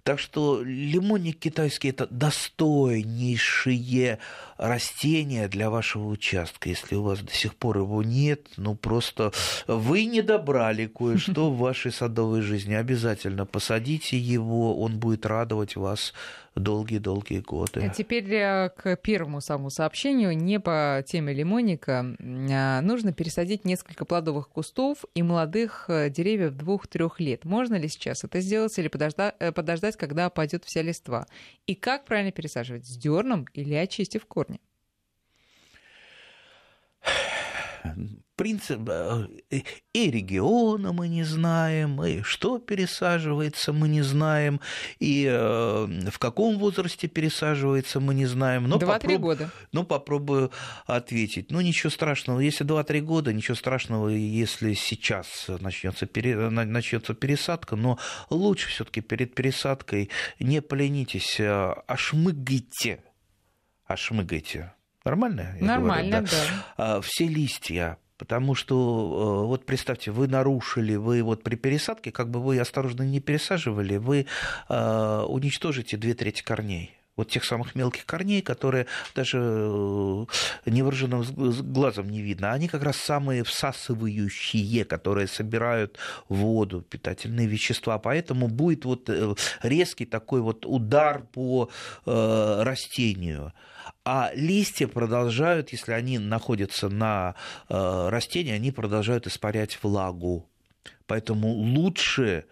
Так 0.04 0.20
что 0.20 0.62
лимонник 0.64 1.40
китайский– 1.40 1.90
это 1.90 2.08
достойнейшее 2.08 4.20
растение 4.58 5.48
для 5.48 5.70
вашего 5.70 6.08
участка. 6.08 6.70
Если 6.70 6.96
у 6.96 7.04
вас 7.04 7.20
до 7.20 7.34
сих 7.34 7.56
пор 7.56 7.80
его 7.80 8.04
нет, 8.04 8.48
ну 8.58 8.76
просто 8.76 9.32
вы 9.68 10.06
не 10.06 10.22
добрали 10.22 10.86
кое-что 10.86 11.50
в 11.50 11.58
вашей 11.58 11.92
садовой 11.92 12.42
жизни. 12.42 12.74
Обязательно 12.74 13.46
посадите 13.46 14.18
его, 14.18 14.80
он 14.80 15.00
будет 15.00 15.26
радовать 15.26 15.76
вас 15.76 16.14
долгие-долгие 16.56 17.40
годы. 17.40 17.82
А 17.82 17.90
теперь 17.90 18.32
э, 18.34 18.70
к 18.70 18.96
первому 18.98 19.42
самому 19.42 19.70
сообщению. 19.70 20.36
Не 20.38 20.60
по 20.60 21.04
теме 21.08 21.34
лимонника. 21.34 22.16
А, 22.20 22.82
нужно 22.82 23.14
пересадить 23.14 23.64
несколько 23.66 24.06
плодовых 24.06 24.50
кустов 24.50 25.06
и 25.14 25.24
молодых 25.24 25.86
э, 25.88 26.10
деревьев 26.10 26.56
двух-трех 26.56 27.20
лет. 27.20 27.46
Можно 27.46 27.76
ли 27.76 27.88
сейчас 27.88 28.24
это 28.24 28.42
сделать 28.42 28.78
или 28.78 28.90
подождать, 28.90 29.36
э, 29.40 29.52
подождать 29.52 29.96
когда 29.96 30.26
опадет 30.26 30.66
вся 30.66 30.82
листва? 30.82 31.26
И 31.68 31.76
как 31.76 32.06
правильно 32.06 32.32
пересаживать? 32.32 32.86
С 32.86 32.98
дерном 32.98 33.46
или 33.54 33.74
очистив 33.74 34.26
корни? 34.26 34.60
принцип 38.42 38.90
э, 38.90 39.28
и 39.94 40.12
региона 40.12 40.92
мы 40.92 41.08
не 41.08 41.24
знаем, 41.24 42.04
и 42.04 42.24
что 42.24 42.58
пересаживается 42.58 43.72
мы 43.72 43.88
не 43.88 44.02
знаем, 44.02 44.60
и 45.00 45.28
э, 45.30 46.10
в 46.10 46.18
каком 46.18 46.58
возрасте 46.58 47.08
пересаживается 47.08 48.00
мы 48.00 48.16
не 48.16 48.26
знаем. 48.26 48.68
Но 48.68 48.78
2-3 48.78 48.80
попроб... 48.88 49.22
года. 49.22 49.50
Ну, 49.72 49.84
попробую 49.84 50.52
ответить. 50.88 51.52
Ну, 51.52 51.62
ничего 51.62 51.92
страшного. 51.92 52.40
Если 52.40 52.66
2-3 52.66 53.02
года, 53.02 53.32
ничего 53.32 53.56
страшного, 53.56 54.10
если 54.10 54.74
сейчас 54.74 55.46
начнется, 55.60 56.08
пере... 56.08 56.50
начнется 56.50 57.14
пересадка, 57.14 57.76
но 57.76 58.00
лучше 58.32 58.70
все 58.70 58.86
таки 58.86 59.02
перед 59.02 59.36
пересадкой 59.36 60.10
не 60.40 60.62
поленитесь, 60.62 61.38
а 61.40 61.84
ошмыгайте. 61.86 63.04
Ошмыгайте. 63.86 64.74
Нормально? 65.04 65.56
Нормально, 65.60 66.18
говорю, 66.18 66.28
да. 66.32 66.66
да. 66.78 66.96
А, 66.98 67.02
все 67.02 67.28
листья 67.28 67.98
Потому 68.22 68.54
что, 68.54 68.76
э, 68.76 69.48
вот 69.48 69.66
представьте, 69.66 70.12
вы 70.12 70.28
нарушили, 70.28 70.94
вы 70.96 71.24
вот 71.24 71.42
при 71.42 71.56
пересадке, 71.56 72.12
как 72.12 72.30
бы 72.30 72.40
вы 72.40 72.60
осторожно 72.60 73.02
не 73.02 73.20
пересаживали, 73.20 73.98
вы 73.98 74.28
э, 74.70 75.26
уничтожите 75.28 75.98
две 75.98 76.14
трети 76.14 76.44
корней 76.44 76.96
вот 77.16 77.30
тех 77.30 77.44
самых 77.44 77.74
мелких 77.74 78.06
корней, 78.06 78.44
которые 78.44 78.86
даже 79.16 79.40
э, 79.40 80.26
невооруженным 80.68 81.24
глазом 81.74 82.12
не 82.12 82.22
видно. 82.22 82.52
Они 82.52 82.68
как 82.68 82.84
раз 82.84 82.98
самые 82.98 83.44
всасывающие, 83.44 84.86
которые 84.86 85.28
собирают 85.28 85.98
воду, 86.30 86.84
питательные 86.84 87.48
вещества. 87.48 87.98
Поэтому 87.98 88.50
будет 88.50 88.86
вот 88.86 89.10
резкий 89.64 90.06
такой 90.06 90.42
вот 90.42 90.68
удар 90.68 91.24
по 91.34 91.72
растению 92.06 93.52
а 94.04 94.32
листья 94.34 94.88
продолжают, 94.88 95.72
если 95.72 95.92
они 95.92 96.18
находятся 96.18 96.90
на 96.90 97.36
э, 97.70 98.10
растении, 98.10 98.52
они 98.52 98.72
продолжают 98.72 99.28
испарять 99.28 99.78
влагу. 99.84 100.50
Поэтому 101.06 101.50
лучше 101.50 102.46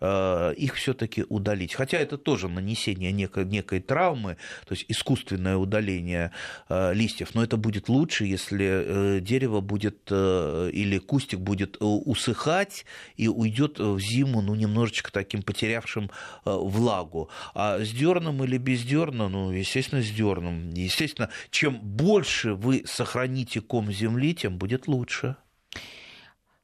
их 0.00 0.74
все-таки 0.74 1.24
удалить. 1.28 1.74
Хотя 1.74 1.98
это 1.98 2.18
тоже 2.18 2.48
нанесение 2.48 3.12
некой, 3.12 3.44
некой 3.44 3.80
травмы, 3.80 4.36
то 4.66 4.74
есть 4.74 4.84
искусственное 4.88 5.56
удаление 5.56 6.32
э, 6.68 6.92
листьев, 6.92 7.34
но 7.34 7.42
это 7.42 7.56
будет 7.56 7.88
лучше, 7.88 8.26
если 8.26 8.66
э, 8.66 9.20
дерево 9.20 9.60
будет 9.60 10.10
или 10.10 10.98
кустик 10.98 11.40
будет 11.40 11.76
усыхать 11.80 12.84
и 13.16 13.28
уйдет 13.28 13.78
в 13.78 13.98
зиму, 13.98 14.42
ну, 14.42 14.54
немножечко 14.54 15.10
таким 15.10 15.42
потерявшим 15.42 16.10
влагу. 16.44 17.30
А 17.54 17.78
с 17.78 17.90
дерном 17.90 18.44
или 18.44 18.58
без 18.58 18.82
дерна, 18.82 19.28
ну, 19.28 19.50
естественно, 19.50 20.02
с 20.02 20.10
дерном. 20.10 20.70
Естественно, 20.70 21.30
чем 21.50 21.78
больше 21.80 22.54
вы 22.54 22.84
сохраните 22.86 23.60
ком 23.60 23.90
земли, 23.90 24.34
тем 24.34 24.58
будет 24.58 24.88
лучше. 24.88 25.36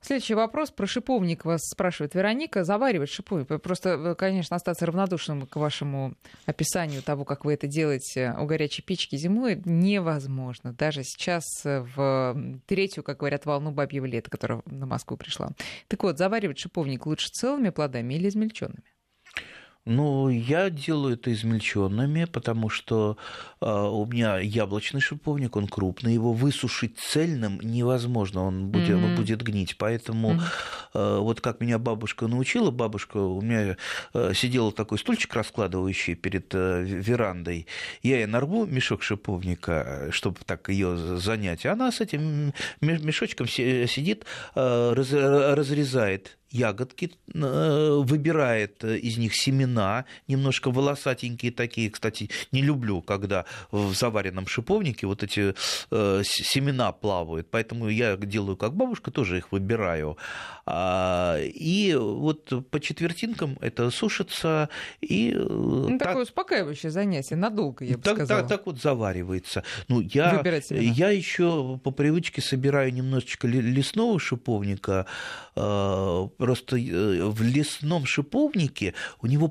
Следующий 0.04 0.34
вопрос 0.34 0.72
про 0.72 0.88
шиповник 0.88 1.44
вас 1.44 1.60
спрашивает 1.62 2.14
Вероника. 2.16 2.64
Заваривать 2.64 3.08
шиповник. 3.08 3.62
Просто, 3.62 3.90
э, 3.90 4.14
конечно, 4.16 4.56
остаться 4.56 4.84
равнодушным 4.84 5.46
к 5.46 5.54
вашему 5.54 6.14
описанию 6.44 7.04
того, 7.04 7.24
как 7.24 7.44
вы 7.44 7.54
это 7.54 7.68
делаете 7.68 8.34
у 8.36 8.44
горячей 8.46 8.82
печки 8.82 9.14
зимой, 9.14 9.62
невозможно. 9.64 10.72
Даже 10.72 11.04
сейчас 11.04 11.44
э, 11.64 11.86
в 11.94 12.60
третью, 12.66 13.04
как 13.04 13.18
говорят, 13.18 13.46
волну 13.46 13.70
бабьего 13.70 14.04
лета, 14.04 14.28
которая 14.28 14.62
на 14.66 14.86
Москву 14.86 15.16
пришла. 15.16 15.50
Так 15.86 16.02
вот, 16.02 16.18
заваривать 16.18 16.58
шиповник 16.58 17.06
лучше 17.06 17.28
целыми 17.28 17.70
плодами 17.70 18.14
или 18.14 18.28
измельченными? 18.28 18.91
Ну, 19.84 20.28
я 20.28 20.70
делаю 20.70 21.14
это 21.14 21.32
измельченными, 21.32 22.26
потому 22.26 22.68
что 22.68 23.16
э, 23.60 23.66
у 23.66 24.06
меня 24.06 24.38
яблочный 24.38 25.00
шиповник, 25.00 25.56
он 25.56 25.66
крупный, 25.66 26.14
его 26.14 26.32
высушить 26.32 27.00
цельным 27.00 27.58
невозможно, 27.60 28.44
он 28.44 28.68
будет, 28.68 28.90
mm-hmm. 28.90 29.04
он 29.04 29.16
будет 29.16 29.42
гнить. 29.42 29.76
Поэтому 29.78 30.34
mm-hmm. 30.34 30.40
э, 30.94 31.18
вот 31.18 31.40
как 31.40 31.60
меня 31.60 31.80
бабушка 31.80 32.28
научила, 32.28 32.70
бабушка 32.70 33.16
у 33.16 33.40
меня 33.40 33.76
э, 34.14 34.32
сидела 34.34 34.70
такой 34.70 34.98
стульчик 34.98 35.34
раскладывающий 35.34 36.14
перед 36.14 36.54
э, 36.54 36.84
верандой, 36.84 37.66
я 38.04 38.18
ей 38.18 38.26
нарву 38.26 38.66
мешок 38.66 39.02
шиповника, 39.02 40.10
чтобы 40.12 40.38
так 40.46 40.68
ее 40.68 41.18
занять, 41.18 41.66
она 41.66 41.90
с 41.90 42.00
этим 42.00 42.54
мешочком 42.80 43.48
сидит, 43.48 44.26
э, 44.54 44.92
раз, 44.94 45.12
разрезает 45.12 46.38
ягодки, 46.52 47.12
э, 47.34 48.02
выбирает 48.04 48.84
из 48.84 49.18
них 49.18 49.34
семена, 49.34 50.04
немножко 50.28 50.70
волосатенькие 50.70 51.52
такие. 51.52 51.90
Кстати, 51.90 52.30
не 52.52 52.62
люблю, 52.62 53.02
когда 53.02 53.44
в 53.70 53.94
заваренном 53.94 54.46
шиповнике 54.46 55.06
вот 55.06 55.22
эти 55.22 55.54
э, 55.90 56.22
семена 56.24 56.92
плавают. 56.92 57.48
Поэтому 57.50 57.88
я 57.88 58.16
делаю 58.16 58.56
как 58.56 58.74
бабушка, 58.74 59.10
тоже 59.10 59.38
их 59.38 59.52
выбираю. 59.52 60.16
А, 60.64 61.38
и 61.40 61.94
вот 61.94 62.70
по 62.70 62.80
четвертинкам 62.80 63.58
это 63.60 63.90
сушится. 63.90 64.68
И 65.00 65.32
ну, 65.32 65.98
так, 65.98 66.08
такое 66.08 66.22
успокаивающее 66.22 66.90
занятие, 66.90 67.36
надолго, 67.36 67.84
я 67.84 67.96
бы 67.96 68.02
так, 68.02 68.16
сказала. 68.16 68.40
Так, 68.40 68.48
так 68.48 68.66
вот 68.66 68.80
заваривается. 68.80 69.64
Ну, 69.88 70.00
я, 70.00 70.42
я 70.70 71.10
еще 71.10 71.80
по 71.82 71.90
привычке 71.90 72.40
собираю 72.40 72.92
немножечко 72.92 73.46
лесного 73.48 74.18
шиповника. 74.18 75.06
А, 75.56 76.28
просто 76.38 76.76
э, 76.76 77.24
в 77.24 77.42
лесном 77.42 78.06
шиповнике 78.06 78.94
у 79.20 79.26
него 79.26 79.48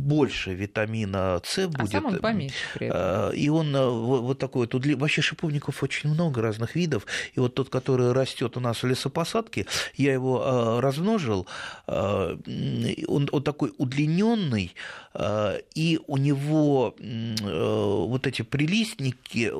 больше 0.00 0.54
витамина 0.54 1.40
С 1.44 1.66
будет. 1.66 1.80
А 1.80 1.86
сам 1.86 2.06
он 2.06 2.18
поменьше 2.18 2.54
при 2.74 2.86
этом. 2.88 3.00
А, 3.00 3.30
и 3.30 3.48
он 3.48 3.74
э, 3.74 3.88
вот 3.88 4.38
такой 4.38 4.68
вот. 4.72 4.86
Вообще 4.96 5.22
шиповников 5.22 5.82
очень 5.82 6.10
много 6.10 6.42
разных 6.42 6.74
видов. 6.74 7.06
И 7.34 7.40
вот 7.40 7.54
тот, 7.54 7.68
который 7.68 8.12
растет 8.12 8.56
у 8.56 8.60
нас 8.60 8.82
в 8.82 8.86
лесопосадке, 8.86 9.66
я 9.94 10.12
его 10.12 10.42
э, 10.42 10.80
размножил. 10.80 11.46
Э, 11.86 12.36
он, 13.06 13.28
он 13.30 13.42
такой 13.42 13.72
удлиненный, 13.78 14.74
и 15.74 16.00
у 16.06 16.16
него 16.16 16.94
вот 16.98 18.26
эти 18.26 18.42
прилистники 18.42 19.50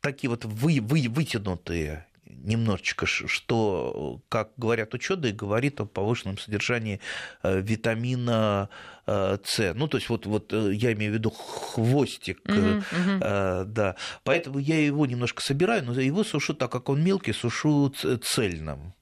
такие 0.00 0.30
вот 0.30 0.44
вы, 0.44 0.80
вы, 0.80 1.08
вытянутые 1.08 2.06
немножечко, 2.42 3.06
что, 3.06 4.20
как 4.28 4.50
говорят 4.56 4.94
ученые, 4.94 5.32
говорит 5.32 5.80
о 5.80 5.86
повышенном 5.86 6.38
содержании 6.38 7.00
э, 7.42 7.60
витамина 7.60 8.68
э, 9.06 9.38
С. 9.44 9.74
Ну, 9.74 9.88
то 9.88 9.98
есть 9.98 10.08
вот, 10.08 10.26
вот 10.26 10.52
э, 10.52 10.72
я 10.74 10.92
имею 10.92 11.12
в 11.12 11.14
виду 11.14 11.30
хвостик, 11.30 12.40
uh-huh, 12.46 12.82
uh-huh. 12.90 13.64
да. 13.64 13.96
Поэтому 14.24 14.58
я 14.58 14.84
его 14.84 15.06
немножко 15.06 15.42
собираю, 15.42 15.84
но 15.84 15.98
его 16.00 16.24
сушу, 16.24 16.54
так 16.54 16.70
как 16.72 16.88
он 16.88 17.02
мелкий, 17.02 17.32
сушу 17.32 17.92
цельным. 18.22 18.94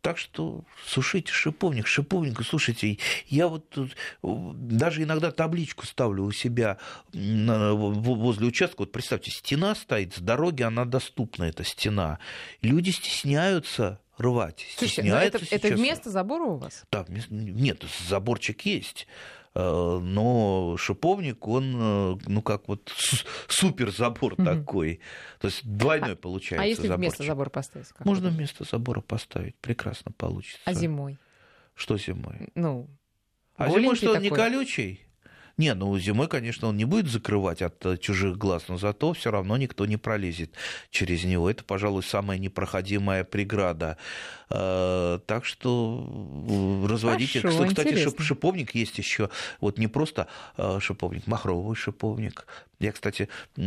Так 0.00 0.16
что 0.16 0.64
сушите 0.86 1.30
шиповник, 1.30 1.86
шиповник, 1.86 2.40
слушайте, 2.44 2.98
я 3.26 3.48
вот 3.48 3.76
даже 4.22 5.02
иногда 5.02 5.30
табличку 5.30 5.84
ставлю 5.86 6.24
у 6.24 6.32
себя 6.32 6.78
возле 7.12 8.46
участка. 8.46 8.80
Вот 8.80 8.92
представьте, 8.92 9.30
стена 9.30 9.74
стоит, 9.74 10.14
с 10.14 10.18
дороги 10.20 10.62
она 10.62 10.86
доступна, 10.86 11.44
эта 11.44 11.64
стена. 11.64 12.18
Люди 12.62 12.90
стесняются 12.90 14.00
рвать. 14.16 14.66
Слушайте, 14.76 15.10
ну 15.10 15.16
это, 15.16 15.38
это 15.50 15.68
вместо 15.68 16.10
забора 16.10 16.44
у 16.44 16.56
вас? 16.56 16.84
Да, 16.90 17.04
нет, 17.28 17.84
заборчик 18.08 18.62
есть. 18.62 19.06
Э, 19.54 19.98
но 20.00 20.76
шиповник, 20.78 21.46
он, 21.48 21.74
э, 21.74 22.18
ну, 22.26 22.42
как 22.42 22.68
вот 22.68 22.92
супер 23.48 23.90
забор 23.90 24.34
mm-hmm. 24.34 24.44
такой. 24.44 25.00
То 25.40 25.48
есть 25.48 25.64
двойной 25.64 26.12
а, 26.12 26.16
получается 26.16 26.62
А 26.62 26.66
если 26.66 26.82
заборчик. 26.86 26.98
вместо 26.98 27.24
забора 27.24 27.50
поставить? 27.50 27.88
Можно 28.00 28.28
это? 28.28 28.36
вместо 28.36 28.64
забора 28.64 29.00
поставить, 29.00 29.56
прекрасно 29.56 30.12
получится. 30.12 30.60
А 30.64 30.72
зимой? 30.72 31.18
Что 31.74 31.96
зимой? 31.96 32.48
Ну, 32.54 32.88
а 33.56 33.70
зимой 33.70 33.96
что, 33.96 34.12
он 34.12 34.22
не 34.22 34.30
колючий? 34.30 35.04
Не, 35.56 35.74
ну 35.74 35.98
зимой, 35.98 36.28
конечно, 36.28 36.68
он 36.68 36.76
не 36.76 36.84
будет 36.84 37.06
закрывать 37.06 37.62
от 37.62 37.84
э, 37.84 37.96
чужих 37.98 38.38
глаз, 38.38 38.64
но 38.68 38.78
зато 38.78 39.12
все 39.12 39.30
равно 39.30 39.56
никто 39.56 39.86
не 39.86 39.96
пролезет 39.96 40.52
через 40.90 41.24
него. 41.24 41.50
Это, 41.50 41.64
пожалуй, 41.64 42.02
самая 42.02 42.38
непроходимая 42.38 43.24
преграда. 43.24 43.96
Э, 44.48 45.18
так 45.26 45.44
что 45.44 46.06
э, 46.48 46.86
разводите. 46.86 47.40
Хорошо, 47.40 47.66
Кстати, 47.66 47.88
интересно. 47.88 48.24
шиповник 48.24 48.74
есть 48.74 48.98
еще. 48.98 49.30
Вот 49.60 49.78
не 49.78 49.86
просто 49.86 50.28
шиповник, 50.80 51.26
махровый 51.26 51.76
шиповник. 51.76 52.46
Я, 52.78 52.92
кстати, 52.92 53.28
у 53.56 53.60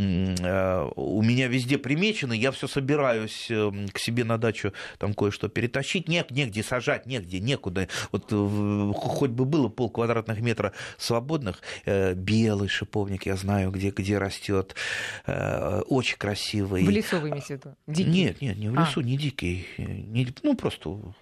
меня 1.22 1.46
везде 1.46 1.78
примечено, 1.78 2.32
я 2.32 2.50
все 2.50 2.66
собираюсь 2.66 3.46
к 3.92 3.98
себе 4.00 4.24
на 4.24 4.38
дачу 4.38 4.72
там 4.98 5.14
кое-что 5.14 5.48
перетащить. 5.48 6.08
Нет, 6.08 6.32
негде 6.32 6.64
сажать, 6.64 7.06
негде, 7.06 7.38
некуда. 7.38 7.86
Вот 8.10 8.32
хоть 8.96 9.30
бы 9.30 9.44
было 9.44 9.68
пол 9.68 9.88
квадратных 9.88 10.40
метра 10.40 10.72
свободных, 10.98 11.60
Э, 11.83 11.83
белый 11.86 12.68
шиповник, 12.68 13.26
я 13.26 13.36
знаю, 13.36 13.70
где, 13.70 13.90
где 13.90 14.18
растет, 14.18 14.74
э, 15.26 15.80
очень 15.86 16.16
красивый. 16.16 16.84
В 16.84 16.90
лесу 16.90 17.18
вы 17.18 17.30
имеете 17.30 17.56
в 17.56 17.58
виду? 17.58 17.76
Дикий? 17.86 18.10
Нет, 18.10 18.40
нет, 18.40 18.56
не 18.56 18.68
в 18.68 18.74
лесу, 18.74 19.00
а. 19.00 19.02
не 19.02 19.16
дикий, 19.16 19.66
не, 19.78 20.32
ну 20.42 20.54
просто 20.56 20.90
угу. 20.90 21.14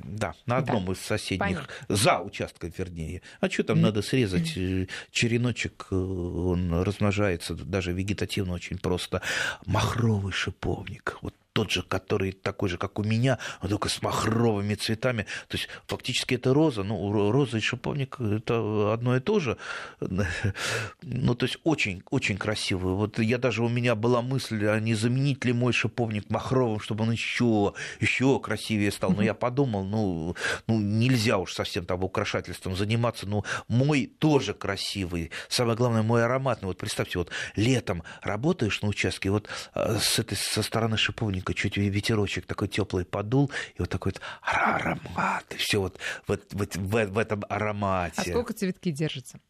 Да, 0.00 0.34
на 0.46 0.58
одном 0.58 0.86
да. 0.86 0.92
из 0.92 0.98
соседних, 0.98 1.38
Понятно. 1.38 1.68
за 1.88 2.18
участком, 2.20 2.72
вернее. 2.76 3.22
А 3.40 3.48
что 3.48 3.64
там 3.64 3.78
mm. 3.78 3.80
надо 3.80 4.02
срезать? 4.02 4.56
Mm. 4.56 4.88
Череночек, 5.10 5.86
он 5.90 6.82
размножается 6.82 7.54
даже 7.54 7.92
вегетативно 7.92 8.54
очень 8.54 8.78
просто. 8.78 9.22
Махровый 9.66 10.32
шиповник. 10.32 11.18
Вот 11.22 11.34
тот 11.54 11.70
же, 11.70 11.82
который 11.82 12.32
такой 12.32 12.68
же, 12.68 12.78
как 12.78 12.98
у 12.98 13.04
меня, 13.04 13.38
но 13.62 13.68
только 13.68 13.88
с 13.88 14.02
махровыми 14.02 14.74
цветами. 14.74 15.22
То 15.48 15.56
есть 15.56 15.68
фактически 15.86 16.34
это 16.34 16.52
роза. 16.52 16.82
Ну, 16.82 17.30
роза 17.30 17.58
и 17.58 17.60
шиповник 17.60 18.20
это 18.20 18.92
одно 18.92 19.16
и 19.16 19.20
то 19.20 19.38
же. 19.38 19.56
Ну, 20.00 21.34
то 21.34 21.46
есть 21.46 21.58
очень, 21.62 22.02
очень 22.10 22.38
красивый. 22.38 22.94
Вот 22.94 23.20
я 23.20 23.38
даже 23.38 23.62
у 23.62 23.68
меня 23.68 23.94
была 23.94 24.20
мысль, 24.20 24.66
а 24.66 24.80
не 24.80 24.94
заменить 24.94 25.44
ли 25.44 25.52
мой 25.52 25.72
шиповник 25.72 26.28
махровым, 26.28 26.80
чтобы 26.80 27.04
он 27.04 27.12
еще, 27.12 27.74
еще 28.00 28.40
красивее 28.40 28.90
стал. 28.90 29.12
Но 29.12 29.22
я 29.22 29.34
подумал, 29.34 29.84
ну, 29.84 30.34
ну, 30.66 30.80
нельзя 30.80 31.38
уж 31.38 31.52
совсем 31.52 31.86
там 31.86 32.02
украшательством 32.02 32.74
заниматься. 32.74 33.28
Ну, 33.28 33.44
мой 33.68 34.10
тоже 34.18 34.54
красивый. 34.54 35.30
Самое 35.48 35.76
главное, 35.76 36.02
мой 36.02 36.24
ароматный. 36.24 36.66
Вот 36.66 36.78
представьте, 36.78 37.18
вот 37.18 37.30
летом 37.54 38.02
работаешь 38.22 38.82
на 38.82 38.88
участке, 38.88 39.30
вот 39.30 39.48
а, 39.72 39.98
с 40.00 40.18
этой, 40.18 40.36
со 40.36 40.62
стороны 40.62 40.96
шиповника 40.96 41.43
легонько 41.44 41.54
чуть 41.54 41.76
ветерочек 41.76 42.46
такой 42.46 42.68
теплый 42.68 43.04
подул, 43.04 43.50
и 43.76 43.80
вот 43.80 43.90
такой 43.90 44.12
вот 44.12 44.22
аромат, 44.42 45.44
и 45.54 45.56
все 45.56 45.80
вот, 45.80 45.98
вот, 46.26 46.42
вот 46.52 46.76
в, 46.76 47.06
в 47.06 47.18
этом 47.18 47.44
аромате. 47.48 48.14
А 48.16 48.24
сколько 48.24 48.52
цветки 48.52 48.90
держатся? 48.90 49.40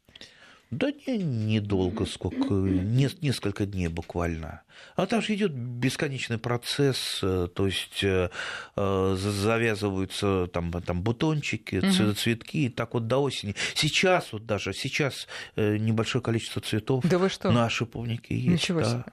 Да 0.71 0.91
не, 1.07 1.19
недолго, 1.19 2.05
сколько, 2.07 2.55
не, 2.55 3.09
несколько 3.21 3.67
дней 3.67 3.89
буквально. 3.89 4.63
А 4.97 5.07
там 5.07 5.23
же 5.23 5.35
идет 5.35 5.53
бесконечный 5.53 6.39
процесс, 6.39 7.21
э, 7.23 7.49
то 7.55 7.67
есть 7.67 8.03
э, 8.03 8.31
э, 8.77 9.17
завязываются 9.17 10.49
там, 10.53 10.73
там 10.83 11.03
бутончики, 11.03 11.77
угу. 11.77 12.15
цветки, 12.15 12.67
и 12.67 12.69
так 12.69 12.95
вот 12.95 13.07
до 13.07 13.19
осени. 13.19 13.55
Сейчас 13.75 14.33
вот 14.33 14.47
даже, 14.47 14.73
сейчас 14.73 15.29
небольшое 15.57 16.23
количество 16.23 16.61
цветов 16.61 17.05
да 17.05 17.19
вы 17.19 17.29
что? 17.29 17.51
на 17.51 17.69
шиповнике 17.69 18.35
есть. 18.35 18.49
Ничего 18.49 18.81
да. 18.81 18.91
себе. 18.91 19.05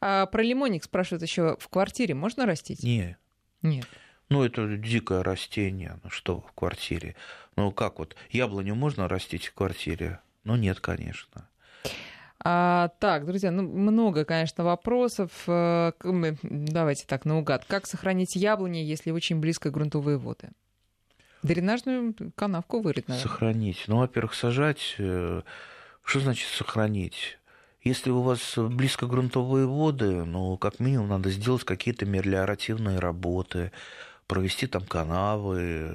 А, 0.00 0.26
про 0.26 0.42
лимонник 0.42 0.84
спрашивают 0.84 1.22
еще, 1.22 1.56
в 1.60 1.68
квартире 1.68 2.14
можно 2.14 2.46
растить? 2.46 2.82
Нет. 2.82 3.18
Нет. 3.62 3.86
Ну, 4.28 4.42
это 4.42 4.76
дикое 4.76 5.22
растение, 5.22 5.98
ну 6.02 6.10
что 6.10 6.40
в 6.40 6.52
квартире. 6.52 7.16
Ну, 7.56 7.72
как 7.72 7.98
вот, 7.98 8.14
яблоню 8.30 8.74
можно 8.74 9.08
растить 9.08 9.46
в 9.46 9.54
квартире? 9.54 10.20
Ну, 10.44 10.56
нет, 10.56 10.80
конечно. 10.80 11.48
А, 12.44 12.88
так, 13.00 13.26
друзья, 13.26 13.50
ну 13.50 13.62
много, 13.62 14.24
конечно, 14.24 14.64
вопросов. 14.64 15.30
Э, 15.46 15.92
давайте 16.42 17.06
так, 17.06 17.24
наугад. 17.24 17.64
Как 17.66 17.86
сохранить 17.86 18.36
яблони, 18.36 18.78
если 18.78 19.10
очень 19.10 19.40
близко 19.40 19.70
грунтовые 19.70 20.18
воды? 20.18 20.50
Дренажную 21.42 22.14
канавку 22.34 22.80
вырыть 22.80 23.08
надо. 23.08 23.20
Сохранить. 23.20 23.84
Ну, 23.86 23.98
во-первых, 23.98 24.34
сажать. 24.34 24.94
Э, 24.98 25.42
что 26.04 26.20
значит 26.20 26.48
сохранить? 26.48 27.38
Если 27.82 28.10
у 28.10 28.22
вас 28.22 28.54
близко 28.56 29.06
грунтовые 29.06 29.66
воды, 29.66 30.24
ну, 30.24 30.56
как 30.58 30.80
минимум, 30.80 31.08
надо 31.08 31.30
сделать 31.30 31.64
какие-то 31.64 32.06
мелиоративные 32.06 32.98
работы, 32.98 33.72
провести 34.28 34.66
там 34.66 34.82
канавы, 34.82 35.90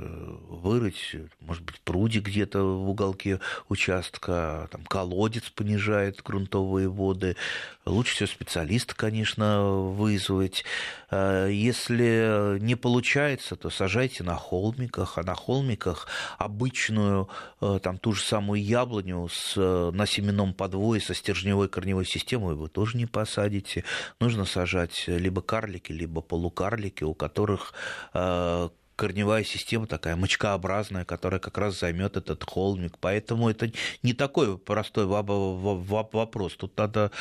вырыть, 0.50 1.16
может 1.40 1.64
быть, 1.64 1.80
прудик 1.82 2.26
где-то 2.26 2.64
в 2.64 2.90
уголке 2.90 3.40
участка, 3.70 4.68
там 4.72 4.84
колодец 4.86 5.50
понижает 5.52 6.22
грунтовые 6.24 6.90
воды. 6.90 7.38
Лучше 7.86 8.16
всего 8.16 8.28
специалиста, 8.28 8.96
конечно, 8.96 9.64
вызвать. 9.64 10.64
А 11.10 11.48
если 11.48 12.58
не 12.60 12.76
получается, 12.76 13.56
то 13.56 13.70
сажайте 13.70 14.24
на 14.24 14.36
холмиках, 14.36 15.18
а 15.18 15.24
на 15.24 15.36
холмиках 15.36 16.08
обычную, 16.38 17.30
э, 17.62 17.80
там 17.82 17.98
ту 17.98 18.14
же 18.14 18.24
самую 18.24 18.64
яблоню 18.64 19.28
с, 19.32 19.56
на 19.58 20.06
семенном 20.06 20.54
подвое 20.54 21.00
со 21.00 21.14
стержневой 21.14 21.70
корневой 21.70 22.06
системой 22.06 22.56
вы 22.56 22.70
тоже 22.70 22.98
не 22.98 23.06
посадите. 23.06 23.84
Нужно 24.20 24.46
сажать 24.46 25.04
либо 25.08 25.42
карлики, 25.42 25.92
либо 25.92 26.22
полукарлики, 26.22 27.04
у 27.04 27.14
которых 27.14 27.74
э, 28.14 28.24
Э, 28.24 28.70
корневая 28.96 29.44
система 29.44 29.88
такая 29.88 30.16
мочкообразная, 30.16 31.06
которая 31.06 31.40
как 31.40 31.58
раз 31.58 31.80
займет 31.80 32.18
этот 32.18 32.44
холмик. 32.44 32.98
Поэтому 33.00 33.50
это 33.50 33.72
не 34.02 34.14
такой 34.14 34.58
простой 34.58 35.06
вопрос. 35.06 36.56
Тут 36.56 36.78
надо 36.78 37.12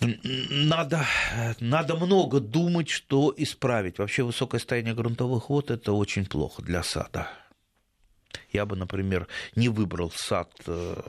надо, 0.00 1.06
надо 1.60 1.96
много 1.96 2.40
думать, 2.40 2.90
что 2.90 3.32
исправить. 3.36 3.98
Вообще 3.98 4.24
высокое 4.24 4.58
состояние 4.58 4.94
грунтовых 4.94 5.48
вод– 5.48 5.70
это 5.72 5.92
очень 5.92 6.26
плохо 6.26 6.62
для 6.62 6.82
сада. 6.82 7.30
Я 8.50 8.66
бы, 8.66 8.76
например, 8.76 9.28
не 9.54 9.68
выбрал 9.68 10.10
сад, 10.10 10.50
э, 10.66 11.02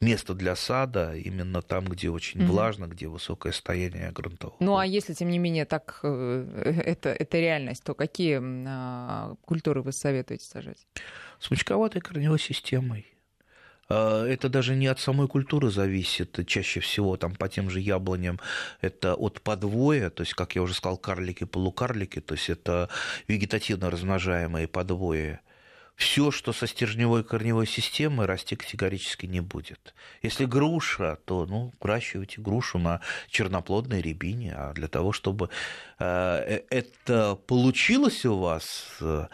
место 0.00 0.34
для 0.34 0.56
сада 0.56 1.14
именно 1.14 1.62
там, 1.62 1.84
где 1.86 2.10
очень 2.10 2.44
угу. 2.44 2.52
влажно, 2.52 2.86
где 2.86 3.08
высокое 3.08 3.52
состояние 3.52 4.10
грунтовых. 4.10 4.56
Ну, 4.60 4.76
а 4.76 4.86
если, 4.86 5.14
тем 5.14 5.28
не 5.28 5.38
менее, 5.38 5.64
так 5.64 6.00
э, 6.02 6.82
это, 6.84 7.10
это 7.10 7.38
реальность, 7.38 7.84
то 7.84 7.94
какие 7.94 8.40
а, 8.42 9.34
культуры 9.44 9.82
вы 9.82 9.92
советуете 9.92 10.44
сажать? 10.44 10.86
С 11.38 11.50
мучковатой 11.50 12.00
корневой 12.00 12.38
системой. 12.38 13.06
А, 13.88 14.24
это 14.24 14.48
даже 14.48 14.74
не 14.74 14.86
от 14.86 15.00
самой 15.00 15.28
культуры 15.28 15.70
зависит, 15.70 16.38
чаще 16.46 16.80
всего 16.80 17.16
там 17.16 17.34
по 17.34 17.48
тем 17.48 17.70
же 17.70 17.80
яблоням 17.80 18.40
это 18.80 19.14
от 19.14 19.40
подвоя, 19.40 20.10
то 20.10 20.22
есть, 20.22 20.34
как 20.34 20.54
я 20.54 20.62
уже 20.62 20.74
сказал, 20.74 20.96
карлики, 20.96 21.44
полукарлики, 21.44 22.20
то 22.20 22.34
есть 22.34 22.50
это 22.50 22.88
вегетативно 23.28 23.90
размножаемые 23.90 24.66
подвои 24.68 25.40
все, 25.96 26.30
что 26.30 26.52
со 26.52 26.66
стержневой 26.66 27.22
корневой 27.24 27.66
системой, 27.66 28.26
расти 28.26 28.56
категорически 28.56 29.26
не 29.26 29.40
будет. 29.40 29.94
Если 30.22 30.44
груша, 30.44 31.18
то 31.24 31.46
ну, 31.46 31.72
выращивайте 31.80 32.40
грушу 32.40 32.78
на 32.78 33.00
черноплодной 33.28 34.00
рябине. 34.00 34.54
А 34.56 34.72
для 34.72 34.88
того, 34.88 35.12
чтобы 35.12 35.48
э, 35.98 36.04
э, 36.04 36.62
это 36.70 37.36
получилось 37.46 38.24
у 38.24 38.38
вас, 38.38 38.96
э, 39.00 39.26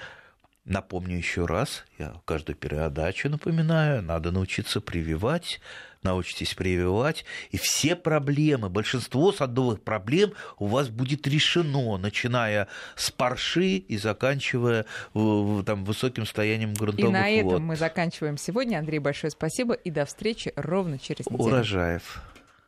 напомню 0.64 1.16
еще 1.16 1.46
раз, 1.46 1.84
я 1.98 2.20
каждую 2.24 2.56
передачу 2.56 3.28
напоминаю, 3.28 4.02
надо 4.02 4.30
научиться 4.30 4.80
прививать 4.80 5.60
научитесь 6.02 6.54
прививать, 6.54 7.24
и 7.50 7.56
все 7.56 7.96
проблемы, 7.96 8.68
большинство 8.68 9.32
садовых 9.32 9.82
проблем 9.82 10.32
у 10.58 10.66
вас 10.66 10.88
будет 10.88 11.26
решено, 11.26 11.96
начиная 11.96 12.68
с 12.96 13.10
парши 13.10 13.76
и 13.76 13.96
заканчивая 13.96 14.86
там, 15.12 15.84
высоким 15.84 16.24
состоянием 16.24 16.74
грунтовых 16.74 17.12
вод. 17.12 17.26
И 17.26 17.36
на 17.36 17.42
вод. 17.42 17.52
этом 17.54 17.66
мы 17.66 17.76
заканчиваем 17.76 18.36
сегодня. 18.36 18.78
Андрей, 18.78 18.98
большое 18.98 19.30
спасибо 19.30 19.74
и 19.74 19.90
до 19.90 20.04
встречи 20.04 20.52
ровно 20.56 20.98
через 20.98 21.26
неделю. 21.26 21.48
Урожаев. 21.48 22.22